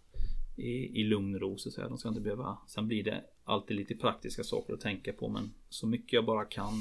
i, 0.57 1.01
i 1.01 1.05
lugn 1.05 1.35
och 1.35 1.41
ro 1.41 1.59
så 1.59 1.69
att 1.69 1.75
säga. 1.75 1.89
De 1.89 1.99
ska 1.99 2.09
inte 2.09 2.21
behöva. 2.21 2.59
Sen 2.69 2.89
blir 2.89 3.05
det 3.05 3.25
alltid 3.45 3.77
lite 3.77 3.95
praktiska 3.95 4.45
saker 4.45 4.75
att 4.75 4.81
tänka 4.81 5.13
på 5.13 5.29
men 5.29 5.51
så 5.69 5.87
mycket 5.87 6.13
jag 6.13 6.25
bara 6.25 6.45
kan 6.45 6.75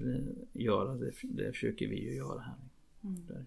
eh, 0.00 0.32
göra 0.52 0.94
det, 0.94 1.12
det 1.22 1.52
försöker 1.52 1.88
vi 1.88 2.00
ju 2.04 2.14
göra 2.16 2.40
här. 2.40 2.56
Mm. 3.04 3.44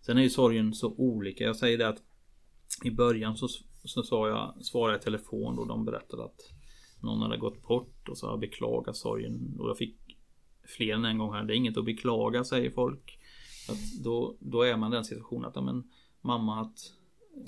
Sen 0.00 0.18
är 0.18 0.22
ju 0.22 0.30
sorgen 0.30 0.74
så 0.74 0.94
olika. 0.96 1.44
Jag 1.44 1.56
säger 1.56 1.78
det 1.78 1.88
att 1.88 2.02
i 2.82 2.90
början 2.90 3.36
så, 3.36 3.48
så 3.84 4.02
sa 4.02 4.28
jag, 4.28 4.64
svarade 4.64 4.92
jag 4.94 5.00
i 5.00 5.04
telefon 5.04 5.58
och 5.58 5.66
de 5.66 5.84
berättade 5.84 6.24
att 6.24 6.40
någon 7.02 7.22
hade 7.22 7.36
gått 7.36 7.62
bort 7.62 8.08
och 8.08 8.18
så 8.18 8.26
jag 8.26 8.40
beklagat 8.40 8.96
sorgen 8.96 9.56
och 9.58 9.68
jag 9.68 9.78
fick 9.78 9.96
fler 10.64 10.94
än 10.94 11.04
en 11.04 11.18
gång 11.18 11.32
här. 11.32 11.44
Det 11.44 11.54
är 11.54 11.56
inget 11.56 11.76
att 11.76 11.84
beklaga 11.84 12.44
säger 12.44 12.70
folk. 12.70 13.18
Att 13.68 14.04
då, 14.04 14.36
då 14.40 14.62
är 14.62 14.76
man 14.76 14.92
i 14.92 14.94
den 14.94 15.04
situationen 15.04 15.44
att 15.44 15.64
men, 15.64 15.90
mamma 16.20 16.54
har 16.54 16.70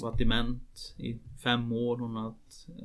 varit 0.00 0.18
dement 0.18 0.94
i 0.98 1.18
fem 1.42 1.72
år. 1.72 1.98
Hon 1.98 2.16
har 2.16 2.34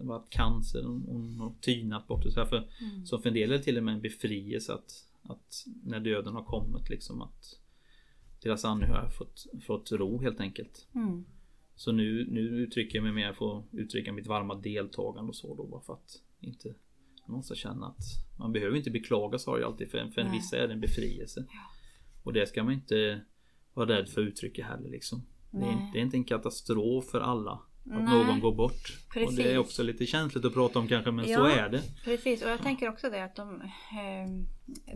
varit 0.03 0.29
cancer. 0.29 0.83
Hon, 0.83 1.03
hon 1.07 1.39
har 1.39 1.53
tynat 1.61 2.07
bort. 2.07 2.25
Och 2.25 2.33
så, 2.33 2.39
här. 2.39 2.47
För, 2.47 2.57
Mm. 2.81 3.05
så 3.05 3.19
för 3.19 3.29
en 3.29 3.33
del 3.33 3.51
är 3.51 3.57
det 3.57 3.63
till 3.63 3.77
och 3.77 3.83
med 3.83 3.93
en 3.93 4.01
befrielse 4.01 4.73
att, 4.73 4.91
att 5.23 5.65
när 5.83 5.99
döden 5.99 6.33
har 6.33 6.43
kommit 6.43 6.89
liksom 6.89 7.21
att 7.21 7.59
deras 8.43 8.65
anhöriga 8.65 9.09
fått, 9.09 9.45
fått 9.67 9.91
ro 9.91 10.21
helt 10.21 10.39
enkelt. 10.39 10.87
Mm. 10.95 11.25
Så 11.75 11.91
nu, 11.91 12.27
nu 12.29 12.41
uttrycker 12.41 12.97
jag 12.97 13.03
mig 13.03 13.11
mer 13.11 13.33
för 13.33 13.59
att 13.59 13.65
uttrycka 13.71 14.13
mitt 14.13 14.27
varma 14.27 14.55
deltagande 14.55 15.29
och 15.29 15.35
så 15.35 15.55
då 15.55 15.67
bara 15.67 15.81
för 15.81 15.93
att 15.93 16.21
inte 16.39 16.75
någon 17.27 17.43
ska 17.43 17.55
känna 17.55 17.87
att 17.87 18.03
man 18.39 18.53
behöver 18.53 18.77
inte 18.77 18.91
beklaga 18.91 19.39
sorg 19.39 19.63
alltid 19.63 19.91
för, 19.91 20.07
för 20.07 20.21
en 20.21 20.31
vissa 20.31 20.57
är 20.57 20.67
det 20.67 20.73
en 20.73 20.81
befrielse. 20.81 21.45
Och 22.23 22.33
det 22.33 22.47
ska 22.47 22.63
man 22.63 22.73
inte 22.73 23.21
vara 23.73 23.89
rädd 23.89 24.09
för 24.09 24.21
att 24.21 24.27
uttrycka 24.27 24.65
heller 24.65 24.89
liksom. 24.89 25.21
Det 25.51 25.65
är, 25.65 25.91
det 25.93 25.99
är 25.99 26.03
inte 26.03 26.17
en 26.17 26.23
katastrof 26.23 27.05
för 27.05 27.19
alla 27.19 27.59
att 27.85 28.03
Nej. 28.03 28.25
någon 28.25 28.39
går 28.39 28.55
bort. 28.55 28.97
Och 29.07 29.13
Precis. 29.13 29.35
det 29.37 29.53
är 29.53 29.57
också 29.57 29.83
lite 29.83 30.05
känsligt 30.05 30.45
att 30.45 30.53
prata 30.53 30.79
om 30.79 30.87
kanske 30.87 31.11
men 31.11 31.25
så 31.25 31.31
Ja. 31.31 31.51
är 31.51 31.69
det. 31.69 31.81
Precis, 32.03 32.41
och 32.43 32.49
jag 32.49 32.61
tänker 32.61 32.89
också 32.89 33.09
det 33.09 33.23
att 33.23 33.35
de, 33.35 33.61
ehm, 33.99 34.45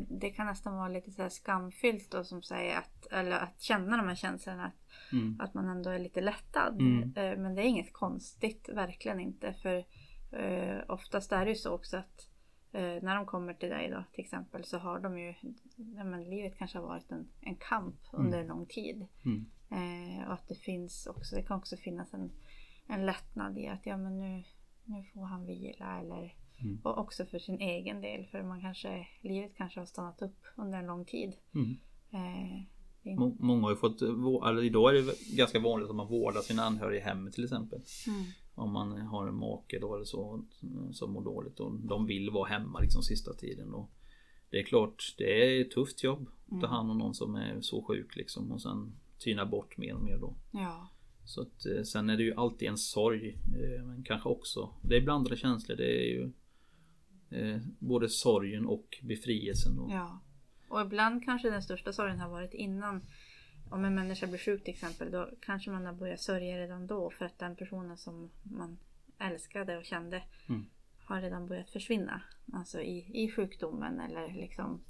det 0.09 0.29
kan 0.29 0.45
nästan 0.47 0.75
vara 0.75 0.87
lite 0.87 1.11
så 1.11 1.21
här 1.21 1.29
skamfyllt 1.29 2.11
då, 2.11 2.23
som 2.23 2.41
säger 2.43 2.77
att, 2.77 3.05
eller 3.11 3.37
att 3.39 3.61
känna 3.61 3.97
de 3.97 4.07
här 4.07 4.15
känslorna. 4.15 4.65
Att, 4.65 5.11
Mm. 5.13 5.39
att 5.41 5.53
man 5.53 5.69
ändå 5.69 5.89
är 5.89 5.99
lite 5.99 6.21
lättad. 6.21 6.79
Mm. 6.81 7.03
Eh, 7.15 7.37
Men 7.37 7.55
det 7.55 7.61
är 7.61 7.65
inget 7.65 7.93
konstigt, 7.93 8.69
verkligen 8.73 9.19
inte. 9.19 9.53
För 9.53 9.85
eh, 10.31 10.77
oftast 10.87 11.31
är 11.31 11.45
det 11.45 11.51
ju 11.51 11.55
så 11.57 11.71
också 11.73 11.97
att 11.97 12.29
eh, 12.71 12.81
när 12.81 13.15
de 13.15 13.25
kommer 13.25 13.53
till 13.53 13.69
dig 13.69 13.89
då 13.89 14.03
till 14.13 14.23
exempel 14.23 14.63
så 14.63 14.77
har 14.77 14.99
de 14.99 15.19
ju, 15.19 15.33
ja, 15.97 16.03
men 16.03 16.23
livet 16.29 16.57
kanske 16.57 16.77
har 16.77 16.85
varit 16.87 17.11
en, 17.11 17.27
en 17.41 17.55
kamp 17.55 17.95
under 18.13 18.39
en 18.39 18.47
lång 18.47 18.65
tid. 18.65 19.07
Mm. 19.25 19.45
Eh, 19.71 20.27
och 20.27 20.33
att 20.33 20.47
det 20.47 20.55
finns 20.55 21.07
också, 21.07 21.35
det 21.35 21.41
kan 21.43 21.57
också 21.57 21.77
finnas 21.77 22.13
en, 22.13 22.31
en 22.87 23.05
lättnad 23.05 23.57
i 23.57 23.67
att 23.67 23.85
ja 23.85 23.97
men 23.97 24.19
nu, 24.19 24.43
nu 24.85 25.03
får 25.13 25.25
han 25.25 25.45
vila 25.45 25.99
eller 25.99 26.33
Mm. 26.63 26.79
och 26.83 26.97
också 26.97 27.25
för 27.25 27.39
sin 27.39 27.59
egen 27.59 28.01
del 28.01 28.25
för 28.25 28.43
man 28.43 28.61
kanske, 28.61 29.07
livet 29.21 29.51
kanske 29.57 29.79
har 29.79 29.85
stannat 29.85 30.21
upp 30.21 30.43
under 30.55 30.79
en 30.79 30.85
lång 30.85 31.05
tid. 31.05 31.33
Mm. 31.55 31.77
Eh, 32.11 33.15
Må- 33.15 33.35
Många 33.39 33.61
har 33.63 33.69
ju 33.69 33.75
fått, 33.75 34.01
vå- 34.01 34.49
eller 34.49 34.63
idag 34.63 34.89
är 34.97 35.01
det 35.01 35.35
ganska 35.37 35.59
vanligt 35.59 35.89
att 35.89 35.95
man 35.95 36.07
vårdar 36.07 36.41
sina 36.41 36.63
anhöriga 36.63 37.01
i 37.01 37.03
hemmet 37.03 37.33
till 37.33 37.43
exempel. 37.43 37.79
Mm. 38.07 38.23
Om 38.55 38.71
man 38.71 39.01
har 39.01 39.27
en 39.27 39.35
make 39.35 39.79
då 39.79 39.95
eller 39.95 40.05
så 40.05 40.45
som 40.91 41.11
mår 41.13 41.23
dåligt 41.23 41.59
och 41.59 41.79
de 41.79 42.05
vill 42.05 42.29
vara 42.29 42.49
hemma 42.49 42.79
liksom 42.79 43.01
sista 43.03 43.33
tiden. 43.33 43.73
Och 43.73 43.89
det 44.49 44.59
är 44.59 44.63
klart, 44.63 45.15
det 45.17 45.57
är 45.57 45.61
ett 45.61 45.71
tufft 45.71 46.03
jobb 46.03 46.27
att 46.51 46.61
ta 46.61 46.67
hand 46.67 46.91
om 46.91 46.97
någon 46.97 47.13
som 47.13 47.35
är 47.35 47.61
så 47.61 47.83
sjuk 47.83 48.15
liksom 48.15 48.51
och 48.51 48.61
sen 48.61 48.95
tyna 49.19 49.45
bort 49.45 49.77
mer 49.77 49.93
och 49.95 50.03
mer 50.03 50.17
då. 50.17 50.35
Ja. 50.51 50.87
Så 51.25 51.41
att, 51.41 51.65
eh, 51.65 51.83
sen 51.83 52.09
är 52.09 52.17
det 52.17 52.23
ju 52.23 52.33
alltid 52.35 52.67
en 52.69 52.77
sorg 52.77 53.29
eh, 53.29 53.83
men 53.85 54.03
kanske 54.03 54.29
också, 54.29 54.69
det 54.81 54.95
är 54.97 55.01
blandade 55.01 55.37
känslor. 55.37 55.75
Det 55.75 55.99
är 56.01 56.05
ju 56.13 56.31
eh, 57.29 57.61
både 57.79 58.09
sorgen 58.09 58.65
och 58.65 58.97
befrielsen. 59.03 59.79
Och, 59.79 59.91
ja. 59.91 60.19
Och 60.69 60.81
ibland 60.81 61.25
kanske 61.25 61.49
den 61.49 61.63
största 61.63 61.93
sorgen 61.93 62.19
har 62.19 62.29
varit 62.29 62.53
innan. 62.53 63.01
Om 63.69 63.85
en 63.85 63.95
människa 63.95 64.27
blir 64.27 64.37
sjuk 64.37 64.63
till 64.63 64.73
exempel 64.73 65.11
då 65.11 65.29
kanske 65.41 65.71
man 65.71 65.85
har 65.85 65.93
börjat 65.93 66.21
sörja 66.21 66.57
redan 66.57 66.87
då 66.87 67.09
för 67.09 67.25
att 67.25 67.39
den 67.39 67.55
personen 67.55 67.97
som 67.97 68.29
man 68.43 68.77
älskade 69.19 69.77
och 69.77 69.85
kände 69.85 70.23
Mm. 70.49 70.65
har 71.05 71.21
redan 71.21 71.47
börjat 71.47 71.69
försvinna. 71.69 72.21
Alltså 72.53 72.81
i, 72.81 73.23
i 73.23 73.31
sjukdomen 73.31 73.99
eller 73.99 74.33
liksom. 74.33 74.81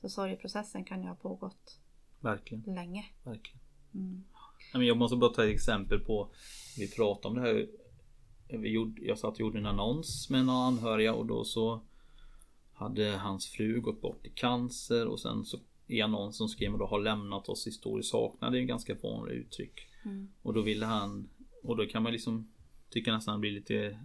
Så 0.00 0.08
sorgeprocessen 0.08 0.84
kan 0.84 1.02
ju 1.02 1.08
ha 1.08 1.14
pågått 1.14 1.78
Verkligen, 2.20 2.74
länge. 2.74 3.04
verkligen. 3.24 3.60
Mm. 3.94 4.24
Jag 4.72 4.96
måste 4.96 5.16
bara 5.16 5.30
ta 5.30 5.44
ett 5.44 5.54
exempel 5.54 6.00
på 6.00 6.28
Vi 6.78 6.90
pratade 6.90 7.28
om 7.28 7.34
det 7.34 7.40
här 7.40 7.66
vi 8.48 8.68
gjorde, 8.68 9.02
Jag 9.02 9.18
satt 9.18 9.34
och 9.34 9.40
gjorde 9.40 9.58
en 9.58 9.66
annons 9.66 10.30
med 10.30 10.44
några 10.44 10.58
anhöriga 10.58 11.14
och 11.14 11.26
då 11.26 11.44
så 11.44 11.80
Hade 12.72 13.16
hans 13.16 13.46
fru 13.46 13.80
gått 13.80 14.00
bort 14.00 14.26
i 14.26 14.30
cancer 14.30 15.06
och 15.06 15.20
sen 15.20 15.44
så 15.44 15.58
I 15.86 16.00
annonsen 16.00 16.48
skrev 16.48 16.70
man 16.70 16.80
då 16.80 16.86
har 16.86 17.00
lämnat 17.00 17.48
oss 17.48 17.66
historiskt 17.66 18.10
saknad. 18.10 18.52
Det 18.52 18.58
är 18.58 18.60
ju 18.60 18.66
ganska 18.66 18.94
vanligt 19.02 19.36
uttryck. 19.36 19.88
Mm. 20.04 20.28
Och 20.42 20.54
då 20.54 20.60
ville 20.60 20.86
han 20.86 21.28
Och 21.62 21.76
då 21.76 21.86
kan 21.86 22.02
man 22.02 22.12
liksom 22.12 22.52
Tycka 22.90 23.12
nästan 23.12 23.34
det 23.34 23.40
blir 23.40 23.52
lite 23.52 23.98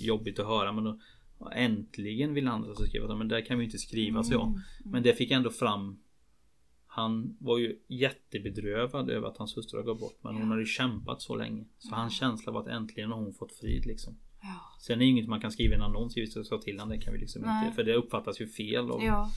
Jobbigt 0.00 0.38
att 0.38 0.46
höra 0.46 0.72
men 0.72 0.84
då 0.84 0.98
Äntligen 1.52 2.34
vill 2.34 2.46
han 2.46 2.64
alltså 2.64 2.86
skriva 2.86 3.16
Men 3.16 3.28
där 3.28 3.40
kan 3.40 3.58
vi 3.58 3.64
inte 3.64 3.78
skriva 3.78 4.24
så 4.24 4.32
ja. 4.32 4.54
Men 4.84 5.02
det 5.02 5.14
fick 5.14 5.30
ändå 5.30 5.50
fram 5.50 5.98
Han 6.98 7.36
var 7.40 7.58
ju 7.58 7.78
jättebedrövad 7.88 9.10
över 9.10 9.28
att 9.28 9.36
hans 9.36 9.56
hustru 9.56 9.82
gått 9.82 10.00
bort 10.00 10.18
Men 10.22 10.34
hon 10.36 10.48
hade 10.48 10.60
ju 10.60 10.66
kämpat 10.66 11.22
så 11.22 11.36
länge 11.36 11.64
Så 11.78 11.94
hans 11.94 12.12
känsla 12.12 12.52
var 12.52 12.60
att 12.60 12.66
äntligen 12.66 13.10
har 13.10 13.18
hon 13.18 13.34
fått 13.34 13.52
frid 13.52 13.86
liksom 13.86 14.18
Ja. 14.42 14.60
Sen 14.80 14.94
är 14.94 14.98
det 14.98 15.04
inget 15.04 15.28
man 15.28 15.40
kan 15.40 15.52
skriva 15.52 15.72
i 15.74 15.76
en 15.76 15.82
annons 15.82 16.16
givetvis 16.16 16.36
och 16.36 16.46
ta 16.46 16.58
till 16.58 16.78
han 16.78 16.88
Det 16.88 16.98
kan 16.98 17.12
vi 17.12 17.18
liksom 17.20 17.42
Nej. 17.42 17.64
inte 17.64 17.76
För 17.76 17.84
det 17.84 17.94
uppfattas 17.94 18.40
ju 18.40 18.46
fel 18.48 18.90
och, 18.90 19.02
Ja. 19.04 19.30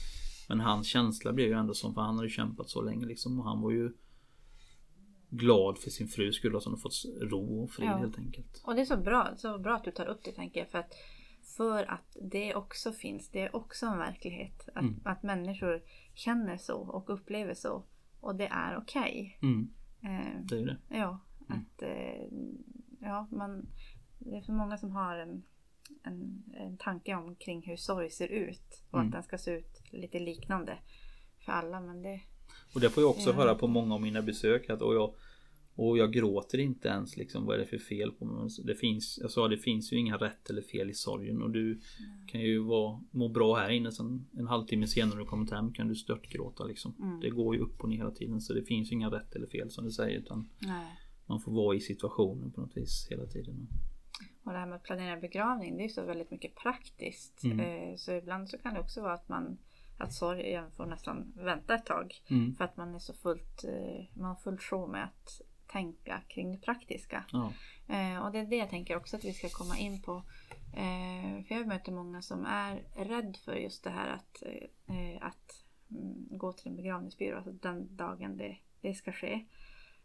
Men 0.48 0.60
hans 0.60 0.86
känsla 0.86 1.32
blev 1.32 1.48
ju 1.48 1.54
ändå 1.54 1.74
som, 1.74 1.94
för 1.94 2.00
han 2.00 2.14
hade 2.14 2.28
ju 2.28 2.34
kämpat 2.34 2.68
så 2.68 2.82
länge 2.82 3.06
liksom 3.06 3.40
och 3.40 3.44
han 3.46 3.60
var 3.60 3.70
ju 3.70 3.92
glad 5.30 5.78
för 5.78 5.90
sin 5.90 6.08
frus 6.08 6.36
skull 6.36 6.60
som 6.60 6.76
fått 6.78 6.92
ro 7.20 7.62
och 7.62 7.70
frid 7.70 7.88
Ja. 7.88 7.96
helt 7.96 8.18
enkelt. 8.18 8.62
Och 8.64 8.74
det 8.74 8.80
är 8.80 8.84
så 8.84 8.96
bra, 8.96 9.34
så 9.36 9.58
bra 9.58 9.74
att 9.74 9.84
du 9.84 9.90
tar 9.90 10.06
upp 10.06 10.20
det 10.24 10.32
tänker 10.32 10.60
jag. 10.60 10.70
För 10.70 10.78
att, 10.78 10.92
för 11.56 11.90
att 11.90 12.16
det 12.22 12.54
också 12.54 12.92
finns, 12.92 13.28
det 13.28 13.40
är 13.40 13.56
också 13.56 13.86
en 13.86 13.98
verklighet. 13.98 14.68
Att, 14.74 14.82
Mm. 14.82 15.00
att 15.04 15.22
människor 15.22 15.82
känner 16.14 16.56
så 16.56 16.76
och 16.78 17.10
upplever 17.10 17.54
så. 17.54 17.82
Och 18.20 18.34
det 18.36 18.46
är 18.46 18.76
okej. 18.76 19.38
Mm, 19.42 19.70
Eh, 20.04 20.40
det 20.44 20.58
är 20.58 20.66
det. 20.66 20.76
ja, 20.88 21.18
Mm. 21.48 21.60
att 21.60 21.82
eh, 21.82 22.24
ja, 23.00 23.26
man, 23.30 23.66
det 24.18 24.36
är 24.36 24.42
för 24.42 24.52
många 24.52 24.78
som 24.78 24.90
har 24.90 25.16
en, 25.18 25.42
en, 26.02 26.42
en 26.56 26.76
tanke 26.76 27.14
omkring 27.14 27.62
hur 27.66 27.76
sorg 27.76 28.10
ser 28.10 28.28
ut. 28.28 28.82
Och 28.90 28.98
Mm. 28.98 29.06
att 29.06 29.12
den 29.12 29.22
ska 29.22 29.38
se 29.38 29.50
ut 29.50 29.82
lite 29.90 30.18
liknande 30.18 30.78
för 31.44 31.52
alla. 31.52 31.80
Men 31.80 32.02
det, 32.02 32.20
Och 32.74 32.80
det 32.80 32.90
får 32.90 33.02
jag 33.02 33.10
också 33.10 33.30
Ja. 33.30 33.36
höra 33.36 33.54
på 33.54 33.66
många 33.66 33.94
av 33.94 34.00
mina 34.00 34.22
besök 34.22 34.70
att 34.70 34.82
och 34.82 34.94
jag, 34.94 35.14
och 35.74 35.98
jag 35.98 36.12
gråter 36.12 36.58
inte 36.58 36.88
ens 36.88 37.16
liksom 37.16 37.46
vad 37.46 37.54
är 37.54 37.58
det 37.58 37.66
för 37.66 37.78
fel 37.78 38.12
på 38.12 38.24
mig. 38.24 38.48
Det 38.64 38.74
finns, 38.74 39.18
jag 39.22 39.30
sa 39.30 39.48
det 39.48 39.56
finns 39.56 39.92
ju 39.92 39.96
inga 39.96 40.16
rätt 40.16 40.50
eller 40.50 40.62
fel 40.62 40.90
i 40.90 40.94
sorgen 40.94 41.42
och 41.42 41.50
du 41.50 41.80
kan 42.26 42.40
ju 42.40 42.58
vara, 42.58 43.00
må 43.10 43.28
bra 43.28 43.56
här 43.56 43.70
inne 43.70 43.92
sen 43.92 44.26
en 44.38 44.46
halvtimme 44.46 44.86
senare 44.86 45.14
när 45.14 45.22
du 45.22 45.28
kommit 45.28 45.50
hem 45.50 45.72
kan 45.72 45.88
du 45.88 45.94
störtgråta 45.94 46.64
liksom. 46.64 46.94
Mm. 46.98 47.20
Det 47.20 47.30
går 47.30 47.54
ju 47.54 47.60
upp 47.60 47.80
och 47.82 47.88
ner 47.88 47.96
hela 47.96 48.10
tiden 48.10 48.40
så 48.40 48.52
det 48.52 48.62
finns 48.62 48.92
ju 48.92 48.96
inga 48.96 49.10
rätt 49.10 49.36
eller 49.36 49.46
fel 49.46 49.70
som 49.70 49.84
du 49.84 49.90
säger 49.90 50.18
utan 50.18 50.48
nej. 50.58 50.86
man 51.26 51.40
får 51.40 51.52
vara 51.52 51.76
i 51.76 51.80
situationen 51.80 52.52
på 52.52 52.60
något 52.60 52.76
vis 52.76 53.06
hela 53.10 53.26
tiden. 53.26 53.68
Och 54.44 54.52
det 54.52 54.58
här 54.58 54.66
med 54.66 54.76
att 54.76 54.82
planera 54.82 55.20
begravning, 55.20 55.76
det 55.76 55.84
är 55.84 55.88
så 55.88 56.02
väldigt 56.04 56.30
mycket 56.30 56.54
praktiskt. 56.54 57.44
Mm. 57.44 57.60
Eh, 57.60 57.96
Så 57.96 58.12
ibland 58.12 58.48
så 58.48 58.58
kan 58.58 58.74
det 58.74 58.80
också 58.80 59.02
vara 59.02 59.14
att 59.14 59.28
man 59.28 59.58
att 59.98 60.12
sorgen 60.12 60.70
får 60.70 60.86
nästan 60.86 61.32
vänta 61.36 61.74
ett 61.74 61.86
tag. 61.86 62.14
Mm. 62.30 62.54
För 62.54 62.64
att 62.64 62.76
man 62.76 62.94
är 62.94 62.98
så 62.98 63.12
fullt, 63.14 63.64
eh, 63.64 64.04
man 64.14 64.28
har 64.28 64.36
fullt 64.36 64.62
sjå 64.62 64.86
med 64.86 65.04
att 65.04 65.40
tänka 65.72 66.20
kring 66.28 66.52
det 66.52 66.58
praktiska. 66.58 67.24
Ja. 67.32 67.52
Eh, 67.88 68.24
Och 68.24 68.32
det 68.32 68.38
är 68.38 68.46
det 68.46 68.56
jag 68.56 68.70
tänker 68.70 68.96
också 68.96 69.16
att 69.16 69.24
vi 69.24 69.32
ska 69.32 69.48
komma 69.48 69.78
in 69.78 70.02
på. 70.02 70.22
Eh, 70.76 71.44
För 71.44 71.54
jag 71.54 71.66
möter 71.66 71.92
många 71.92 72.22
som 72.22 72.44
är 72.46 72.82
rädd 72.96 73.36
för 73.44 73.54
just 73.54 73.84
det 73.84 73.90
här 73.90 74.08
att, 74.08 74.42
eh, 74.86 75.26
att 75.26 75.64
mm, 75.90 76.28
gå 76.38 76.52
till 76.52 76.68
en 76.68 76.76
begravningsbyrå, 76.76 77.36
alltså 77.36 77.52
den 77.52 77.96
dagen 77.96 78.36
det, 78.36 78.56
det 78.80 78.94
ska 78.94 79.12
ske. 79.12 79.44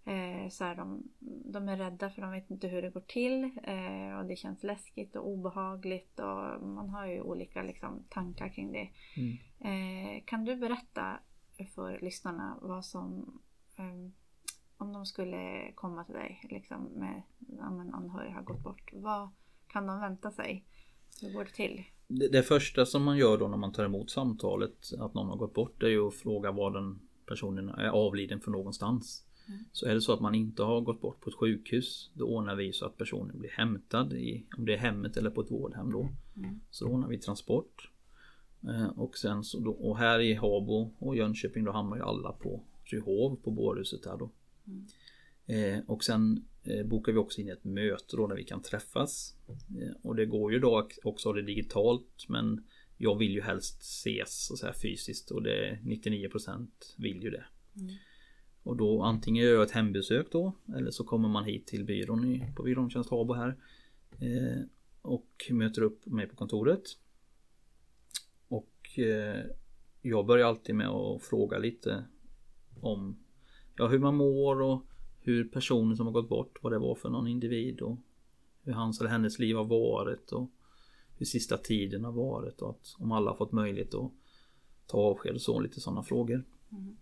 Eh, 0.06 0.50
Så 0.50 0.66
är 0.66 0.76
de, 0.76 1.04
de 1.54 1.70
är 1.70 1.78
rädda 1.78 2.10
för 2.10 2.22
de 2.22 2.32
vet 2.32 2.50
inte 2.52 2.68
hur 2.68 2.82
det 2.82 2.90
går 2.90 3.02
till 3.08 3.44
eh, 3.64 4.18
och 4.20 4.26
det 4.26 4.36
känns 4.36 4.64
läskigt 4.64 5.16
och 5.16 5.28
obehagligt 5.28 6.20
och 6.20 6.68
man 6.68 6.90
har 6.90 7.06
ju 7.08 7.22
olika 7.22 7.64
liksom, 7.64 8.04
tankar 8.10 8.50
kring 8.50 8.72
det. 8.72 8.90
Mm. 9.18 9.38
Eh, 9.60 10.24
Kan 10.26 10.46
du 10.46 10.56
berätta 10.56 11.20
för 11.76 12.00
lyssnarna 12.00 12.58
vad 12.62 12.86
som 12.86 13.40
eh, 13.78 14.12
om 14.78 14.94
de 14.94 15.06
skulle 15.06 15.72
komma 15.76 16.04
till 16.04 16.16
dig 16.16 16.48
liksom, 16.50 16.84
med 16.84 17.22
om 17.60 17.80
en 17.80 17.94
anhörig 17.94 18.32
har 18.32 18.42
gått 18.42 18.64
bort. 18.64 18.92
Vad 18.94 19.30
kan 19.68 19.88
de 19.88 20.00
vänta 20.00 20.32
sig? 20.32 20.66
Hur 21.22 21.34
går 21.34 21.44
det 21.44 21.52
till? 21.52 21.84
Det, 22.08 22.28
det 22.28 22.44
första 22.44 22.86
som 22.86 23.04
man 23.04 23.18
gör 23.18 23.38
då 23.38 23.48
när 23.48 23.58
man 23.58 23.74
tar 23.74 23.86
emot 23.86 24.10
samtalet 24.10 24.94
att 25.00 25.14
någon 25.14 25.28
har 25.28 25.38
gått 25.38 25.54
bort 25.54 25.84
är 25.84 25.88
ju 25.88 26.08
att 26.08 26.14
fråga 26.14 26.52
var 26.52 26.72
den 26.72 27.00
personen 27.26 27.70
är 27.70 27.90
avliden 27.90 28.40
för 28.40 28.52
någonstans. 28.52 29.24
Mm. 29.48 29.60
Så 29.72 29.86
är 29.86 29.94
det 29.94 30.02
så 30.02 30.14
att 30.14 30.20
man 30.20 30.36
inte 30.36 30.64
har 30.64 30.82
gått 30.82 31.02
bort 31.02 31.22
på 31.22 31.30
ett 31.30 31.36
sjukhus 31.36 32.12
då 32.14 32.26
ordnar 32.26 32.56
vi 32.56 32.74
så 32.74 32.86
att 32.86 32.98
personen 32.98 33.40
blir 33.40 33.50
hämtad 33.50 34.14
i 34.14 34.46
om 34.58 34.66
det 34.66 34.74
är 34.74 34.78
hemmet 34.78 35.18
eller 35.18 35.30
på 35.30 35.42
ett 35.42 35.52
vårdhem 35.52 35.92
då. 35.92 36.10
Mm. 36.38 36.60
Så 36.70 36.86
då 36.86 36.92
ordnar 36.92 37.08
vi 37.08 37.18
transport. 37.18 37.92
Eh, 38.64 39.00
och 39.00 39.18
sen 39.18 39.44
så 39.44 39.60
då, 39.60 39.72
och 39.72 39.98
här 39.98 40.20
i 40.20 40.34
Habo 40.34 40.92
och 41.00 41.16
Jönköping 41.16 41.64
då 41.64 41.72
hamnar 41.72 41.98
ju 41.98 42.04
alla 42.04 42.32
på 42.32 42.64
Ryhov 42.84 43.36
på 43.36 43.52
bårhuset 43.52 44.04
där 44.04 44.18
då. 44.18 44.30
Mm. 44.68 44.86
Eh, 45.46 45.84
och 45.88 46.04
sen 46.04 46.46
eh, 46.64 46.86
bokar 46.86 47.12
vi 47.12 47.18
också 47.18 47.42
in 47.42 47.50
ett 47.50 47.64
möte 47.64 48.16
då 48.18 48.28
där 48.28 48.36
vi 48.36 48.44
kan 48.44 48.62
träffas. 48.62 49.36
Eh, 49.50 49.96
och 50.02 50.16
det 50.16 50.26
går 50.26 50.54
ju 50.54 50.60
då 50.60 50.88
också 51.04 51.34
det 51.34 51.42
digitalt 51.42 52.26
men 52.28 52.66
jag 52.98 53.18
vill 53.18 53.32
ju 53.32 53.42
helst 53.42 53.82
ses 53.82 54.46
så 54.46 54.58
säga, 54.58 54.74
fysiskt 54.74 55.32
och 55.32 55.44
det 55.44 55.68
är 55.68 55.82
99% 55.84 56.68
vill 56.98 57.24
ju 57.24 57.30
det. 57.30 57.46
Mm. 57.76 57.96
Och 58.64 58.78
då 58.78 59.02
antingen 59.02 59.44
gör 59.44 59.54
jag 59.54 59.64
ett 59.64 59.72
hembesök 59.72 60.32
då 60.32 60.54
eller 60.78 60.92
så 60.92 61.04
kommer 61.04 61.30
man 61.30 61.46
hit 61.46 61.68
till 61.68 61.86
byrån 61.86 62.26
i, 62.26 62.54
på 62.56 62.64
Byråntjänst 62.64 63.10
Habo 63.10 63.34
här. 63.34 63.58
Eh, 64.20 64.64
och 65.02 65.48
möter 65.50 65.82
upp 65.82 66.06
mig 66.06 66.28
på 66.28 66.36
kontoret. 66.36 66.84
Och 68.48 69.00
eh, 69.00 69.46
jag 70.02 70.26
börjar 70.26 70.48
alltid 70.48 70.76
med 70.76 70.88
att 70.88 71.24
fråga 71.24 71.58
lite 71.58 72.06
om 72.82 73.20
ja, 73.78 73.88
hur 73.88 74.00
man 74.00 74.16
mår 74.16 74.62
och 74.62 74.82
hur 75.20 75.44
personen 75.44 75.98
som 75.98 76.06
har 76.06 76.14
gått 76.14 76.30
bort, 76.30 76.58
vad 76.62 76.72
det 76.72 76.80
var 76.80 76.96
för 76.96 77.10
någon 77.10 77.28
individ 77.28 77.82
och 77.82 77.98
hur 78.64 78.74
hans 78.74 79.00
eller 79.00 79.10
hennes 79.10 79.40
liv 79.40 79.56
har 79.56 79.66
varit 79.66 80.32
och 80.32 80.52
hur 81.18 81.26
sista 81.26 81.58
tiden 81.58 82.04
har 82.04 82.12
varit 82.12 82.62
och 82.62 82.70
att 82.70 82.96
om 83.00 83.12
alla 83.12 83.32
har 83.32 83.38
fått 83.38 83.52
möjlighet 83.52 83.94
att 83.94 84.12
ta 84.88 84.98
avsked 84.98 85.36
och 85.36 85.42
så, 85.42 85.60
lite 85.60 85.82
sådana 85.82 86.04
frågor. 86.04 86.46
Mm. 86.72 86.98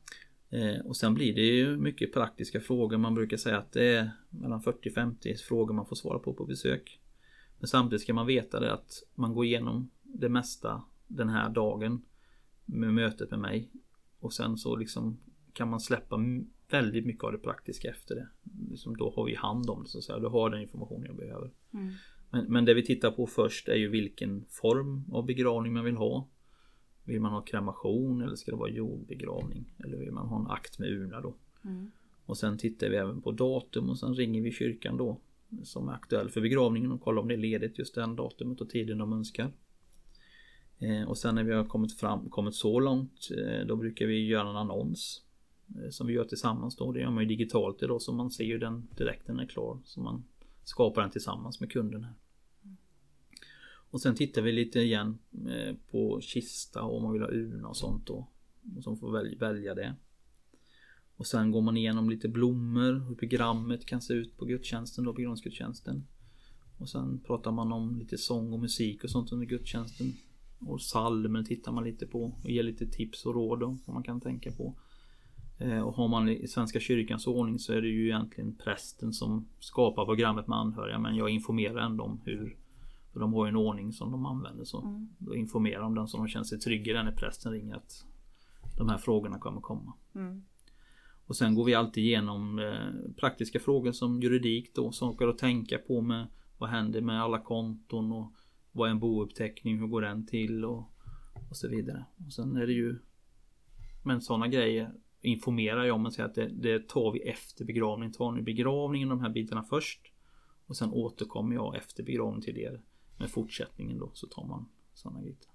Eh, 0.50 0.86
och 0.86 0.98
sen 0.98 1.14
blir 1.14 1.36
det 1.36 1.42
ju 1.42 1.78
mycket 1.78 2.14
praktiska 2.14 2.60
frågor. 2.60 2.98
Man 2.98 3.16
brukar 3.16 3.38
säga 3.38 3.58
att 3.58 3.72
det 3.72 3.96
är 3.96 4.12
mellan 4.30 4.62
40-50 4.62 5.36
frågor 5.36 5.74
man 5.74 5.86
får 5.86 5.96
svara 5.96 6.20
på 6.20 6.34
på 6.34 6.46
besök. 6.46 7.00
Men 7.60 7.68
samtidigt 7.68 8.02
ska 8.02 8.14
man 8.14 8.28
veta 8.28 8.60
det 8.60 8.74
att 8.74 9.04
man 9.16 9.34
går 9.34 9.46
igenom 9.46 9.90
det 10.04 10.30
mesta 10.30 10.84
den 11.08 11.30
här 11.30 11.50
dagen 11.50 12.06
med 12.66 12.94
mötet 12.94 13.32
med 13.32 13.40
mig. 13.40 13.72
Och 14.20 14.34
sen 14.34 14.58
så 14.58 14.76
liksom 14.76 15.18
kan 15.54 15.70
man 15.70 15.80
släppa 15.80 16.18
väldigt 16.70 17.06
mycket 17.06 17.24
av 17.24 17.32
det 17.32 17.38
praktiska 17.38 17.90
efter 17.90 18.16
det. 18.16 18.28
Liksom 18.70 18.98
då 18.98 19.14
har 19.16 19.26
vi 19.26 19.36
hand 19.36 19.70
om 19.70 19.84
det 19.84 19.90
så 19.90 19.98
att 19.98 20.04
säga. 20.04 20.20
Då 20.20 20.30
har 20.30 20.50
den 20.50 20.62
information 20.62 21.04
jag 21.06 21.16
behöver. 21.16 21.52
Mm. 21.74 21.94
Men, 22.32 22.46
men 22.46 22.66
det 22.66 22.74
vi 22.74 22.86
tittar 22.86 23.12
på 23.12 23.28
först 23.28 23.68
är 23.68 23.76
ju 23.76 23.90
vilken 23.90 24.46
form 24.50 25.04
av 25.12 25.26
begravning 25.26 25.74
man 25.74 25.86
vill 25.86 25.96
ha. 25.96 26.28
Vill 27.04 27.22
man 27.22 27.32
ha 27.32 27.42
kremation 27.42 28.22
eller 28.22 28.36
ska 28.36 28.52
det 28.52 28.58
vara 28.58 28.70
jordbegravning? 28.70 29.66
Eller 29.84 29.98
vill 29.98 30.12
man 30.12 30.28
ha 30.28 30.40
en 30.40 30.48
akt 30.48 30.80
med 30.80 30.90
urna 30.90 31.22
då? 31.22 31.36
Mm. 31.66 31.92
Och 32.26 32.38
sen 32.38 32.58
tittar 32.58 32.90
vi 32.90 32.96
även 32.96 33.22
på 33.22 33.32
datum 33.32 33.90
och 33.90 34.00
sen 34.00 34.16
ringer 34.16 34.42
vi 34.42 34.52
kyrkan 34.52 34.98
då 34.98 35.22
som 35.64 35.90
är 35.90 35.94
aktuell 35.94 36.30
för 36.30 36.42
begravningen 36.42 36.92
och 36.92 37.02
kollar 37.02 37.22
om 37.22 37.28
det 37.28 37.34
är 37.34 37.38
ledigt 37.38 37.80
just 37.80 37.96
den 37.96 38.16
datumet 38.16 38.62
och 38.62 38.70
tiden 38.70 38.98
de 38.98 39.14
önskar. 39.14 39.52
Eh, 40.80 41.04
och 41.04 41.18
sen 41.18 41.36
när 41.36 41.44
vi 41.44 41.54
har 41.54 41.66
kommit 41.66 42.00
fram, 42.00 42.30
kommit 42.30 42.56
så 42.56 42.80
långt 42.80 43.30
eh, 43.38 43.68
då 43.68 43.76
brukar 43.76 44.06
vi 44.06 44.28
göra 44.28 44.50
en 44.50 44.56
annons 44.56 45.25
Eh, 45.68 45.90
som 45.90 46.08
vi 46.08 46.14
gör 46.14 46.26
tillsammans 46.26 46.76
då. 46.76 46.92
Det 46.92 47.00
gör 47.00 47.12
man 47.12 47.24
ju 47.24 47.30
digitalt 47.30 47.84
idag 47.84 48.02
så 48.02 48.14
man 48.14 48.32
ser 48.32 48.44
ju 48.44 48.58
den 48.58 48.88
direkt 48.98 49.28
när 49.28 49.36
den 49.36 49.44
är 49.44 49.50
klar. 49.50 49.80
Så 49.86 50.00
man 50.02 50.24
skapar 50.64 51.02
den 51.02 51.12
tillsammans 51.12 51.60
med 51.60 51.72
kunden 51.72 52.04
här. 52.04 52.14
Och 53.90 54.02
sen 54.02 54.16
tittar 54.16 54.42
vi 54.42 54.52
lite 54.52 54.80
igen 54.80 55.18
eh, 55.50 55.76
på 55.92 56.22
kista 56.22 56.82
och 56.84 56.98
om 56.98 57.04
man 57.04 57.14
vill 57.14 57.22
ha 57.22 57.30
urna 57.30 57.68
och 57.68 57.78
sånt 57.78 58.08
då. 58.08 58.28
Och 58.76 59.00
får 59.00 59.12
välja, 59.40 59.76
det. 59.76 59.96
Och 61.16 61.28
sen 61.28 61.52
går 61.52 61.62
man 61.62 61.78
igenom 61.78 62.10
lite 62.10 62.30
blommor, 62.30 63.08
hur 63.08 63.16
programmet 63.16 63.86
kan 63.86 64.02
se 64.02 64.14
ut 64.14 64.38
på 64.38 64.46
gudstjänsten 64.46 65.04
då, 65.06 65.14
begravningsgudstjänsten. 65.14 66.08
Och 66.78 66.90
sen 66.90 67.20
pratar 67.20 67.52
man 67.52 67.72
om 67.72 68.00
lite 68.00 68.18
sång 68.18 68.54
och 68.54 68.60
musik 68.60 69.04
och 69.04 69.10
sånt 69.10 69.32
under 69.32 69.46
gudstjänsten. 69.46 70.14
Och 70.60 70.80
psalmer 70.80 71.44
tittar 71.44 71.72
man 71.72 71.84
lite 71.84 72.08
på 72.08 72.24
och 72.44 72.50
ger 72.50 72.64
lite 72.64 72.88
tips 72.88 73.26
och 73.26 73.34
råd 73.34 73.64
om 73.64 73.80
vad 73.86 73.94
man 73.94 74.04
kan 74.04 74.22
tänka 74.22 74.52
på. 74.52 74.76
Eh, 75.58 75.80
Och 75.80 75.94
har 75.96 76.08
man 76.08 76.30
i 76.30 76.48
Svenska 76.48 76.80
kyrkans 76.80 77.28
ordning 77.28 77.60
så 77.60 77.74
är 77.74 77.82
det 77.82 77.88
ju 77.88 78.06
egentligen 78.06 78.56
prästen 78.56 79.14
som 79.14 79.48
skapar 79.60 80.06
programmet 80.06 80.48
med 80.48 80.58
anhöriga 80.58 81.00
men 81.00 81.16
jag 81.16 81.30
informerar 81.30 81.78
ändå 81.78 82.04
om 82.04 82.22
hur 82.26 82.58
för 83.14 83.20
de 83.20 83.34
har 83.34 83.46
ju 83.46 83.50
en 83.50 83.56
ordning 83.56 83.94
som 83.94 84.12
de 84.12 84.26
använder 84.26 84.64
så 84.64 84.82
Mm. 84.82 85.10
då 85.18 85.36
informerar 85.36 85.82
de 85.82 85.96
den 85.96 86.08
så 86.08 86.18
de 86.18 86.28
känner 86.28 86.44
sig 86.44 86.60
trygga 86.60 87.04
när 87.04 87.12
prästen 87.12 87.52
ringer 87.52 87.76
att 87.76 88.06
de 88.78 88.90
här 88.90 88.98
frågorna 88.98 89.40
kommer 89.40 89.62
komma. 89.62 89.94
Mm. 90.16 90.44
Och 91.28 91.36
sen 91.36 91.56
går 91.56 91.66
vi 91.66 91.74
alltid 91.74 92.04
igenom 92.04 92.60
eh, 92.60 93.14
praktiska 93.20 93.60
frågor 93.60 93.92
som 93.92 94.22
juridik 94.22 94.76
då, 94.76 94.92
saker 94.92 95.28
att 95.28 95.38
tänka 95.38 95.78
på 95.78 96.02
med 96.02 96.28
vad 96.58 96.70
händer 96.70 97.02
med 97.02 97.22
alla 97.22 97.40
konton 97.40 98.12
och 98.12 98.32
vad 98.72 98.88
är 98.88 98.92
en 98.92 99.00
bouppteckning, 99.00 99.80
hur 99.80 99.88
går 99.88 100.02
den 100.02 100.26
till 100.28 100.66
och, 100.66 100.92
och 101.50 101.58
så 101.58 101.68
vidare. 101.70 102.06
Och 102.26 102.34
sen 102.34 102.56
är 102.56 102.68
det 102.68 102.74
ju 102.74 103.00
Men 104.04 104.22
sådana 104.22 104.48
grejer 104.48 104.94
informerar 105.26 105.86
jag 105.86 105.96
om 105.96 106.06
och 106.06 106.14
säger 106.14 106.30
att 106.30 106.36
det, 106.36 106.48
det 106.48 106.88
tar 106.88 107.12
vi 107.12 107.20
efter 107.20 107.66
begravningen. 107.66 108.14
Tar 108.14 108.32
ni 108.32 108.42
begravningen 108.42 109.10
de 109.10 109.22
här 109.22 109.30
bitarna 109.30 109.64
först 109.64 110.12
och 110.68 110.78
sen 110.78 110.92
återkommer 110.92 111.56
jag 111.56 111.76
efter 111.76 112.04
begravningen 112.04 112.42
till 112.42 112.58
er 112.58 112.82
med 113.18 113.30
fortsättningen 113.30 113.98
då 113.98 114.12
så 114.14 114.28
tar 114.28 114.46
man 114.46 114.70
sådana 114.94 115.22
bitar. 115.22 115.52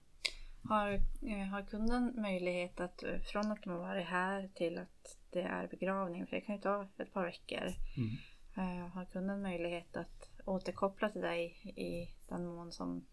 Har, 0.62 0.92
eh, 1.22 1.46
har 1.50 1.62
kunden 1.62 2.12
möjlighet 2.16 2.80
att 2.80 3.02
eh, 3.02 3.18
från 3.20 3.52
att 3.52 3.62
de 3.62 3.70
har 3.70 3.78
varit 3.78 4.06
här 4.06 4.48
till 4.54 4.78
att 4.78 5.18
det 5.30 5.40
är 5.40 5.68
begravning, 5.68 6.26
för 6.26 6.36
det 6.36 6.40
kan 6.40 6.54
ju 6.54 6.60
ta 6.60 6.88
ett 6.96 7.12
par 7.12 7.24
veckor. 7.24 7.66
Mm. 7.96 8.16
Eh, 8.56 8.88
Har 8.88 9.04
kunden 9.04 9.42
möjlighet 9.42 9.96
att 9.96 10.30
återkoppla 10.44 11.08
till 11.08 11.20
dig 11.20 11.44
i 11.76 12.14
den 12.28 12.46
mån 12.46 12.72
som 12.72 13.06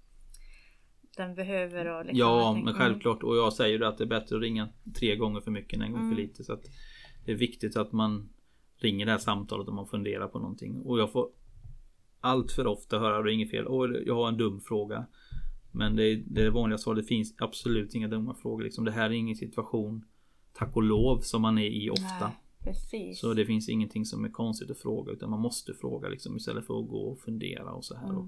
den 1.17 1.35
behöver 1.35 1.85
och 1.99 2.05
liksom, 2.05 2.19
Ja, 2.19 2.53
men 2.53 2.65
tänker- 2.65 2.79
självklart. 2.79 3.23
Och 3.23 3.37
jag 3.37 3.53
säger 3.53 3.79
det 3.79 3.87
att 3.87 3.97
det 3.97 4.03
är 4.03 4.07
bättre 4.07 4.35
att 4.35 4.41
ringa 4.41 4.69
tre 4.95 5.15
gånger 5.15 5.41
för 5.41 5.51
mycket 5.51 5.73
än 5.73 5.81
en 5.81 5.91
gång 5.91 6.01
Mm. 6.01 6.15
för 6.15 6.21
lite. 6.21 6.43
Så 6.43 6.53
att 6.53 6.63
det 7.25 7.31
är 7.31 7.35
viktigt 7.35 7.77
att 7.77 7.91
man 7.91 8.29
ringer 8.77 9.05
det 9.05 9.11
här 9.11 9.19
samtalet 9.19 9.67
om 9.67 9.75
man 9.75 9.87
funderar 9.87 10.27
på 10.27 10.39
någonting. 10.39 10.81
Och 10.81 10.99
jag 10.99 11.11
får 11.11 11.29
allt 12.19 12.51
för 12.51 12.67
ofta 12.67 12.99
höra 12.99 13.23
det 13.23 13.31
är 13.31 13.33
inget 13.33 13.51
fel. 13.51 13.67
Åh, 13.67 13.89
jag 14.05 14.15
har 14.15 14.27
en 14.27 14.37
dum 14.37 14.59
fråga. 14.61 15.05
Men 15.71 15.95
det 15.95 16.03
är 16.03 16.23
det 16.27 16.41
är 16.41 16.45
det 16.45 16.51
vanliga 16.51 16.77
svaret. 16.77 16.99
Det 17.03 17.07
finns 17.07 17.35
absolut 17.37 17.95
inga 17.95 18.07
dumma 18.07 18.33
frågor. 18.33 18.63
Liksom. 18.63 18.85
Det 18.85 18.91
här 18.91 19.05
är 19.09 19.13
ingen 19.13 19.35
situation, 19.35 20.05
tack 20.53 20.75
och 20.75 20.83
lov, 20.83 21.19
som 21.19 21.41
man 21.41 21.57
är 21.57 21.65
i 21.65 21.89
ofta. 21.89 22.03
Nej, 22.27 22.35
precis. 22.63 23.19
Så 23.19 23.33
det 23.33 23.45
finns 23.45 23.69
ingenting 23.69 24.05
som 24.05 24.25
är 24.25 24.29
konstigt 24.29 24.71
att 24.71 24.77
fråga 24.77 25.11
utan 25.11 25.29
man 25.29 25.39
måste 25.39 25.73
fråga 25.73 26.09
liksom 26.09 26.37
istället 26.37 26.65
för 26.67 26.79
att 26.79 26.87
gå 26.89 26.97
och 27.11 27.19
fundera 27.19 27.71
och 27.71 27.85
så 27.85 27.95
här. 27.95 28.03
Mm. 28.09 28.17
Och 28.17 28.27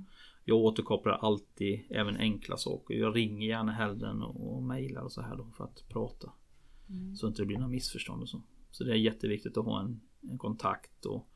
jag 0.50 0.58
återkopplar 0.58 1.14
alltid 1.14 1.82
även 1.90 2.18
enkla 2.18 2.58
saker. 2.58 2.96
Jag 2.96 3.16
ringer 3.16 3.48
gärna 3.48 3.72
hellre 3.72 4.10
än 4.10 4.22
och, 4.22 4.64
mejlar 4.64 5.02
och 5.02 5.12
så 5.12 5.22
här 5.22 5.38
då 5.38 5.52
för 5.58 5.64
att 5.64 5.90
prata. 5.90 6.32
Mm. 6.90 7.16
Så 7.16 7.28
inte 7.28 7.42
det 7.42 7.46
blir 7.46 7.58
några 7.58 7.70
missförstånd 7.70 8.22
och 8.22 8.30
så. 8.30 8.42
Så 8.72 8.84
det 8.84 8.92
är 8.92 8.96
jätteviktigt 8.96 9.58
att 9.58 9.66
ha 9.66 9.82
en, 9.82 10.02
en 10.22 10.38
kontakt 10.38 11.06
och 11.06 11.28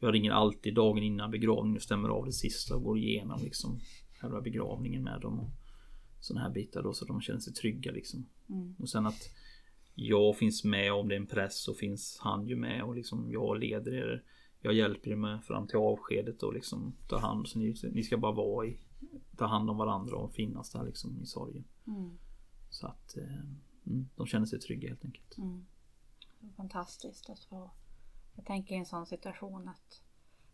jag 0.00 0.14
ringer 0.14 0.30
alltid 0.30 0.74
dagen 0.74 1.02
innan 1.02 1.30
begravningen 1.30 1.76
och 1.76 1.82
stämmer 1.82 2.08
av 2.08 2.26
det 2.26 2.32
sista 2.32 2.76
och 2.76 2.82
går 2.82 2.98
igenom 2.98 3.40
liksom 3.42 3.80
själva 4.20 4.40
begravningen 4.40 5.02
med 5.02 5.20
dem. 5.20 5.40
Och 5.40 5.50
sådana 6.20 6.46
här 6.46 6.54
bitar 6.54 6.82
då 6.82 6.92
så 6.92 7.04
de 7.04 7.20
känner 7.20 7.40
sig 7.40 7.52
trygga 7.52 7.92
liksom. 7.92 8.26
Mm. 8.48 8.74
Och 8.78 8.88
sen 8.88 9.06
att 9.06 9.30
jag 9.94 10.36
finns 10.36 10.64
med 10.64 10.92
om 10.92 11.08
det 11.08 11.14
är 11.14 11.20
en 11.20 11.26
press 11.26 11.62
så 11.62 11.74
finns 11.74 12.18
han 12.20 12.46
ju 12.46 12.56
med 12.56 12.82
och 12.82 12.94
liksom 12.94 13.30
jag 13.32 13.60
leder 13.60 13.94
er. 13.94 14.24
Jag 14.62 14.74
hjälper 14.74 15.10
er 15.10 15.16
med 15.16 15.44
fram 15.44 15.66
till 15.66 15.76
avskedet 15.76 16.42
och 16.42 16.52
liksom 16.54 16.92
tar 17.08 17.18
hand. 17.18 17.48
Så 17.48 17.58
ni, 17.58 17.74
ni 17.92 18.02
ska 18.02 18.16
bara 18.16 18.32
vara 18.32 18.66
i, 18.66 18.78
ta 19.36 19.46
hand 19.46 19.70
om 19.70 19.76
varandra 19.76 20.16
och 20.16 20.32
finnas 20.34 20.70
där 20.70 20.84
liksom 20.84 21.22
i 21.22 21.26
sorgen. 21.26 21.64
Mm. 21.86 22.18
Så 22.70 22.86
att 22.86 23.16
eh, 23.16 23.24
mm, 23.86 24.08
de 24.16 24.26
känner 24.26 24.46
sig 24.46 24.60
trygga 24.60 24.88
helt 24.88 25.04
enkelt. 25.04 25.38
Mm. 25.38 25.66
Fantastiskt 26.56 27.30
att 27.30 27.40
få. 27.44 27.70
Jag 28.36 28.44
tänker 28.46 28.74
i 28.74 28.78
en 28.78 28.86
sån 28.86 29.06
situation 29.06 29.68
att, 29.68 30.02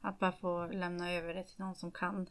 att 0.00 0.18
bara 0.18 0.32
få 0.32 0.66
lämna 0.66 1.12
över 1.12 1.34
det 1.34 1.44
till 1.44 1.60
någon 1.60 1.74
som 1.74 1.90
kan. 1.90 2.26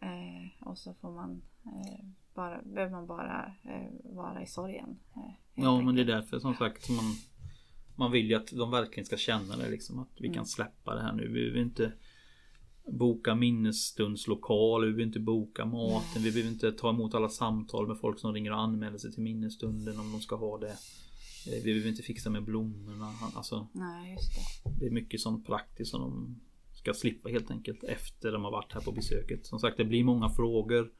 Eh, 0.00 0.66
och 0.68 0.78
så 0.78 0.94
får 0.94 1.10
man 1.10 1.42
eh, 1.64 2.04
bara, 2.34 2.62
behöver 2.62 2.92
man 2.92 3.06
bara 3.06 3.54
eh, 3.62 4.14
vara 4.14 4.42
i 4.42 4.46
sorgen. 4.46 4.98
Eh, 5.16 5.32
Ja 5.54 5.80
men 5.80 5.94
det 5.94 6.00
är 6.00 6.02
enkelt. 6.02 6.08
därför 6.30 6.38
som 6.40 6.54
sagt 6.54 6.90
man 6.90 7.04
Man 7.96 8.12
vill 8.12 8.26
ju 8.30 8.34
att 8.34 8.46
de 8.52 8.70
verkligen 8.70 9.06
ska 9.06 9.16
känna 9.16 9.56
det 9.56 9.70
liksom 9.70 9.98
att 9.98 10.08
vi 10.18 10.26
Mm. 10.26 10.34
kan 10.36 10.46
släppa 10.46 10.94
det 10.94 11.02
här 11.02 11.12
nu. 11.12 11.26
Vi 11.28 11.32
behöver 11.34 11.58
inte 11.60 11.92
Boka 12.86 13.34
minnesstundslokaler, 13.34 14.86
vi 14.86 14.92
behöver 14.92 15.06
inte 15.06 15.20
boka 15.20 15.64
maten, 15.64 16.22
vi 16.22 16.32
behöver 16.32 16.50
inte 16.52 16.72
ta 16.72 16.90
emot 16.90 17.14
alla 17.14 17.28
samtal 17.28 17.88
med 17.88 17.98
folk 17.98 18.18
som 18.18 18.32
ringer 18.34 18.52
och 18.52 18.60
anmäler 18.60 18.98
sig 18.98 19.12
till 19.12 19.22
minnesstunden 19.22 19.98
om 20.00 20.12
de 20.12 20.20
ska 20.20 20.36
ha 20.36 20.58
det. 20.58 20.68
Eh, 20.70 21.54
Vi 21.54 21.62
behöver 21.64 21.88
inte 21.88 22.02
fixa 22.02 22.30
med 22.30 22.44
blommorna. 22.44 23.12
Alltså 23.34 23.68
Nej, 23.72 24.12
just 24.12 24.34
det. 24.64 24.70
det 24.80 24.86
är 24.86 24.90
mycket 24.90 25.20
sånt 25.20 25.46
praktiskt 25.46 25.90
som 25.90 26.00
de 26.00 26.40
ska 26.72 26.94
slippa 26.94 27.28
helt 27.28 27.50
enkelt 27.50 27.84
efter 27.84 28.32
de 28.32 28.44
har 28.44 28.50
varit 28.50 28.72
här 28.72 28.80
på 28.80 28.92
besöket. 28.92 29.46
Som 29.46 29.58
sagt 29.58 29.76
det 29.76 29.84
blir 29.84 30.04
många 30.04 30.28
frågor. 30.30 30.92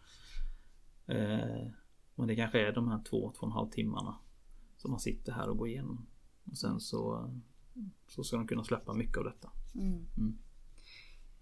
Eh, 1.07 1.67
men 2.15 2.27
det 2.29 2.37
kanske 2.37 2.61
är 2.69 2.73
de 2.73 2.89
här 2.89 2.99
två, 3.11 3.33
två 3.33 3.41
och 3.41 3.47
en 3.47 3.53
halv 3.53 3.71
timmarna. 3.71 4.17
Som 4.77 4.91
man 4.91 5.01
sitter 5.01 5.33
här 5.33 5.49
och 5.49 5.57
går 5.59 5.69
igenom. 5.69 6.07
Och 6.45 6.59
sen 6.59 6.81
så, 6.81 7.31
så 8.07 8.25
ska 8.25 8.37
de 8.37 8.47
kunna 8.47 8.65
släppa 8.65 8.95
mycket 8.95 9.19
av 9.19 9.25
detta. 9.25 9.51
Mm. 9.75 10.07
Mm. 10.17 10.39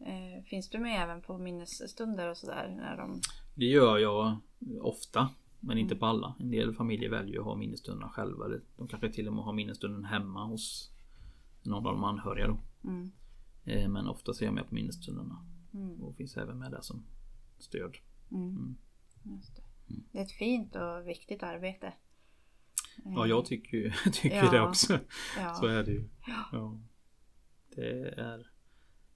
Eh, 0.01 0.45
finns 0.45 0.69
du 0.69 0.79
med 0.79 1.03
även 1.03 1.23
på 1.23 1.39
minnesstunder 1.39 2.29
och 2.29 2.37
sådär? 2.37 2.75
När 2.77 2.97
de... 2.97 3.21
Det 3.55 3.65
gör 3.65 3.99
jag 3.99 4.39
ofta. 4.81 5.29
Men 5.61 5.79
inte 5.79 5.97
på 5.97 6.07
alla. 6.07 6.35
En 6.39 6.51
del 6.51 6.75
familjer 6.75 7.11
väljer 7.11 7.39
att 7.39 7.45
ha 7.45 7.57
minnesstunderna 7.57 8.11
själva. 8.11 8.45
Eller 8.45 8.61
de 8.77 8.89
kanske 8.89 9.13
till 9.13 9.29
och 9.29 9.35
med 9.35 9.45
har 9.45 9.53
minnesstunden 9.53 10.05
hemma 10.05 10.47
hos 10.47 10.91
någon 11.63 11.87
av 11.87 11.95
de 11.95 12.05
anhöriga 12.05 12.49
då. 12.49 12.59
Mm. 12.89 13.13
Eh, 13.65 13.89
Men 13.89 14.07
ofta 14.07 14.33
är 14.33 14.45
jag 14.45 14.55
med 14.55 14.69
på 14.69 14.75
minnesstunderna. 14.75 15.47
Mm. 15.75 16.03
Och 16.03 16.17
finns 16.17 16.37
även 16.37 16.59
med 16.59 16.71
där 16.71 16.81
som 16.81 17.05
stöd. 17.59 17.97
Mm. 18.31 18.77
Mm. 19.25 19.41
Det. 19.57 19.95
det 20.13 20.19
är 20.19 20.23
ett 20.23 20.33
fint 20.33 20.77
och 20.77 21.09
viktigt 21.09 21.43
arbete. 21.43 21.93
Ja, 23.05 23.27
jag 23.27 23.45
tycker 23.47 23.77
ju 23.77 23.93
tycker 24.13 24.37
Ja. 24.45 24.51
det 24.51 24.61
också. 24.61 24.99
Ja. 25.39 25.55
Så 25.55 25.67
är 25.67 25.85
det 25.85 25.93
ju. 25.93 26.09
Ja. 26.53 26.81
Det 27.75 28.15
är 28.17 28.47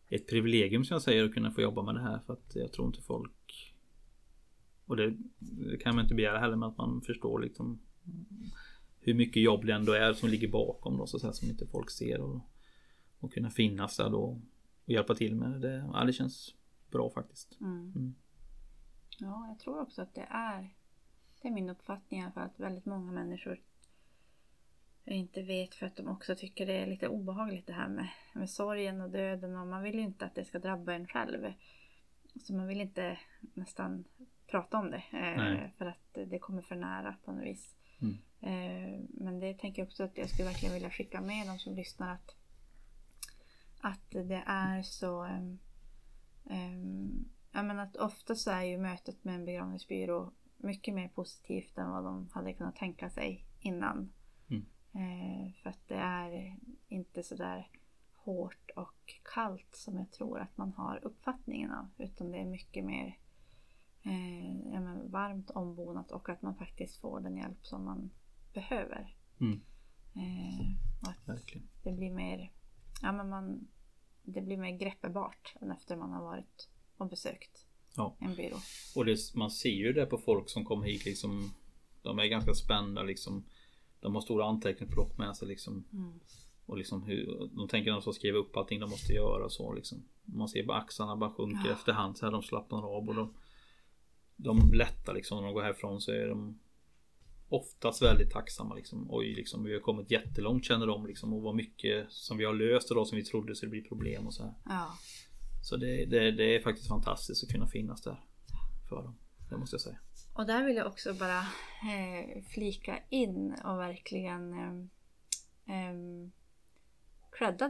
ett 0.08 0.28
privilegium 0.28 0.84
som 0.84 0.94
jag 0.94 1.02
säger 1.02 1.24
att 1.24 1.34
kunna 1.34 1.50
få 1.50 1.60
jobba 1.60 1.82
med 1.82 1.94
det 1.94 2.02
här 2.02 2.18
för 2.26 2.32
att 2.32 2.54
jag 2.54 2.72
tror 2.72 2.86
inte 2.86 3.02
folk 3.02 3.74
och 4.86 4.96
det, 4.96 5.16
det 5.38 5.76
kan 5.76 5.94
man 5.94 6.04
inte 6.04 6.14
begära 6.14 6.38
heller 6.38 6.56
med 6.56 6.68
att 6.68 6.76
man 6.76 7.00
förstår 7.00 7.40
liksom 7.40 7.80
hur 9.00 9.14
mycket 9.14 9.42
jobb 9.42 9.66
det 9.66 9.72
ändå 9.72 9.92
är 9.92 10.12
som 10.12 10.28
ligger 10.28 10.48
bakom 10.48 10.96
då 10.96 11.06
så 11.06 11.16
att 11.16 11.20
säga 11.20 11.32
som 11.32 11.48
inte 11.48 11.66
folk 11.66 11.90
ser 11.90 12.20
och, 12.20 12.40
och 13.18 13.32
kunna 13.32 13.50
finnas 13.50 13.96
där 13.96 14.10
då 14.10 14.40
och 14.84 14.92
hjälpa 14.92 15.14
till 15.14 15.34
med 15.36 15.60
det. 15.60 15.90
Ja, 15.92 16.04
det 16.04 16.12
känns 16.12 16.54
bra 16.90 17.10
faktiskt. 17.10 17.60
Mm. 17.60 17.92
Mm. 17.96 18.14
Ja, 19.18 19.46
jag 19.48 19.58
tror 19.58 19.80
också 19.80 20.02
att 20.02 20.14
det 20.14 20.26
är 20.30 20.74
Det 21.44 21.48
är 21.48 21.52
min 21.52 21.70
uppfattning 21.70 22.20
i 22.20 22.22
alla 22.22 22.32
fall 22.32 22.46
att 22.46 22.60
väldigt 22.60 22.86
många 22.86 23.12
människor 23.12 23.60
inte 25.04 25.42
vet 25.42 25.74
för 25.74 25.86
att 25.86 25.96
de 25.96 26.08
också 26.08 26.36
tycker 26.36 26.66
det 26.66 26.72
är 26.72 26.86
lite 26.86 27.08
obehagligt 27.08 27.66
det 27.66 27.72
här 27.72 27.88
med, 27.88 28.08
med 28.32 28.50
sorgen 28.50 29.00
och 29.00 29.10
döden 29.10 29.56
och 29.56 29.66
man 29.66 29.82
vill 29.82 29.94
ju 29.94 30.00
inte 30.00 30.24
att 30.24 30.34
det 30.34 30.44
ska 30.44 30.58
drabba 30.58 30.92
en 30.92 31.06
själv. 31.06 31.52
Så 32.42 32.54
man 32.54 32.66
vill 32.66 32.80
inte 32.80 33.18
nästan 33.54 34.04
prata 34.46 34.78
om 34.78 34.90
det 34.90 35.02
eh, 35.12 35.70
för 35.78 35.86
att 35.86 36.28
det 36.30 36.38
kommer 36.38 36.62
för 36.62 36.76
nära 36.76 37.16
på 37.24 37.32
något 37.32 37.44
vis. 37.44 37.76
Mm. 38.00 38.18
Eh, 38.40 39.00
men 39.08 39.40
det 39.40 39.58
tänker 39.58 39.82
jag 39.82 39.86
också 39.86 40.04
att 40.04 40.18
jag 40.18 40.30
skulle 40.30 40.48
verkligen 40.48 40.74
vilja 40.74 40.90
skicka 40.90 41.20
med 41.20 41.46
de 41.46 41.58
som 41.58 41.74
lyssnar 41.74 42.12
att, 42.12 42.36
att 43.80 44.10
det 44.10 44.42
är 44.46 44.82
så 44.82 45.22
ehm, 45.22 45.58
ehm, 46.50 47.24
jag 47.52 47.64
menar 47.64 47.82
att 47.82 47.96
ofta 47.96 48.34
så 48.34 48.50
är 48.50 48.62
ju 48.62 48.78
mötet 48.78 49.24
med 49.24 49.34
en 49.34 49.44
begravningsbyrå 49.44 50.32
mycket 50.64 50.94
mer 50.94 51.08
positivt 51.08 51.78
än 51.78 51.90
vad 51.90 52.04
de 52.04 52.28
hade 52.32 52.52
kunnat 52.52 52.76
tänka 52.76 53.10
sig 53.10 53.44
innan. 53.60 54.12
Mm. 54.50 54.66
Eh, 54.92 55.52
för 55.62 55.70
att 55.70 55.88
det 55.88 55.94
är 55.94 56.56
inte 56.88 57.22
så 57.22 57.36
där 57.36 57.68
hårt 58.14 58.70
och 58.76 59.14
kallt 59.34 59.76
som 59.76 59.96
jag 59.96 60.10
tror 60.10 60.40
att 60.40 60.56
man 60.56 60.72
har 60.72 61.04
uppfattningen 61.04 61.70
av. 61.70 61.88
Utan 61.98 62.30
det 62.30 62.38
är 62.38 62.44
mycket 62.44 62.84
mer 62.84 63.18
eh, 64.02 64.80
men 64.80 65.10
varmt 65.10 65.50
ombonat 65.50 66.10
och 66.10 66.28
att 66.28 66.42
man 66.42 66.54
faktiskt 66.54 67.00
får 67.00 67.20
den 67.20 67.36
hjälp 67.36 67.66
som 67.66 67.84
man 67.84 68.10
behöver. 68.52 69.16
Mm. 69.40 69.60
Eh, 70.16 70.66
och 71.02 71.08
att 71.08 71.28
Verkligen. 71.28 71.68
det 71.82 71.92
blir 71.92 72.10
mer 72.10 72.52
ja, 73.02 73.12
men 73.12 73.28
man, 73.28 73.68
det 74.22 74.42
blir 74.42 74.56
mer 74.56 74.78
greppbart 74.78 75.56
än 75.60 75.70
efter 75.70 75.96
man 75.96 76.12
har 76.12 76.22
varit 76.22 76.68
och 76.96 77.08
besökt 77.08 77.66
Ja. 77.96 78.16
en 78.20 78.34
byrå. 78.34 78.56
Och 78.96 79.04
det, 79.04 79.34
man 79.34 79.50
ser 79.50 79.70
ju 79.70 79.92
det 79.92 80.06
på 80.06 80.18
folk 80.18 80.50
som 80.50 80.64
kommer 80.64 80.86
hit 80.86 81.04
liksom 81.04 81.50
De 82.02 82.18
är 82.18 82.24
ganska 82.26 82.54
spända 82.54 83.02
liksom 83.02 83.44
De 84.00 84.14
har 84.14 84.22
stora 84.22 84.44
anteckningsblock 84.46 85.18
med 85.18 85.36
sig 85.36 85.48
liksom 85.48 85.84
Mm. 85.92 86.20
Och 86.66 86.76
liksom 86.78 87.02
hur 87.02 87.48
De 87.56 87.68
tänker 87.68 87.90
att 87.90 87.96
de 87.96 88.02
ska 88.02 88.12
skriva 88.12 88.38
upp 88.38 88.56
allting 88.56 88.80
de 88.80 88.90
måste 88.90 89.12
göra 89.12 89.44
och 89.44 89.52
så 89.52 89.72
liksom 89.72 90.04
Man 90.24 90.48
ser 90.48 90.64
bara 90.66 90.78
axlarna 90.78 91.16
bara 91.16 91.30
sjunker 91.30 91.68
Ja. 91.68 91.72
efterhand 91.72 92.18
så 92.18 92.26
här 92.26 92.32
de 92.32 92.42
slappnar 92.42 92.96
av 92.96 93.08
och 93.08 93.14
de 93.14 93.34
De 94.36 94.72
lättar 94.72 95.14
liksom 95.14 95.38
när 95.38 95.44
de 95.44 95.54
går 95.54 95.62
härifrån 95.62 96.00
så 96.00 96.12
är 96.12 96.28
de 96.28 96.58
Oftast 97.48 98.02
väldigt 98.02 98.30
tacksamma 98.30 98.74
liksom 98.74 99.06
Oj 99.10 99.34
liksom 99.34 99.64
vi 99.64 99.72
har 99.72 99.80
kommit 99.80 100.10
jättelångt 100.10 100.64
känner 100.64 100.86
de 100.86 101.06
liksom 101.06 101.32
och 101.32 101.42
vad 101.42 101.54
mycket 101.54 102.12
som 102.12 102.36
vi 102.38 102.44
har 102.44 102.54
löst 102.54 102.90
idag 102.90 103.06
som 103.06 103.16
vi 103.16 103.24
trodde 103.24 103.54
skulle 103.56 103.70
bli 103.70 103.82
problem 103.82 104.26
och 104.26 104.34
så 104.34 104.42
här 104.42 104.52
Ja. 104.64 104.88
Så 105.64 105.76
det, 105.76 106.04
det, 106.06 106.30
det 106.30 106.56
är 106.56 106.60
faktiskt 106.60 106.88
fantastiskt 106.88 107.44
att 107.44 107.50
kunna 107.50 107.66
finnas 107.66 108.02
där 108.02 108.24
För 108.88 108.96
dem 108.96 109.18
Det 109.50 109.56
måste 109.56 109.74
jag 109.74 109.80
säga 109.80 109.98
Och 110.32 110.46
där 110.46 110.64
vill 110.64 110.76
jag 110.76 110.86
också 110.86 111.14
bara 111.14 111.38
eh, 111.92 112.42
flika 112.42 112.98
in 113.08 113.54
och 113.64 113.78
verkligen 113.78 114.52
eh, 114.52 114.74
eh, 115.76 115.94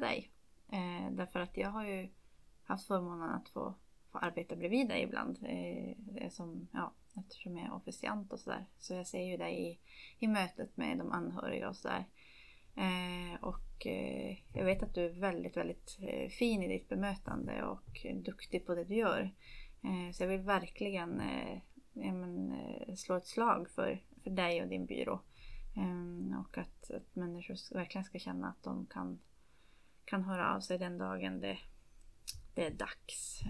dig. 0.01 0.33
Eh, 0.73 1.13
därför 1.13 1.41
att 1.41 1.57
jag 1.57 1.71
har 1.71 1.87
ju 1.87 2.09
haft 2.65 2.87
förmånen 2.87 3.31
att 3.31 3.49
få, 3.49 3.75
få 4.13 4.19
arbeta 4.19 4.57
bredvid 4.57 4.89
dig 4.89 5.03
ibland. 5.03 5.39
Eh, 5.43 6.23
eh, 6.23 6.31
som, 6.31 6.69
ja, 6.73 6.95
eftersom 7.17 7.57
jag 7.57 7.67
är 7.67 7.75
officiant 7.75 8.33
och 8.33 8.41
sådär. 8.41 8.67
Så 8.79 8.95
jag 8.95 9.07
ser 9.07 9.23
ju 9.23 9.37
dig 9.37 9.71
i, 9.71 9.79
i 10.25 10.29
mötet 10.29 10.77
med 10.77 10.99
de 10.99 11.13
anhöriga 11.13 11.69
och 11.69 11.77
sådär. 11.77 12.05
Eh, 12.77 13.43
och 13.43 13.87
eh, 13.87 14.37
jag 14.53 14.65
vet 14.65 14.83
att 14.83 14.95
du 14.95 15.05
är 15.05 15.21
väldigt, 15.21 15.57
väldigt 15.57 15.99
eh, 16.01 16.29
fin 16.29 16.63
i 16.63 16.69
ditt 16.69 16.89
bemötande 16.89 17.63
och 17.63 18.07
duktig 18.15 18.67
på 18.67 18.75
det 18.75 18.85
du 18.85 18.95
gör. 18.95 19.35
Så 20.13 20.23
jag 20.23 20.29
vill 20.29 20.41
verkligen 20.41 21.23
ja, 21.93 22.13
men, 22.13 22.57
slå 22.97 23.17
ett 23.17 23.27
slag 23.27 23.71
för, 23.71 24.03
för 24.23 24.31
dig 24.31 24.63
och 24.63 24.69
din 24.69 24.87
byrå. 24.87 25.21
Och 26.39 26.59
att, 26.59 26.91
att 26.91 27.17
människor 27.17 27.75
verkligen 27.75 28.05
ska 28.05 28.19
känna 28.19 28.49
att 28.49 28.63
de 28.63 28.87
kan, 28.87 29.19
kan 30.05 30.23
höra 30.23 30.55
av 30.55 30.61
sig 30.61 30.79
den 30.79 30.99
dagen 30.99 31.41
det, 31.41 31.59
det 32.55 32.67
är 32.67 32.71
dags 32.71 33.41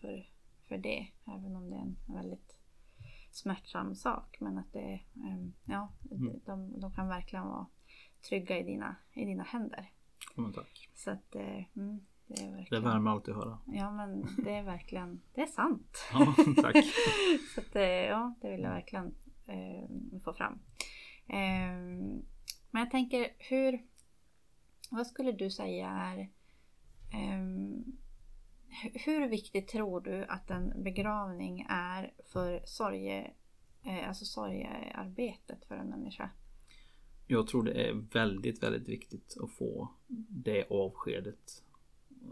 för, 0.00 0.28
för 0.68 0.78
det. 0.78 1.06
Även 1.26 1.56
om 1.56 1.70
det 1.70 1.76
är 1.76 1.80
en 1.80 1.96
väldigt 2.06 2.56
smärtsam 3.30 3.94
sak. 3.94 4.36
Men 4.40 4.58
att 4.58 4.72
det, 4.72 5.00
ja, 5.64 5.92
Mm. 6.10 6.40
de, 6.44 6.80
de 6.80 6.92
kan 6.92 7.08
verkligen 7.08 7.44
vara 7.44 7.66
trygga 8.28 8.58
i 8.58 8.62
dina, 8.62 8.96
i 9.12 9.24
dina 9.24 9.42
händer. 9.42 9.90
Men 10.34 10.52
tack. 10.52 10.88
Så 10.94 11.10
att 11.10 11.34
eh, 11.34 11.76
mm, 11.76 12.00
det 12.26 12.42
är 12.42 12.46
Det 12.50 12.56
verkligen... 12.56 12.84
värmer 12.84 13.10
alltid 13.10 13.34
att 13.34 13.44
höra. 13.44 13.58
Ja 13.66 13.90
men 13.90 14.26
det 14.44 14.54
är 14.54 14.62
verkligen, 14.62 15.20
det 15.34 15.40
är 15.42 15.46
sant. 15.46 15.98
Ja, 16.12 16.34
tack. 16.62 16.76
Så 17.54 17.60
att, 17.60 17.76
eh, 17.76 17.82
ja, 17.82 18.34
det 18.40 18.50
vill 18.50 18.60
jag 18.62 18.70
verkligen 18.70 19.14
eh, 19.46 19.88
få 20.24 20.32
fram. 20.32 20.58
Eh, 21.26 21.72
men 22.70 22.80
jag 22.82 22.90
tänker, 22.90 23.28
hur... 23.38 23.82
Vad 24.90 25.06
skulle 25.06 25.32
du 25.32 25.50
säga 25.50 25.88
är... 25.88 26.18
Eh, 27.12 27.38
hu- 28.82 28.98
hur 29.04 29.28
viktigt 29.28 29.68
tror 29.68 30.00
du 30.00 30.24
att 30.24 30.50
en 30.50 30.82
begravning 30.82 31.66
är 31.68 32.12
för 32.32 32.62
sorge, 32.64 33.30
eh, 33.84 34.08
alltså 34.08 34.24
sorgearbetet 34.24 35.64
för 35.64 35.74
en 35.76 35.86
människa? 35.88 36.30
Jag 37.30 37.46
tror 37.46 37.62
det 37.62 37.72
är 37.72 37.92
väldigt, 38.12 38.62
väldigt 38.62 38.88
viktigt 38.88 39.36
att 39.40 39.52
få 39.52 39.88
det 40.28 40.66
avskedet. 40.70 41.62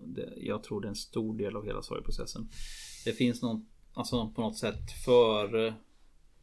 Det, 0.04 0.34
jag 0.36 0.62
tror 0.62 0.80
det 0.80 0.86
är 0.86 0.90
en 0.90 0.96
stor 0.96 1.38
del 1.38 1.56
av 1.56 1.64
hela 1.64 1.82
sorgprocessen. 1.82 2.48
Det 3.04 3.12
finns 3.12 3.42
någon, 3.42 3.66
alltså 3.94 4.32
på 4.34 4.40
något 4.40 4.58
sätt 4.58 4.90
före 5.04 5.74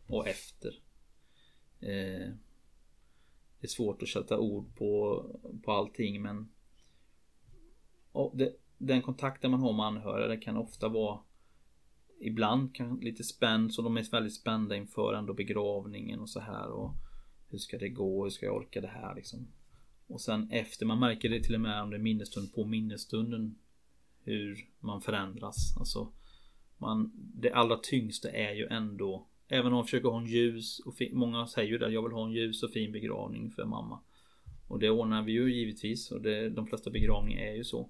och 0.08 0.28
efter. 0.28 0.80
Eh, 1.80 2.34
det 3.60 3.68
är 3.68 3.68
svårt 3.68 4.02
att 4.02 4.10
sätta 4.10 4.40
ord 4.40 4.76
på, 4.76 5.26
på 5.64 5.72
allting 5.72 6.22
men 6.22 6.50
och 8.12 8.38
det, 8.38 8.56
den 8.78 9.02
kontakten 9.02 9.52
man 9.52 9.60
har 9.60 9.74
med 9.74 9.86
anhöriga 9.86 10.28
det 10.28 10.38
kan 10.38 10.58
ofta 10.58 10.90
vara 10.90 11.20
Ibland 12.20 12.76
kan 12.76 13.00
lite 13.00 13.24
spänd 13.24 13.74
så 13.74 13.82
de 13.82 13.98
är 13.98 14.12
väldigt 14.12 14.36
spända 14.36 14.76
inför 14.76 15.14
ändå 15.14 15.34
begravningen 15.34 16.20
och 16.20 16.30
så 16.30 16.40
här 16.40 16.68
och 16.70 16.92
hur 17.54 17.60
ska 17.60 17.78
det 17.78 17.90
gå? 17.90 18.24
Hur 18.24 18.30
ska 18.30 18.46
jag 18.46 18.56
orka 18.56 18.82
det 18.82 18.88
här 18.88 19.16
liksom? 19.16 19.48
Och 20.08 20.22
sen 20.22 20.52
efter 20.52 20.86
man 20.86 21.00
märker 21.00 21.30
det 21.30 21.40
till 21.40 21.56
och 21.56 21.62
med 21.62 21.82
om 21.82 21.90
det 21.90 21.98
är 21.98 22.00
minnesstund 22.00 22.54
på 22.54 22.66
minnesstunden 22.66 23.56
Hur 24.24 24.70
man 24.80 25.02
förändras 25.02 25.78
alltså 25.80 26.12
man, 26.78 27.12
Det 27.16 27.52
allra 27.52 27.78
tyngsta 27.78 28.30
är 28.32 28.54
ju 28.54 28.68
ändå 28.68 29.28
Även 29.48 29.66
om 29.66 29.74
man 29.74 29.86
försöker 29.86 30.10
ha 30.10 30.22
en 30.22 30.26
ljus 30.26 30.80
och 30.80 30.96
fin, 30.96 31.18
Många 31.18 31.48
säger 31.48 31.70
ju 31.70 31.78
det 31.78 31.90
Jag 31.90 32.04
vill 32.04 32.12
ha 32.12 32.26
en 32.26 32.32
ljus 32.32 32.64
och 32.64 32.72
fin 32.72 32.92
begravning 32.92 33.52
för 33.52 33.66
mamma 33.66 34.00
Och 34.68 34.80
det 34.80 34.90
ordnar 34.90 35.24
vi 35.24 35.32
ju 35.32 35.54
givetvis 35.54 36.12
och 36.12 36.22
det, 36.22 36.50
de 36.50 36.68
flesta 36.68 36.90
begravningar 36.90 37.42
är 37.42 37.56
ju 37.56 37.64
så 37.64 37.90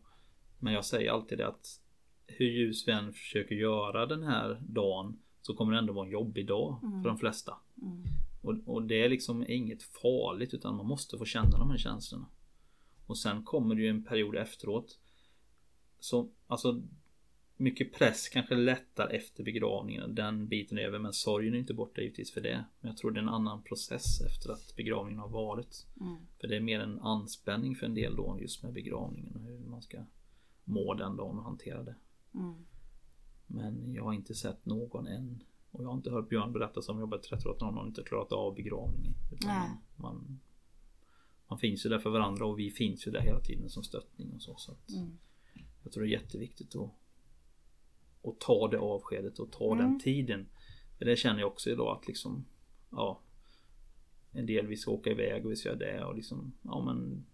Men 0.60 0.74
jag 0.74 0.86
säger 0.86 1.12
alltid 1.12 1.38
det 1.38 1.48
att 1.48 1.82
Hur 2.28 2.46
ljus 2.46 2.88
vi 2.88 2.92
än 2.92 3.14
försöker 3.14 3.56
göra 3.56 4.06
den 4.06 4.24
här 4.24 4.62
dagen 4.68 5.20
Så 5.42 5.54
kommer 5.56 5.74
det 5.74 5.80
ändå 5.80 5.94
vara 5.94 6.06
en 6.06 6.12
jobbig 6.12 6.48
dag 6.48 6.80
för 6.82 7.10
de 7.10 7.18
flesta 7.18 7.58
Mm. 7.82 8.04
Och, 8.44 8.56
och 8.66 8.84
det 8.84 9.04
är 9.04 9.10
liksom 9.10 9.46
inget 9.48 9.84
farligt 9.84 10.54
utan 10.54 10.76
man 10.76 10.86
måste 10.86 11.18
få 11.18 11.26
känna 11.26 11.58
de 11.58 11.70
här 11.70 11.78
känslorna. 11.78 12.26
Och 13.06 13.18
sen 13.18 13.44
kommer 13.44 13.76
det 13.76 13.82
ju 13.82 13.90
en 13.90 14.04
period 14.04 14.36
efteråt. 14.36 15.00
Så 16.00 16.30
alltså 16.48 16.82
mycket 17.58 17.94
press 17.94 18.30
kanske 18.30 18.56
lättar 18.56 19.10
efter 19.10 19.44
begravningen. 19.44 20.16
Den 20.16 20.48
biten 20.48 20.78
är 20.78 20.82
över 20.82 21.00
men 21.00 21.14
sorgen 21.14 21.54
är 21.54 21.58
inte 21.58 21.74
borta 21.74 22.02
givetvis 22.02 22.34
för 22.34 22.42
det. 22.42 22.66
Men 22.80 22.90
jag 22.90 22.98
tror 22.98 23.12
det 23.12 23.20
är 23.20 23.24
en 23.24 23.30
annan 23.30 23.64
process 23.64 24.22
efter 24.22 24.52
att 24.52 24.76
begravningen 24.76 25.20
har 25.20 25.30
varit. 25.30 25.88
Mm. 26.00 26.18
För 26.42 26.48
det 26.48 26.56
är 26.56 26.62
mer 26.62 26.80
en 26.80 27.00
anspänning 27.00 27.76
för 27.76 27.86
en 27.86 27.94
del 27.94 28.16
då 28.16 28.38
just 28.42 28.64
med 28.64 28.74
begravningen 28.74 29.36
och 29.36 29.42
hur 29.42 29.60
man 29.60 29.82
ska 29.82 29.98
må 30.64 30.94
den 30.94 31.16
dagen 31.18 31.38
och 31.38 31.44
hantera 31.44 31.84
det. 31.84 31.96
Mm. 32.34 32.66
Men 33.48 33.94
jag 33.94 34.04
har 34.04 34.14
inte 34.14 34.36
sett 34.36 34.66
någon 34.66 35.08
än. 35.08 35.44
Och 35.74 35.84
jag 35.84 35.88
har 35.90 35.96
inte 35.96 36.12
hört 36.12 36.30
Björn 36.30 36.54
berätta 36.54 36.82
som 36.82 37.00
jobbat 37.00 37.24
30 37.24 37.48
år 37.48 37.54
att 37.54 37.62
någon 37.62 37.74
har 37.78 37.88
inte 37.88 38.04
klarat 38.04 38.32
av 38.32 38.56
begravningen. 38.56 39.14
Man, 39.46 39.78
man, 39.96 40.40
man 41.48 41.60
finns 41.60 41.86
ju 41.86 41.90
där 41.90 42.00
för 42.00 42.10
varandra 42.10 42.46
och 42.46 42.60
vi 42.60 42.72
finns 42.72 43.08
ju 43.08 43.12
där 43.12 43.22
hela 43.22 43.40
tiden 43.40 43.70
som 43.70 43.84
stöttning 43.84 44.34
och 44.34 44.42
så. 44.42 44.56
så 44.58 44.76
Mm. 44.96 45.18
Jag 45.84 45.92
tror 45.92 46.04
det 46.04 46.10
är 46.10 46.22
jätteviktigt 46.22 46.76
att, 46.76 46.90
att 48.24 48.40
ta 48.40 48.68
det 48.68 48.80
avskedet 48.80 49.40
och 49.40 49.52
ta 49.52 49.74
Mm. 49.74 49.78
den 49.78 50.00
tiden. 50.00 50.46
För 50.98 51.06
det 51.06 51.16
känner 51.16 51.40
jag 51.40 51.48
också 51.52 51.70
idag 51.70 51.98
att 51.98 52.08
liksom 52.08 52.46
Ja 52.92 53.22
En 54.32 54.46
del 54.46 54.68
vi 54.68 54.78
ska 54.78 54.92
åka 54.92 55.10
iväg 55.12 55.46
och 55.46 55.52
vi 55.52 55.56
ska 55.56 55.70
göra 55.70 55.80
det 55.80 56.06
och 56.06 56.16
liksom 56.16 56.54
Ja 56.62 56.86
men 56.86 57.26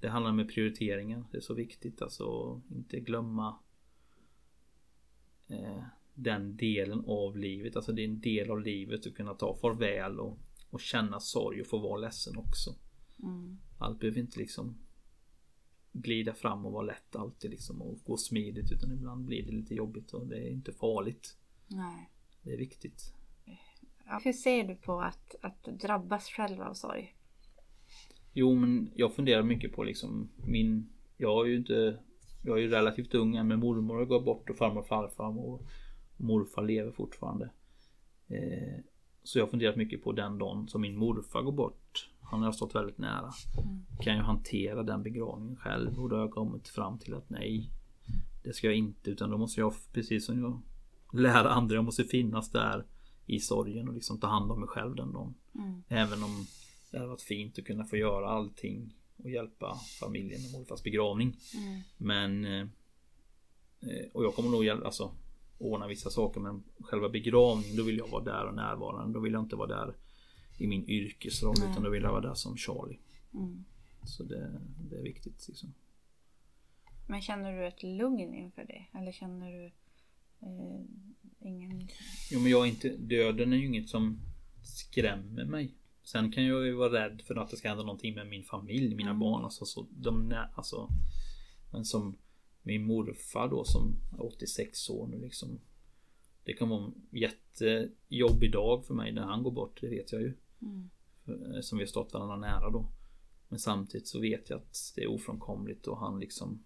Det 0.00 0.08
handlar 0.08 0.32
med 0.32 0.48
prioriteringar. 0.48 1.24
Det 1.30 1.36
är 1.36 1.40
så 1.40 1.54
viktigt 1.54 2.02
alltså 2.02 2.52
att 2.52 2.76
inte 2.76 3.00
glömma 3.00 3.58
eh, 5.48 5.82
Den 6.20 6.56
delen 6.56 7.04
av 7.06 7.36
livet. 7.36 7.76
Alltså 7.76 7.92
det 7.92 8.02
är 8.02 8.08
en 8.08 8.20
del 8.20 8.50
av 8.50 8.60
livet 8.60 9.06
att 9.06 9.14
kunna 9.14 9.34
ta 9.34 9.54
farväl 9.54 10.20
och, 10.20 10.38
och 10.70 10.80
känna 10.80 11.20
sorg 11.20 11.60
och 11.60 11.66
få 11.66 11.78
vara 11.78 12.00
ledsen 12.00 12.36
också. 12.36 12.74
Mm. 13.22 13.58
Allt 13.78 14.00
behöver 14.00 14.20
inte 14.20 14.38
liksom 14.38 14.78
glida 15.92 16.34
fram 16.34 16.66
och 16.66 16.72
vara 16.72 16.82
lätt 16.82 17.16
alltid 17.16 17.50
liksom 17.50 17.82
och 17.82 17.98
gå 18.04 18.16
smidigt 18.16 18.72
utan 18.72 18.92
ibland 18.92 19.24
blir 19.24 19.42
det 19.42 19.52
lite 19.52 19.74
jobbigt 19.74 20.12
och 20.12 20.26
det 20.26 20.36
är 20.36 20.50
inte 20.50 20.72
farligt. 20.72 21.36
Nej. 21.66 22.10
Det 22.42 22.52
är 22.52 22.58
viktigt. 22.58 23.14
Ja, 24.06 24.20
hur 24.24 24.32
ser 24.32 24.64
du 24.64 24.74
på 24.74 25.00
att, 25.00 25.34
att 25.42 25.64
drabbas 25.64 26.28
själv 26.28 26.60
av 26.62 26.74
sorg? 26.74 27.14
Jo 28.32 28.54
men 28.54 28.90
jag 28.94 29.14
funderar 29.14 29.42
mycket 29.42 29.72
på 29.72 29.84
liksom 29.84 30.28
min 30.46 30.88
Jag 31.16 31.46
är 31.46 31.50
ju 31.50 31.56
inte 31.56 31.98
Jag 32.44 32.58
är 32.58 32.62
ju 32.62 32.68
relativt 32.68 33.14
ung 33.14 33.36
än 33.36 33.48
men 33.48 33.60
mormor 33.60 33.94
har 33.94 34.04
gått 34.04 34.24
bort 34.24 34.50
och 34.50 34.56
farmor 34.56 34.80
och 34.80 34.86
farfar 34.86 35.38
och 35.38 35.62
morfar 36.18 36.62
lever 36.62 36.92
fortfarande. 36.92 37.50
Eh, 38.28 38.80
så 39.22 39.38
jag 39.38 39.44
har 39.44 39.50
funderat 39.50 39.76
mycket 39.76 40.02
på 40.02 40.12
den 40.12 40.38
dagen 40.38 40.68
som 40.68 40.80
min 40.80 40.96
morfar 40.96 41.42
går 41.42 41.52
bort. 41.52 42.10
Han 42.20 42.42
har 42.42 42.52
stått 42.52 42.74
väldigt 42.74 42.98
nära. 42.98 43.32
Kan 44.00 44.16
jag 44.16 44.24
hantera 44.24 44.82
den 44.82 45.02
begravningen 45.02 45.56
själv? 45.56 46.00
Och 46.00 46.08
då 46.08 46.16
har 46.16 46.22
jag 46.22 46.30
kommit 46.30 46.68
fram 46.68 46.98
till 46.98 47.14
att 47.14 47.30
nej. 47.30 47.70
Det 48.44 48.52
ska 48.52 48.66
jag 48.66 48.76
inte 48.76 49.10
utan 49.10 49.30
då 49.30 49.38
måste 49.38 49.60
jag 49.60 49.74
precis 49.92 50.26
som 50.26 50.40
jag 50.40 50.62
lära 51.12 51.50
andra. 51.50 51.74
Jag 51.74 51.84
måste 51.84 52.04
finnas 52.04 52.50
där 52.50 52.86
i 53.26 53.40
sorgen 53.40 53.88
och 53.88 53.94
liksom 53.94 54.20
ta 54.20 54.26
hand 54.26 54.52
om 54.52 54.60
mig 54.60 54.68
själv 54.68 54.96
den 54.96 55.12
dagen. 55.12 55.34
Mm. 55.54 55.82
Även 55.88 56.22
om 56.22 56.46
det 56.90 56.96
hade 56.98 57.08
varit 57.08 57.22
fint 57.22 57.58
att 57.58 57.64
kunna 57.64 57.84
få 57.84 57.96
göra 57.96 58.28
allting 58.28 58.94
och 59.16 59.30
hjälpa 59.30 59.78
familjen 60.00 60.42
med 60.42 60.52
morfars 60.52 60.82
begravning. 60.82 61.36
Mm. 61.54 61.80
Men 61.96 62.44
eh, 62.44 62.66
eh, 63.80 64.06
Och 64.12 64.24
jag 64.24 64.34
kommer 64.34 64.50
nog 64.50 64.64
hjälpa, 64.64 64.86
alltså 64.86 65.12
ordna 65.58 65.86
vissa 65.86 66.10
saker 66.10 66.40
men 66.40 66.62
själva 66.80 67.08
begravningen 67.08 67.76
då 67.76 67.82
vill 67.82 67.98
jag 67.98 68.08
vara 68.08 68.24
där 68.24 68.46
och 68.46 68.54
närvarande. 68.54 69.18
Då 69.18 69.20
vill 69.20 69.32
jag 69.32 69.42
inte 69.42 69.56
vara 69.56 69.68
där 69.68 69.94
i 70.58 70.66
min 70.66 70.88
yrkesroll 70.88 71.54
Nej. 71.58 71.70
utan 71.70 71.82
då 71.82 71.90
vill 71.90 72.02
jag 72.02 72.10
vara 72.10 72.20
där 72.20 72.34
som 72.34 72.56
Charlie. 72.56 72.98
Mm. 73.34 73.64
Så 74.04 74.22
det, 74.22 74.60
det 74.90 74.96
är 74.96 75.02
viktigt 75.02 75.48
liksom. 75.48 75.74
Men 77.08 77.20
känner 77.22 77.52
du 77.52 77.66
ett 77.66 77.82
lugn 77.82 78.34
inför 78.34 78.64
det? 78.64 78.98
Eller 78.98 79.12
känner 79.12 79.52
du 79.52 79.64
eh, 80.40 80.80
ingen... 81.40 81.88
Jo 82.30 82.40
men 82.40 82.50
jag 82.50 82.66
är 82.66 82.70
inte, 82.70 82.88
döden 82.88 83.52
är 83.52 83.56
ju 83.56 83.66
inget 83.66 83.88
som 83.88 84.20
skrämmer 84.64 85.44
mig. 85.44 85.74
Sen 86.02 86.32
kan 86.32 86.44
jag 86.44 86.66
ju 86.66 86.72
vara 86.72 86.92
rädd 86.92 87.22
för 87.26 87.34
att 87.36 87.50
det 87.50 87.56
ska 87.56 87.68
hända 87.68 87.84
någonting 87.84 88.14
med 88.14 88.26
min 88.26 88.44
familj, 88.44 88.94
mina 88.94 89.10
Mm. 89.10 89.20
barn. 89.20 89.44
Alltså, 89.44 89.64
så 89.64 89.86
de, 89.90 90.34
alltså, 90.54 90.88
men 91.72 91.84
som 91.84 92.16
min 92.62 92.84
morfar 92.84 93.48
då 93.48 93.64
som 93.64 93.96
är 94.12 94.22
86 94.26 94.90
år 94.90 95.06
nu 95.06 95.18
liksom. 95.20 95.60
Det 96.44 96.52
kan 96.52 96.68
vara 96.68 96.84
en 96.84 96.94
jättejobbig 97.10 98.52
dag 98.52 98.84
för 98.84 98.94
mig 98.94 99.12
när 99.12 99.22
han 99.22 99.42
går 99.42 99.50
bort, 99.50 99.80
det 99.80 99.88
vet 99.88 100.12
jag 100.12 100.20
ju. 100.20 100.34
Mm. 100.62 100.90
För- 101.24 101.60
Som 101.62 101.78
vi 101.78 101.84
har 101.84 101.88
stått 101.88 102.12
varandra 102.12 102.36
nära 102.36 102.70
då. 102.70 102.88
Men 103.48 103.58
samtidigt 103.58 104.08
så 104.08 104.20
vet 104.20 104.50
jag 104.50 104.56
att 104.56 104.92
det 104.96 105.02
är 105.02 105.06
ofrånkomligt 105.10 105.86
och 105.86 105.98
han 105.98 106.20
liksom 106.20 106.62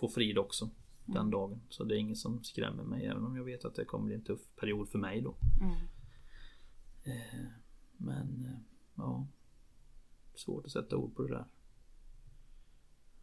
får 0.00 0.08
frid 0.08 0.38
också 0.38 0.70
den 1.04 1.16
Mm. 1.16 1.30
dagen. 1.30 1.60
Så 1.68 1.84
det 1.84 1.94
är 1.96 1.98
inget 1.98 2.18
som 2.18 2.44
skrämmer 2.44 2.82
mig 2.84 3.06
även 3.06 3.24
om 3.24 3.36
jag 3.36 3.44
vet 3.44 3.64
att 3.64 3.74
det 3.74 3.84
kommer 3.84 4.04
bli 4.06 4.14
en 4.14 4.24
tuff 4.24 4.40
period 4.56 4.88
för 4.88 4.98
mig 4.98 5.20
då. 5.20 5.36
Mm. 5.60 5.76
Men 7.96 8.44
eh, 8.46 8.60
ja 8.94 9.26
Svårt 10.34 10.64
att 10.66 10.72
sätta 10.72 10.96
ord 10.96 11.16
på 11.16 11.22
det 11.22 11.28
där. 11.34 11.44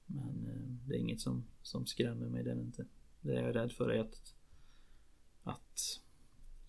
Men 0.06 0.48
eh, 0.48 0.88
det 0.88 0.96
är 0.96 1.00
inget 1.00 1.22
som, 1.22 1.46
som 1.62 1.86
skrämmer 1.86 2.26
mig 2.30 2.44
det 2.44 2.52
är 2.52 2.56
det 2.56 2.62
inte. 2.62 2.86
Det 3.22 3.34
jag 3.34 3.44
är 3.50 3.54
rädd 3.54 3.72
för 3.72 3.90
är 3.90 4.00
att 4.00 4.34
Att 5.44 6.00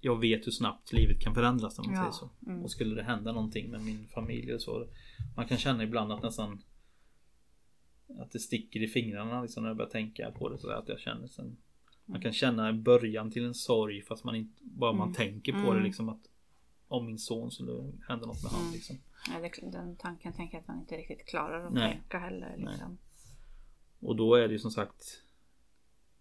Jag 0.00 0.20
vet 0.20 0.46
hur 0.46 0.52
snabbt 0.52 0.92
livet 0.92 1.20
kan 1.20 1.34
förändras 1.34 1.78
om 1.78 1.84
man 1.86 1.94
Ja, 1.94 2.00
säger 2.00 2.12
så. 2.12 2.30
mm. 2.50 2.62
Och 2.64 2.70
skulle 2.70 2.94
det 2.94 3.02
hända 3.02 3.32
någonting 3.32 3.70
med 3.70 3.80
min 3.84 4.06
familj 4.06 4.54
och 4.54 4.62
så 4.62 4.86
Man 5.36 5.46
kan 5.48 5.58
känna 5.58 5.82
ibland 5.82 6.12
att 6.12 6.22
nästan 6.22 6.62
Att 8.18 8.30
det 8.32 8.38
sticker 8.38 8.82
i 8.82 8.88
fingrarna 8.88 9.42
liksom 9.42 9.62
när 9.62 9.70
jag 9.70 9.76
börjar 9.76 9.90
tänka 9.90 10.30
på 10.30 10.48
det 10.48 10.58
så 10.58 10.70
att 10.70 10.88
jag 10.88 11.00
känner 11.00 11.26
sen 11.28 11.56
Man 12.04 12.20
kan 12.20 12.32
känna 12.32 12.72
början 12.72 13.30
till 13.30 13.44
en 13.44 13.54
sorg 13.54 14.02
fast 14.02 14.24
man 14.24 14.34
inte 14.36 14.60
Bara 14.64 14.92
man 14.92 15.08
Mm. 15.08 15.14
tänker 15.14 15.52
på 15.52 15.58
Mm. 15.58 15.74
det 15.76 15.82
liksom 15.82 16.08
att 16.08 16.20
Om 16.88 17.06
min 17.06 17.18
son 17.18 17.50
skulle 17.50 17.92
hända 18.08 18.26
något 18.26 18.42
med 18.42 18.52
han 18.52 18.60
Mm. 18.60 18.72
liksom 18.74 18.96
Ja, 19.32 19.40
det, 19.40 19.70
den 19.70 19.96
tanken 19.96 20.32
tänker 20.32 20.54
jag 20.56 20.60
att 20.62 20.68
man 20.68 20.78
inte 20.80 20.96
riktigt 20.96 21.26
klarar 21.26 21.66
att 21.66 21.74
tänka 21.74 22.18
heller. 22.18 22.56
Liksom. 22.56 22.98
Och 24.00 24.16
då 24.16 24.34
är 24.34 24.48
det 24.48 24.52
ju 24.52 24.58
som 24.58 24.70
sagt 24.70 25.22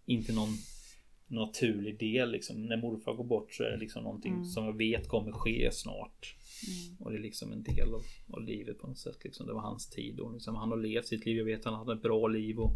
Inte 0.06 0.34
någon 0.34 0.50
naturlig 1.28 2.00
del 2.00 2.32
liksom. 2.32 2.66
När 2.66 2.78
morfar 2.78 3.14
går 3.14 3.24
bort 3.24 3.54
så 3.54 3.64
är 3.64 3.72
det 3.72 3.78
liksom 3.78 4.04
någonting 4.04 4.34
Mm. 4.34 4.46
som 4.46 4.66
jag 4.66 4.78
vet 4.78 5.08
kommer 5.08 5.32
ske 5.32 5.70
snart. 5.72 6.36
Mm. 6.68 6.98
Och 7.02 7.12
det 7.12 7.18
är 7.18 7.22
liksom 7.22 7.52
en 7.52 7.64
del 7.64 7.94
av, 7.94 8.02
av 8.34 8.42
livet 8.42 8.80
på 8.80 8.88
något 8.88 8.98
sätt. 8.98 9.24
Liksom. 9.24 9.48
Det 9.48 9.54
var 9.54 9.62
hans 9.62 9.90
tid 9.90 10.20
och 10.20 10.34
liksom, 10.34 10.56
han 10.56 10.70
har 10.70 10.78
levt 10.78 11.08
sitt 11.08 11.26
liv. 11.26 11.38
Jag 11.38 11.46
vet 11.46 11.60
att 11.60 11.66
han 11.66 11.74
hade 11.76 11.94
ett 11.94 12.02
bra 12.02 12.28
liv 12.28 12.60
och, 12.60 12.72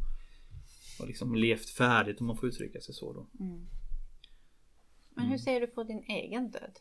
och 0.99 1.07
liksom 1.07 1.35
levt 1.35 1.69
färdigt 1.69 2.19
om 2.21 2.27
man 2.27 2.37
får 2.37 2.49
uttrycka 2.49 2.81
sig 2.81 2.93
så 2.95 3.13
då. 3.13 3.27
Mm. 3.45 3.67
Men 5.13 5.23
hur 5.25 5.31
Mm. 5.33 5.39
ser 5.39 5.61
du 5.61 5.67
på 5.67 5.83
din 5.83 6.03
egen 6.03 6.51
död? 6.51 6.79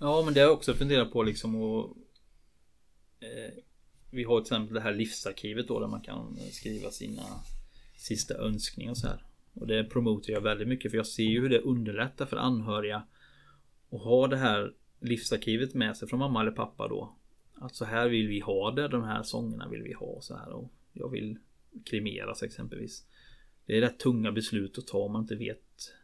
Ja 0.00 0.22
men 0.24 0.34
det 0.34 0.40
har 0.40 0.46
jag 0.46 0.56
också 0.56 0.74
funderat 0.74 1.12
på 1.12 1.22
liksom 1.22 1.54
och 1.54 1.96
eh, 3.20 3.52
Vi 4.10 4.24
har 4.24 4.40
till 4.40 4.44
exempel 4.44 4.74
det 4.74 4.80
här 4.80 4.94
livsarkivet 4.94 5.68
då 5.68 5.80
där 5.80 5.86
man 5.88 6.00
kan 6.00 6.36
skriva 6.50 6.90
sina 6.90 7.22
Sista 7.96 8.34
önskningar 8.34 8.90
och 8.90 8.98
så 8.98 9.06
här. 9.06 9.22
Och 9.54 9.66
det 9.66 9.84
promotar 9.84 10.32
jag 10.32 10.40
väldigt 10.40 10.68
mycket 10.68 10.90
för 10.90 10.98
jag 10.98 11.06
ser 11.06 11.22
ju 11.22 11.40
hur 11.40 11.48
det 11.48 11.60
underlättar 11.60 12.26
för 12.26 12.36
anhöriga 12.36 13.02
Att 13.90 14.02
ha 14.02 14.26
det 14.26 14.36
här 14.36 14.74
livsarkivet 15.00 15.74
med 15.74 15.96
sig 15.96 16.08
från 16.08 16.20
mamma 16.20 16.40
eller 16.40 16.50
pappa 16.50 16.88
då 16.88 17.16
Att 17.54 17.76
så 17.76 17.84
här 17.84 18.08
vill 18.08 18.28
vi 18.28 18.40
ha 18.40 18.70
det, 18.70 18.88
de 18.88 19.04
här 19.04 19.22
sångerna 19.22 19.68
vill 19.68 19.82
vi 19.82 19.92
ha 19.92 20.06
och 20.06 20.24
så 20.24 20.36
här 20.36 20.48
och 20.48 20.72
Jag 20.92 21.08
vill 21.08 21.38
kremeras 21.84 22.42
exempelvis 22.42 23.06
Det 23.66 23.76
är 23.76 23.80
rätt 23.80 23.98
tunga 23.98 24.32
beslut 24.32 24.78
att 24.78 24.86
ta 24.86 24.98
om 24.98 25.12
man 25.12 25.22
inte 25.22 25.36
vet 25.36 25.94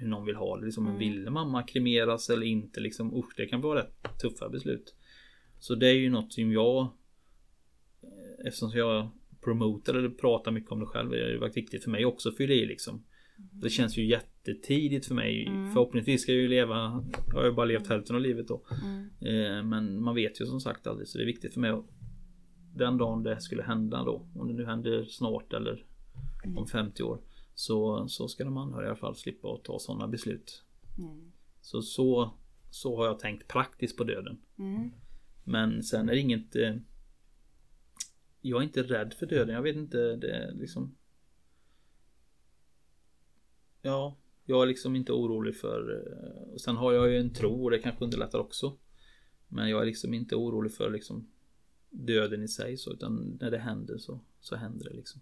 hur 0.00 0.08
någon 0.08 0.26
vill 0.26 0.36
ha 0.36 0.56
det. 0.56 0.64
Liksom, 0.64 0.86
Mm. 0.86 0.98
Vill 0.98 1.30
mamma 1.30 1.62
kremeras 1.62 2.30
eller 2.30 2.46
inte? 2.46 2.80
Liksom, 2.80 3.14
usch, 3.14 3.34
det 3.36 3.46
kan 3.46 3.60
vara 3.60 3.78
rätt 3.78 4.18
tuffa 4.20 4.48
beslut. 4.48 4.94
Så 5.58 5.74
det 5.74 5.88
är 5.88 5.94
ju 5.94 6.10
något 6.10 6.32
som 6.32 6.52
jag 6.52 6.82
eh, 6.82 6.90
Eftersom 8.44 8.70
jag 8.74 9.10
promotar 9.40 9.94
eller 9.94 10.08
pratar 10.08 10.52
mycket 10.52 10.72
om 10.72 10.80
det 10.80 10.86
själv. 10.86 11.10
Det 11.10 11.32
har 11.32 11.40
varit 11.40 11.56
viktigt 11.56 11.84
för 11.84 11.90
mig 11.90 12.04
också 12.04 12.28
att 12.28 12.36
fylla 12.36 12.54
i 12.54 12.66
liksom. 12.66 13.04
Det 13.52 13.70
känns 13.70 13.96
ju 13.98 14.06
jättetidigt 14.06 15.06
för 15.06 15.14
mig. 15.14 15.46
Mm. 15.46 15.72
Förhoppningsvis 15.72 16.22
ska 16.22 16.32
jag 16.32 16.40
ju 16.40 16.48
leva 16.48 17.04
Jag 17.26 17.34
har 17.34 17.44
ju 17.44 17.52
bara 17.52 17.66
levt 17.66 17.86
hälften 17.86 18.16
av 18.16 18.22
livet 18.22 18.48
då. 18.48 18.62
Mm. 18.82 19.08
Eh, 19.20 19.62
Men 19.64 20.02
man 20.02 20.14
vet 20.14 20.40
ju 20.40 20.46
som 20.46 20.60
sagt 20.60 20.86
aldrig. 20.86 21.08
Så 21.08 21.18
det 21.18 21.24
är 21.24 21.26
viktigt 21.26 21.54
för 21.54 21.60
mig 21.60 21.70
att 21.70 21.84
Den 22.74 22.98
dagen 22.98 23.22
det 23.22 23.40
skulle 23.40 23.62
hända 23.62 24.04
då. 24.04 24.28
Om 24.34 24.48
det 24.48 24.54
nu 24.54 24.64
händer 24.64 25.04
snart 25.04 25.52
eller 25.52 25.84
om 26.56 26.66
50 26.66 27.02
år. 27.02 27.20
Så, 27.54 28.08
så 28.08 28.28
ska 28.28 28.44
de 28.44 28.56
anhöriga 28.56 28.86
i 28.86 28.90
alla 28.90 28.96
fall 28.96 29.16
slippa 29.16 29.48
att 29.48 29.64
ta 29.64 29.78
sådana 29.78 30.08
beslut. 30.08 30.64
Mm. 30.98 31.32
Så, 31.60 31.82
så, 31.82 32.34
så 32.70 32.96
har 32.96 33.06
jag 33.06 33.18
tänkt 33.18 33.48
praktiskt 33.48 33.96
på 33.96 34.04
döden. 34.04 34.40
Mm. 34.58 34.90
Men 35.44 35.82
sen 35.82 36.08
är 36.08 36.12
det 36.12 36.20
inget 36.20 36.56
eh, 36.56 36.74
jag 38.40 38.58
är 38.58 38.64
inte 38.64 38.82
rädd 38.82 39.14
för 39.14 39.26
döden. 39.26 39.54
Jag 39.54 39.62
vet 39.62 39.76
inte, 39.76 40.16
det 40.16 40.30
är 40.30 40.52
liksom 40.52 40.96
Ja, 43.82 44.16
jag 44.44 44.62
är 44.62 44.66
liksom 44.66 44.96
inte 44.96 45.12
orolig 45.12 45.56
för 45.56 46.06
eh, 46.06 46.52
och 46.52 46.60
Sen 46.60 46.76
har 46.76 46.92
jag 46.92 47.10
ju 47.10 47.20
en 47.20 47.32
tro 47.32 47.64
och 47.64 47.70
det 47.70 47.78
kanske 47.78 48.04
underlättar 48.04 48.38
också. 48.38 48.76
Men 49.48 49.70
jag 49.70 49.82
är 49.82 49.86
liksom 49.86 50.14
inte 50.14 50.36
orolig 50.36 50.72
för 50.72 50.90
liksom 50.90 51.30
Döden 51.90 52.42
i 52.42 52.48
sig 52.48 52.76
så 52.76 52.92
utan 52.92 53.38
när 53.40 53.50
det 53.50 53.58
händer 53.58 53.98
så, 53.98 54.20
så 54.40 54.56
händer 54.56 54.84
det 54.84 54.96
liksom. 54.96 55.20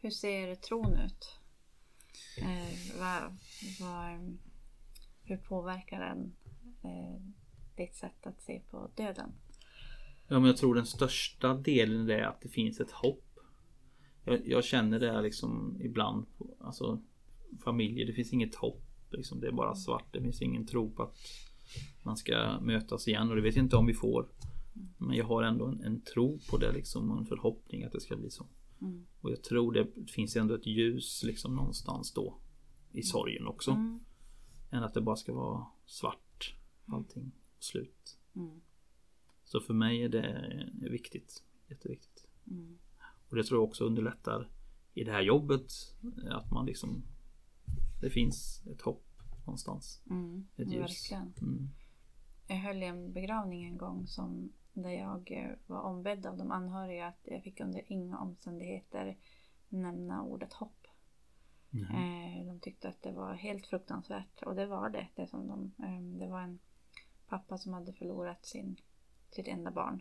Hur 0.00 0.10
ser 0.10 0.54
tron 0.54 0.94
ut? 1.06 1.38
Eh, 2.38 2.98
vad, 2.98 3.36
vad, 3.80 4.38
hur 5.22 5.36
påverkar 5.36 6.00
den 6.00 6.32
eh, 6.84 7.20
ditt 7.76 7.94
sätt 7.94 8.26
att 8.26 8.42
se 8.42 8.60
på 8.70 8.90
döden? 8.96 9.32
Ja 10.30 10.38
men 10.38 10.44
jag 10.44 10.56
tror 10.56 10.74
den 10.74 10.86
största 10.86 11.54
delen 11.54 12.10
är 12.10 12.22
att 12.22 12.40
det 12.40 12.48
finns 12.48 12.80
ett 12.80 12.90
hopp. 12.90 13.38
Jag, 14.24 14.48
jag 14.48 14.64
känner 14.64 15.00
det 15.00 15.22
liksom 15.22 15.76
ibland. 15.80 16.26
Alltså 16.60 17.02
familjer, 17.64 18.06
det 18.06 18.12
finns 18.12 18.32
inget 18.32 18.54
hopp. 18.54 18.82
Liksom, 19.10 19.40
det 19.40 19.46
är 19.46 19.52
bara 19.52 19.74
svart. 19.74 20.12
Det 20.12 20.20
finns 20.20 20.42
ingen 20.42 20.66
tro 20.66 20.90
på 20.90 21.02
att 21.02 21.16
man 22.02 22.16
ska 22.16 22.60
mötas 22.60 23.08
igen 23.08 23.30
och 23.30 23.36
det 23.36 23.42
vet 23.42 23.56
jag 23.56 23.64
inte 23.64 23.76
om 23.76 23.86
vi 23.86 23.94
får. 23.94 24.28
Men 24.98 25.16
jag 25.16 25.24
har 25.24 25.42
ändå 25.42 25.66
en, 25.66 25.84
en 25.84 26.00
tro 26.00 26.38
på 26.50 26.56
det 26.56 26.72
liksom 26.72 27.10
och 27.10 27.18
en 27.18 27.26
förhoppning 27.26 27.84
att 27.84 27.92
det 27.92 28.00
ska 28.00 28.16
bli 28.16 28.30
så. 28.30 28.46
Mm. 28.80 29.06
Och 29.20 29.30
jag 29.30 29.42
tror 29.42 29.72
det 29.72 30.10
finns 30.10 30.36
ändå 30.36 30.54
ett 30.54 30.66
ljus 30.66 31.22
liksom 31.22 31.56
någonstans 31.56 32.12
då. 32.12 32.38
I 32.92 33.02
sorgen 33.02 33.46
också. 33.46 33.70
Mm. 33.70 34.00
Än 34.70 34.82
att 34.82 34.94
det 34.94 35.00
bara 35.00 35.16
ska 35.16 35.34
vara 35.34 35.66
svart. 35.86 36.54
Allting. 36.86 37.32
Slut. 37.58 38.18
Mm. 38.36 38.60
Så 39.50 39.60
för 39.60 39.74
mig 39.74 40.02
är 40.02 40.08
det 40.08 40.68
viktigt. 40.90 41.42
Jätteviktigt. 41.68 42.26
Mm. 42.46 42.78
Och 43.28 43.36
det 43.36 43.44
tror 43.44 43.60
jag 43.60 43.68
också 43.68 43.84
underlättar 43.84 44.50
i 44.94 45.04
det 45.04 45.12
här 45.12 45.22
jobbet. 45.22 45.72
Att 46.30 46.50
man 46.50 46.66
liksom 46.66 47.02
Det 48.00 48.10
finns 48.10 48.66
ett 48.66 48.80
hopp 48.80 49.06
någonstans. 49.46 50.02
Mm. 50.10 50.46
Ett 50.56 50.72
ljus. 50.72 50.80
Verkligen. 50.80 51.34
Mm. 51.42 51.68
Jag 52.48 52.56
höll 52.56 52.82
en 52.82 53.12
begravning 53.12 53.64
en 53.64 53.78
gång 53.78 54.06
som 54.06 54.52
där 54.72 54.90
jag 54.90 55.30
eh, 55.30 55.56
var 55.66 55.80
ombedd 55.80 56.26
av 56.26 56.36
de 56.36 56.50
anhöriga 56.50 57.06
att 57.06 57.20
jag 57.22 57.42
fick 57.42 57.60
under 57.60 57.92
inga 57.92 58.18
omständigheter 58.18 59.18
nämna 59.68 60.22
ordet 60.22 60.52
hopp. 60.52 60.86
Eh, 61.72 62.46
de 62.46 62.60
tyckte 62.60 62.88
att 62.88 63.02
det 63.02 63.12
var 63.12 63.34
helt 63.34 63.66
fruktansvärt 63.66 64.42
och 64.42 64.54
det 64.54 64.66
var 64.66 64.90
det. 64.90 65.08
Det, 65.14 65.26
som 65.26 65.48
de, 65.48 65.84
eh, 65.84 66.18
det 66.18 66.26
var 66.26 66.40
en 66.40 66.58
pappa 67.26 67.58
som 67.58 67.72
hade 67.72 67.92
förlorat 67.92 68.46
sin, 68.46 68.76
sitt 69.30 69.48
enda 69.48 69.70
barn. 69.70 70.00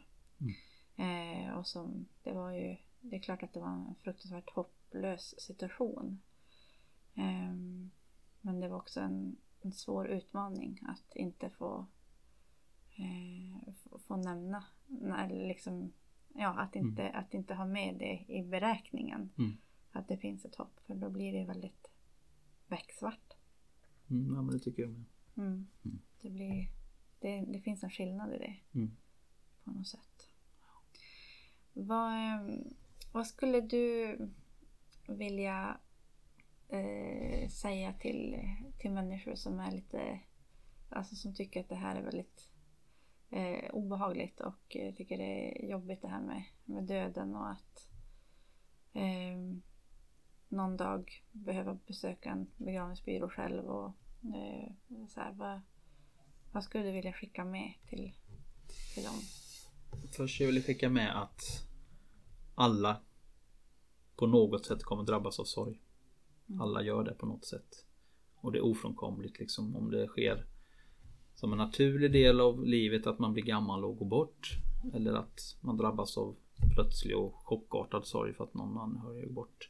Eh, 0.96 1.54
och 1.58 1.68
som, 1.68 2.06
det 2.24 2.32
var 2.32 2.52
ju, 2.52 2.78
det 3.02 3.16
är 3.16 3.20
klart 3.20 3.44
att 3.44 3.54
det 3.54 3.60
var 3.60 3.70
en 3.70 3.96
fruktansvärt 3.96 4.50
hopplös 4.50 5.36
situation. 5.42 6.22
Eh, 7.16 7.54
men 8.42 8.60
det 8.60 8.68
var 8.70 8.78
också 8.78 9.00
en, 9.02 9.36
en 9.62 9.72
svår 9.72 10.08
utmaning 10.08 10.80
att 10.88 11.16
inte 11.16 11.50
få 11.50 11.86
eh, 12.98 13.74
få- 13.74 14.00
få 14.00 14.16
nämna, 14.18 14.64
eller 15.18 15.48
liksom, 15.48 15.92
ja, 16.36 16.60
att 16.60 16.76
inte, 16.76 17.10
att 17.10 17.34
inte 17.34 17.54
ha 17.56 17.66
med 17.66 17.96
det 18.00 18.26
i 18.34 18.44
beräkningen. 18.44 19.30
Mm. 19.38 19.58
Att 19.92 20.08
det 20.08 20.18
finns 20.18 20.46
ett 20.46 20.56
hopp, 20.56 20.80
för 20.88 20.96
då 20.96 21.10
blir 21.10 21.34
det 21.34 21.46
väldigt 21.46 21.88
becksvart. 22.68 23.34
Mm, 24.10 24.36
ja 24.36 24.42
men 24.42 24.52
det 24.54 24.60
tycker 24.60 24.82
jag 24.82 24.92
med. 24.92 25.04
Mm. 25.38 25.68
Mm. 25.86 26.00
Det, 26.22 26.30
blir, 26.30 26.68
det, 27.20 27.42
det 27.42 27.62
finns 27.62 27.84
en 27.84 27.90
skillnad 27.90 28.34
i 28.34 28.38
det 28.38 28.56
Mm 28.80 28.92
på 29.74 29.78
något 29.78 29.88
sätt. 29.88 30.30
Vad, 31.74 32.14
eh, 32.14 32.58
vad 33.12 33.28
skulle 33.28 33.62
du 33.62 34.18
vilja 35.08 35.78
eh, 36.70 37.50
säga 37.50 37.94
till, 37.94 38.40
till 38.80 38.92
människor 38.92 39.36
som 39.36 39.60
är 39.60 39.72
lite 39.72 40.20
Alltså 40.90 41.16
som 41.16 41.36
tycker 41.36 41.60
att 41.60 41.70
det 41.70 41.76
här 41.76 41.96
är 41.96 42.02
väldigt 42.02 42.50
eh, 43.30 43.70
obehagligt 43.72 44.40
och 44.40 44.76
eh, 44.76 44.94
tycker 44.94 45.18
det 45.18 45.64
är 45.64 45.70
jobbigt 45.70 46.02
det 46.02 46.08
här 46.08 46.22
med, 46.22 46.44
med 46.66 46.84
döden 46.84 47.36
och 47.36 47.52
att 47.52 47.90
eh, 48.94 49.38
någon 50.48 50.78
dag 50.78 51.24
behöva 51.32 51.74
besöka 51.88 52.30
en 52.30 52.52
begravningsbyrå 52.58 53.30
själv 53.30 53.66
och 53.66 53.94
eh, 54.36 54.72
så 55.08 55.20
här, 55.20 55.32
vad, 55.32 55.62
vad 56.52 56.64
skulle 56.64 56.84
du 56.84 56.92
vilja 56.92 57.14
skicka 57.14 57.46
med 57.46 57.74
till, 57.90 58.14
till 58.94 59.04
dem? 59.04 59.20
Först 60.12 60.40
jag 60.40 60.48
vill 60.48 60.64
skicka 60.64 60.90
med 60.90 61.22
att 61.22 61.68
alla 62.56 63.02
på 64.16 64.28
något 64.28 64.66
sätt 64.66 64.84
kommer 64.84 65.04
drabbas 65.04 65.40
av 65.40 65.44
sorg. 65.44 65.82
Alla 66.60 66.84
gör 66.84 67.04
det 67.04 67.14
på 67.14 67.26
något 67.26 67.46
sätt. 67.46 67.86
Och 68.36 68.52
det 68.52 68.58
är 68.58 68.66
ofrånkomligt 68.66 69.40
liksom 69.40 69.76
om 69.76 69.92
det 69.92 70.08
sker 70.08 70.46
som 71.36 71.52
en 71.52 71.58
naturlig 71.58 72.12
del 72.12 72.40
av 72.40 72.66
livet 72.66 73.08
att 73.08 73.20
man 73.20 73.34
blir 73.34 73.44
gammal 73.44 73.86
och 73.86 73.98
går 73.98 74.06
bort. 74.06 74.50
Eller 74.94 75.14
att 75.14 75.58
man 75.62 75.78
drabbas 75.78 76.18
av 76.18 76.36
plötslig 76.76 77.18
och 77.18 77.34
chockartad 77.36 78.06
sorg 78.06 78.34
för 78.34 78.44
att 78.44 78.54
någon 78.54 78.78
anhörig 78.78 79.28
går 79.28 79.34
bort. 79.34 79.70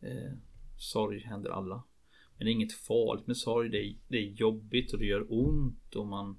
Eh, 0.00 0.32
sorg 0.76 1.20
händer 1.20 1.50
alla. 1.50 1.82
Men 2.36 2.44
det 2.44 2.50
är 2.50 2.52
inget 2.52 2.72
farligt 2.72 3.26
med 3.26 3.36
sorg. 3.36 3.68
Det 3.68 3.78
är, 3.78 3.96
det 4.08 4.16
är 4.16 4.30
jobbigt 4.30 4.92
och 4.92 4.98
det 4.98 5.06
gör 5.06 5.26
ont 5.28 5.94
och 5.94 6.06
man 6.06 6.38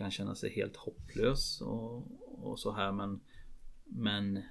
kan 0.00 0.10
känna 0.10 0.34
sig 0.34 0.50
helt 0.50 0.76
hopplös 0.76 1.60
och, 1.60 2.06
och 2.44 2.60
så 2.60 2.72
här 2.72 2.92
men 2.92 3.20
Men 3.84 4.42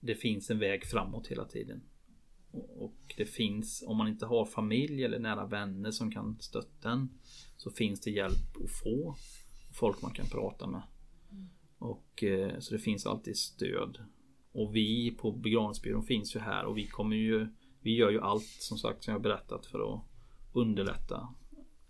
Det 0.00 0.14
finns 0.14 0.50
en 0.50 0.58
väg 0.58 0.84
framåt 0.86 1.26
hela 1.26 1.44
tiden. 1.44 1.82
Och, 2.50 2.84
och 2.84 3.14
det 3.16 3.24
finns, 3.26 3.84
om 3.86 3.96
man 3.96 4.08
inte 4.08 4.26
har 4.26 4.44
familj 4.44 5.04
eller 5.04 5.18
nära 5.18 5.46
vänner 5.46 5.90
som 5.90 6.10
kan 6.10 6.36
stötta 6.40 6.90
en 6.90 7.08
Så 7.56 7.70
finns 7.70 8.00
det 8.00 8.10
hjälp 8.10 8.56
att 8.64 8.70
få. 8.82 9.16
Folk 9.72 10.02
man 10.02 10.12
kan 10.12 10.26
prata 10.26 10.66
med. 10.66 10.82
Och 11.78 12.24
eh, 12.24 12.58
så 12.58 12.74
det 12.74 12.80
finns 12.80 13.06
alltid 13.06 13.36
stöd. 13.36 13.98
Och 14.52 14.76
vi 14.76 15.16
på 15.20 15.32
begravningsbyrån 15.32 16.02
finns 16.02 16.36
ju 16.36 16.40
här 16.40 16.64
och 16.64 16.76
vi 16.76 16.86
kommer 16.86 17.16
ju 17.16 17.48
Vi 17.80 17.96
gör 17.96 18.10
ju 18.10 18.20
allt 18.20 18.46
som 18.60 18.78
sagt 18.78 19.04
som 19.04 19.12
jag 19.12 19.22
berättat 19.22 19.66
för 19.66 19.94
att 19.94 20.00
underlätta 20.52 21.34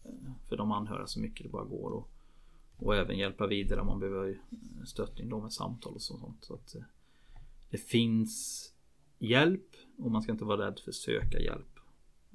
eh, 0.04 0.32
för 0.48 0.56
de 0.56 0.72
anhöriga 0.72 1.06
så 1.06 1.20
mycket 1.20 1.42
det 1.42 1.52
bara 1.52 1.64
går. 1.64 1.90
Och, 1.90 2.10
och 2.78 2.96
även 2.96 3.18
hjälpa 3.18 3.46
vidare 3.46 3.80
om 3.80 3.86
man 3.86 4.00
behöver 4.00 4.42
stöttning 4.84 5.28
då 5.28 5.40
med 5.40 5.52
samtal 5.52 5.94
och 5.94 6.02
sånt. 6.02 6.44
Så 6.44 6.54
att 6.54 6.74
eh, 6.74 6.82
det 7.70 7.78
finns 7.78 8.64
hjälp 9.18 9.76
och 9.98 10.10
man 10.10 10.22
ska 10.22 10.32
inte 10.32 10.44
vara 10.44 10.66
rädd 10.66 10.78
för 10.78 10.90
att 10.90 10.94
söka 10.94 11.40
hjälp. 11.40 11.78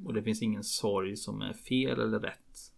Och 0.04 0.14
det 0.14 0.24
finns 0.24 0.42
ingen 0.42 0.64
sorg 0.64 1.18
som 1.18 1.42
är 1.42 1.54
fel 1.54 2.00
eller 2.00 2.20
rätt. 2.20 2.74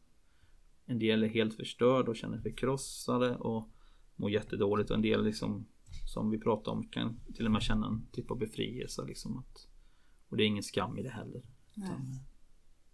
En 0.86 1.00
del 1.00 1.24
är 1.24 1.28
helt 1.28 1.54
förstörd 1.54 2.10
och 2.10 2.16
känner 2.16 2.38
förkrossade 2.38 3.36
och 3.36 3.70
mår 4.16 4.32
jättedåligt. 4.32 4.90
Och 4.90 4.96
en 4.96 5.02
del 5.02 5.24
liksom 5.24 5.66
som 6.14 6.30
vi 6.30 6.38
pratade 6.40 6.78
om 6.78 6.88
kan 6.88 7.20
till 7.34 7.46
och 7.46 7.52
med 7.52 7.62
känna 7.62 7.88
en 7.88 8.08
typ 8.12 8.32
av 8.32 8.38
befrielse. 8.38 9.06
Liksom 9.06 9.38
att, 9.38 9.68
och 10.30 10.38
det 10.38 10.44
är 10.44 10.48
ingen 10.48 10.64
skam 10.64 10.98
i 10.98 11.04
det 11.04 11.10
heller. 11.10 11.42
Utan 11.76 12.20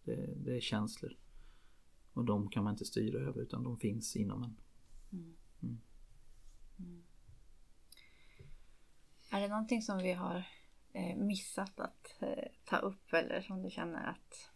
det, 0.03 0.34
det, 0.36 0.55
är 0.55 0.61
känslor. 0.61 1.17
Och 2.14 2.26
de 2.26 2.49
kan 2.49 2.64
man 2.64 2.74
inte 2.74 2.86
styra 2.86 3.20
över 3.20 3.41
utan 3.41 3.64
de 3.64 3.78
finns 3.78 4.16
inom 4.16 4.43
en. 4.43 4.55
Mm. 5.12 5.36
Mm. 5.62 5.82
mm. 6.80 7.03
Är 9.30 9.41
det 9.41 9.47
någonting 9.47 9.82
som 9.82 9.97
vi 9.97 10.14
har 10.14 10.47
eh, 10.93 11.18
missat 11.18 11.80
att 11.80 12.16
eh, 12.20 12.51
ta 12.66 12.78
upp 12.78 13.14
eller 13.14 13.41
som 13.41 13.62
du 13.62 13.70
känner 13.70 14.09
att 14.09 14.49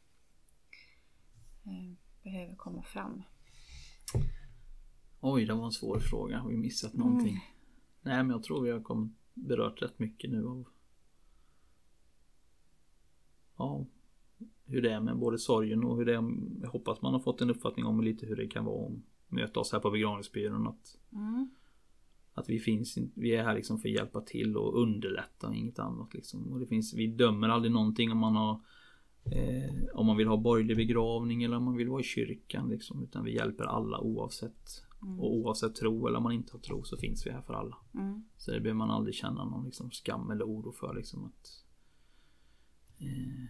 eh, 1.66 1.94
behöver 2.24 2.56
komma 2.56 2.84
fram? 2.84 3.24
Oj, 5.20 5.46
det 5.46 5.54
var 5.54 5.66
en 5.66 5.72
svår 5.72 6.00
fråga. 6.00 6.38
Har 6.38 6.50
vi 6.50 6.58
missat 6.58 6.94
någonting? 6.94 7.30
Mm. 7.30 7.42
Nej, 8.02 8.18
men 8.18 8.30
jag 8.30 8.44
tror 8.44 8.64
vi 8.64 8.72
har 8.72 8.82
kommit, 8.82 9.12
berört 9.34 9.82
rätt 9.82 10.00
mycket 10.00 10.30
nu 10.30 10.48
av 10.48 10.68
ja, 13.58 13.86
hur 14.66 14.82
det 14.82 14.92
är 14.92 15.00
med 15.00 15.18
både 15.18 15.38
sorgen 15.38 15.84
och 15.84 15.98
hur 15.98 16.06
det 16.06 16.16
är. 16.16 16.24
Jag 16.62 16.70
hoppas 16.70 17.02
man 17.02 17.14
har 17.14 17.20
fått 17.20 17.42
en 17.42 17.50
uppfattning 17.50 17.86
om 17.86 18.02
lite 18.02 18.26
hur 18.26 18.36
det 18.36 18.48
kan 18.48 18.66
vara 18.66 18.86
att 18.86 18.94
möta 19.28 19.60
oss 19.60 19.72
här 19.72 19.80
på 19.80 19.92
begravningsbyrån. 19.92 20.68
Att, 20.68 20.98
mm. 21.12 21.50
att 22.34 22.50
vi 22.50 22.60
finns, 22.60 22.98
vi 23.14 23.36
är 23.36 23.44
här 23.44 23.56
liksom 23.56 23.80
för 23.80 23.90
att 23.90 23.96
hjälpa 23.96 24.22
till 24.22 24.58
och 24.58 24.82
underlätta 24.82 25.48
och 25.48 25.56
inget 25.56 25.80
annat 25.80 26.14
liksom. 26.14 26.54
Och 26.54 26.60
det 26.60 26.68
finns, 26.68 26.94
vi 26.94 27.08
dömer 27.08 27.50
aldrig 27.50 27.74
någonting 27.74 28.12
om 28.12 28.18
man 28.18 28.36
har 28.36 28.62
eh, 29.26 29.86
om 29.94 30.06
man 30.06 30.18
vill 30.18 30.28
ha 30.28 30.38
borgerlig 30.38 30.78
begravning 30.78 31.44
eller 31.44 31.58
om 31.58 31.64
man 31.64 31.76
vill 31.76 31.90
vara 31.90 32.02
i 32.02 32.04
kyrkan 32.04 32.70
liksom. 32.70 33.04
Utan 33.04 33.24
vi 33.24 33.36
hjälper 33.36 33.64
alla 33.64 34.00
oavsett 34.00 34.86
Mm. 35.06 35.20
Och 35.20 35.34
oavsett 35.34 35.76
tro 35.76 36.08
eller 36.08 36.18
om 36.18 36.24
man 36.24 36.32
inte 36.32 36.54
har 36.54 36.60
tro 36.60 36.84
så 36.84 36.98
finns 36.98 37.28
vi 37.28 37.32
här 37.32 37.42
för 37.42 37.54
alla. 37.54 37.78
Mm. 37.94 38.24
Så 38.38 38.52
det 38.52 38.60
behöver 38.60 38.78
man 38.78 38.92
aldrig 38.92 39.16
känna 39.16 39.46
någon 39.46 39.66
liksom 39.66 39.92
skam 39.92 40.32
eller 40.32 40.46
oro 40.46 40.72
för. 40.72 40.94
Liksom 40.94 41.26
att, 41.26 41.65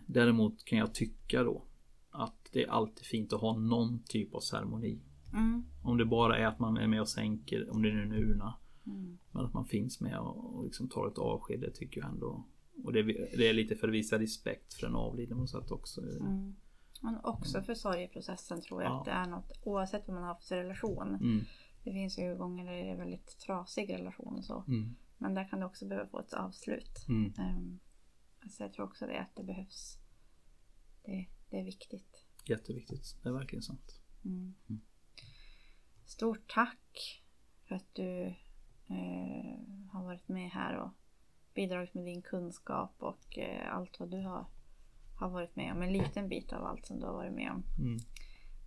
däremot 0.08 0.66
kan 0.66 0.80
jag 0.80 0.94
tycka 0.94 1.44
då 1.44 1.66
att 2.10 2.50
det 2.52 2.64
är 2.64 2.70
alltid 2.70 3.06
fint 3.06 3.34
att 3.34 3.42
ha 3.42 3.58
någon 3.58 4.04
typ 4.04 4.36
av 4.36 4.40
ceremoni. 4.40 5.00
Mm. 5.34 5.66
Om 5.84 5.98
det 5.98 6.06
bara 6.06 6.38
är 6.38 6.46
att 6.46 6.60
man 6.60 6.78
är 6.78 6.88
med 6.88 7.02
och 7.02 7.10
sänker, 7.10 7.70
om 7.70 7.82
det 7.82 7.94
nu 7.94 8.00
är 8.00 8.04
en 8.04 8.14
urna. 8.14 8.56
Mm. 8.86 9.18
Men 9.32 9.46
att 9.46 9.54
man 9.54 9.66
finns 9.66 10.02
med 10.02 10.20
och, 10.20 10.56
och 10.56 10.66
liksom 10.66 10.90
tar 10.90 11.08
ett 11.08 11.18
avsked, 11.18 11.60
det 11.62 11.72
tycker 11.72 12.02
jag 12.02 12.10
ändå. 12.10 12.46
Och 12.84 12.94
det, 12.94 13.04
det 13.38 13.50
är 13.50 13.54
lite 13.54 13.76
för 13.76 13.88
att 13.88 13.94
visa 13.94 14.20
respekt 14.20 14.74
för 14.74 14.88
den 14.88 14.96
avlidne 14.96 15.36
på 15.36 15.48
sätt 15.48 15.72
också. 15.72 16.02
Mm. 16.02 16.56
Men 17.02 17.20
också 17.24 17.62
för 17.62 17.74
sorgeprocessen 17.74 18.62
tror 18.62 18.84
jag 18.84 18.92
ja. 18.92 19.00
att 19.00 19.06
det 19.06 19.12
är 19.12 19.28
något 19.28 19.52
oavsett 19.64 20.08
vad 20.08 20.16
man 20.16 20.24
har 20.24 20.36
för 20.36 20.56
relation. 20.56 21.08
Mm. 21.08 21.46
Det 21.84 21.92
finns 21.92 22.20
ju 22.20 22.36
gånger 22.36 22.66
där 22.66 22.72
det 22.72 22.90
är 22.90 22.98
väldigt 22.98 23.40
trasig 23.40 23.94
relation 23.94 24.36
och 24.38 24.46
så. 24.46 24.64
Mm. 24.68 24.96
Men 25.18 25.34
där 25.34 25.50
kan 25.50 25.60
det 25.60 25.66
också 25.66 25.88
behöva 25.88 26.08
få 26.10 26.20
ett 26.20 26.34
avslut. 26.34 27.06
Um, 27.10 27.80
så 28.50 28.64
jag 28.64 28.74
tror 28.74 28.86
också 28.86 29.08
det 29.08 29.20
att 29.20 29.36
det 29.36 29.44
behövs. 29.44 29.98
Det, 31.04 31.28
det 31.50 31.60
är 31.60 31.64
viktigt. 31.64 32.26
Jätteviktigt. 32.46 33.18
Det 33.24 33.30
är 33.30 33.34
verkligen 33.34 33.64
sant. 33.64 34.00
Mm. 34.26 34.56
Mm. 34.70 34.82
Stort 36.06 36.54
tack 36.54 37.24
för 37.68 37.76
att 37.76 37.96
du 37.96 38.26
eh, 38.88 39.60
har 39.92 40.04
varit 40.04 40.28
med 40.28 40.50
här 40.50 40.78
och 40.78 40.92
bidragit 41.54 41.94
med 41.94 42.06
din 42.06 42.22
kunskap 42.22 42.96
och 42.98 43.38
eh, 43.38 43.76
allt 43.76 44.00
vad 44.00 44.12
du 44.12 44.22
har 44.22 44.48
har 45.16 45.30
varit 45.30 45.56
med 45.56 45.74
om. 45.74 45.82
En 45.82 45.94
liten 45.94 46.30
bit 46.30 46.54
av 46.54 46.66
allt 46.66 46.86
som 46.86 47.00
du 47.00 47.06
har 47.06 47.14
varit 47.14 47.34
med 47.34 47.52
om. 47.52 47.64
Mm. 47.80 47.98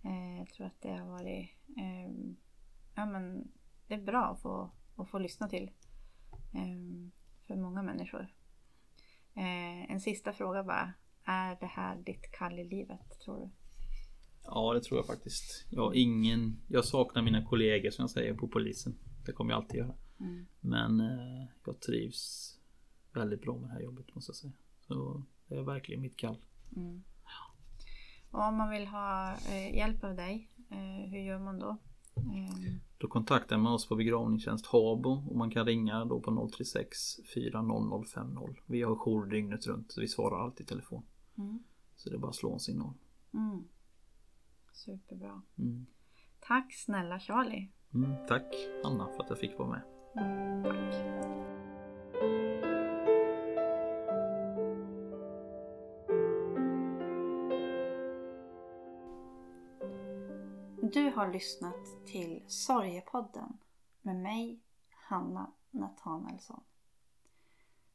Eh, 0.03 0.39
jag 0.39 0.49
tror 0.49 0.67
att 0.67 0.81
det 0.81 0.91
har 0.91 1.05
varit 1.05 1.49
eh, 1.77 2.11
ja, 2.95 3.05
men 3.05 3.51
det 3.87 3.93
är 3.93 4.01
bra 4.01 4.25
att 4.25 4.41
få, 4.41 4.71
att 4.95 5.09
få 5.09 5.19
lyssna 5.19 5.49
till 5.49 5.71
eh, 6.53 7.11
för 7.47 7.55
många 7.55 7.81
människor. 7.81 8.33
Eh, 9.35 9.91
en 9.91 9.99
sista 9.99 10.33
fråga 10.33 10.63
bara. 10.63 10.93
Är 11.23 11.57
det 11.59 11.65
här 11.65 11.95
ditt 11.95 12.31
kall 12.31 12.59
i 12.59 12.63
livet 12.63 13.19
tror 13.25 13.39
du? 13.39 13.49
Ja 14.43 14.73
det 14.73 14.83
tror 14.83 14.99
jag 14.99 15.05
faktiskt. 15.07 15.65
Jag 15.69 15.95
ingen, 15.95 16.61
jag 16.67 16.85
saknar 16.85 17.21
mina 17.21 17.45
kollegor 17.45 17.89
som 17.89 18.03
jag 18.03 18.09
säger 18.09 18.33
på 18.33 18.47
polisen. 18.47 18.95
Det 19.25 19.31
kommer 19.31 19.51
jag 19.51 19.57
alltid 19.57 19.77
göra. 19.79 19.95
Mm. 20.19 20.45
Men 20.59 20.99
eh, 20.99 21.47
jag 21.65 21.79
trivs 21.79 22.55
väldigt 23.13 23.41
bra 23.41 23.57
med 23.57 23.69
det 23.69 23.73
här 23.73 23.81
jobbet 23.81 24.15
måste 24.15 24.29
jag 24.29 24.35
säga. 24.35 24.53
Så 24.79 25.23
det 25.47 25.55
är 25.55 25.61
verkligen 25.61 26.01
mitt 26.01 26.17
kall. 26.17 26.37
Mm. 26.75 27.03
Och 28.31 28.47
om 28.47 28.57
man 28.57 28.69
vill 28.69 28.87
ha 28.87 29.31
eh, 29.31 29.75
hjälp 29.75 30.03
av 30.03 30.15
dig, 30.15 30.49
eh, 30.71 31.11
hur 31.11 31.19
gör 31.19 31.39
man 31.39 31.59
då? 31.59 31.77
Då 32.97 33.07
kontaktar 33.07 33.57
man 33.57 33.73
oss 33.73 33.87
på 33.87 33.95
begravningstjänst 33.95 34.65
Habo 34.65 35.09
och 35.29 35.37
man 35.37 35.51
kan 35.51 35.65
ringa 35.65 36.05
då 36.05 36.19
på 36.19 36.49
036 36.57 36.97
400 37.33 38.03
50. 38.13 38.61
Vi 38.65 38.81
har 38.81 38.95
jour 38.95 39.25
dygnet 39.25 39.67
runt 39.67 39.91
så 39.91 40.01
vi 40.01 40.07
svarar 40.07 40.43
alltid 40.43 40.65
i 40.65 40.69
telefon. 40.69 41.03
Mm. 41.37 41.63
Så 41.95 42.09
det 42.09 42.15
är 42.15 42.19
bara 42.19 42.29
att 42.29 42.35
slå 42.35 42.53
en 42.53 42.59
signal. 42.59 42.93
Mm. 43.33 43.63
Superbra. 44.73 45.41
Mm. 45.57 45.85
Tack 46.39 46.73
snälla 46.73 47.19
Charlie. 47.19 47.71
Mm, 47.93 48.27
tack 48.27 48.55
Anna 48.83 49.07
för 49.07 49.23
att 49.23 49.29
jag 49.29 49.39
fick 49.39 49.57
vara 49.57 49.69
med. 49.69 49.81
Mm, 50.15 50.63
tack. 50.63 51.68
Du 60.93 61.09
har 61.09 61.33
lyssnat 61.33 62.05
till 62.05 62.43
Sorgepodden 62.47 63.57
med 64.01 64.15
mig, 64.15 64.59
Hanna 64.89 65.51
Nathanaelsson. 65.71 66.63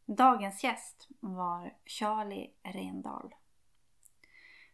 Dagens 0.06 0.64
gäst 0.64 1.08
var 1.20 1.74
Charlie 1.84 2.50
Rendal. 2.62 3.34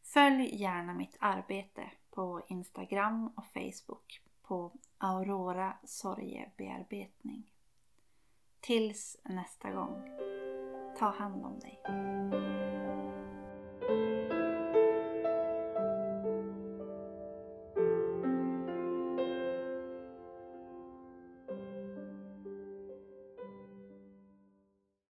Följ 0.03 0.57
gärna 0.57 0.95
mitt 0.95 1.16
arbete 1.21 1.91
på 2.11 2.43
Instagram 2.49 3.33
och 3.37 3.47
Facebook 3.47 4.23
på 4.43 4.73
Aurora 4.99 5.77
Sorgebearbetning. 5.85 7.53
Tills 8.61 9.16
nästa 9.25 9.71
gång, 9.71 10.03
ta 10.99 11.11
hand 11.11 11.45
om 11.45 11.59
dig. 11.61 11.81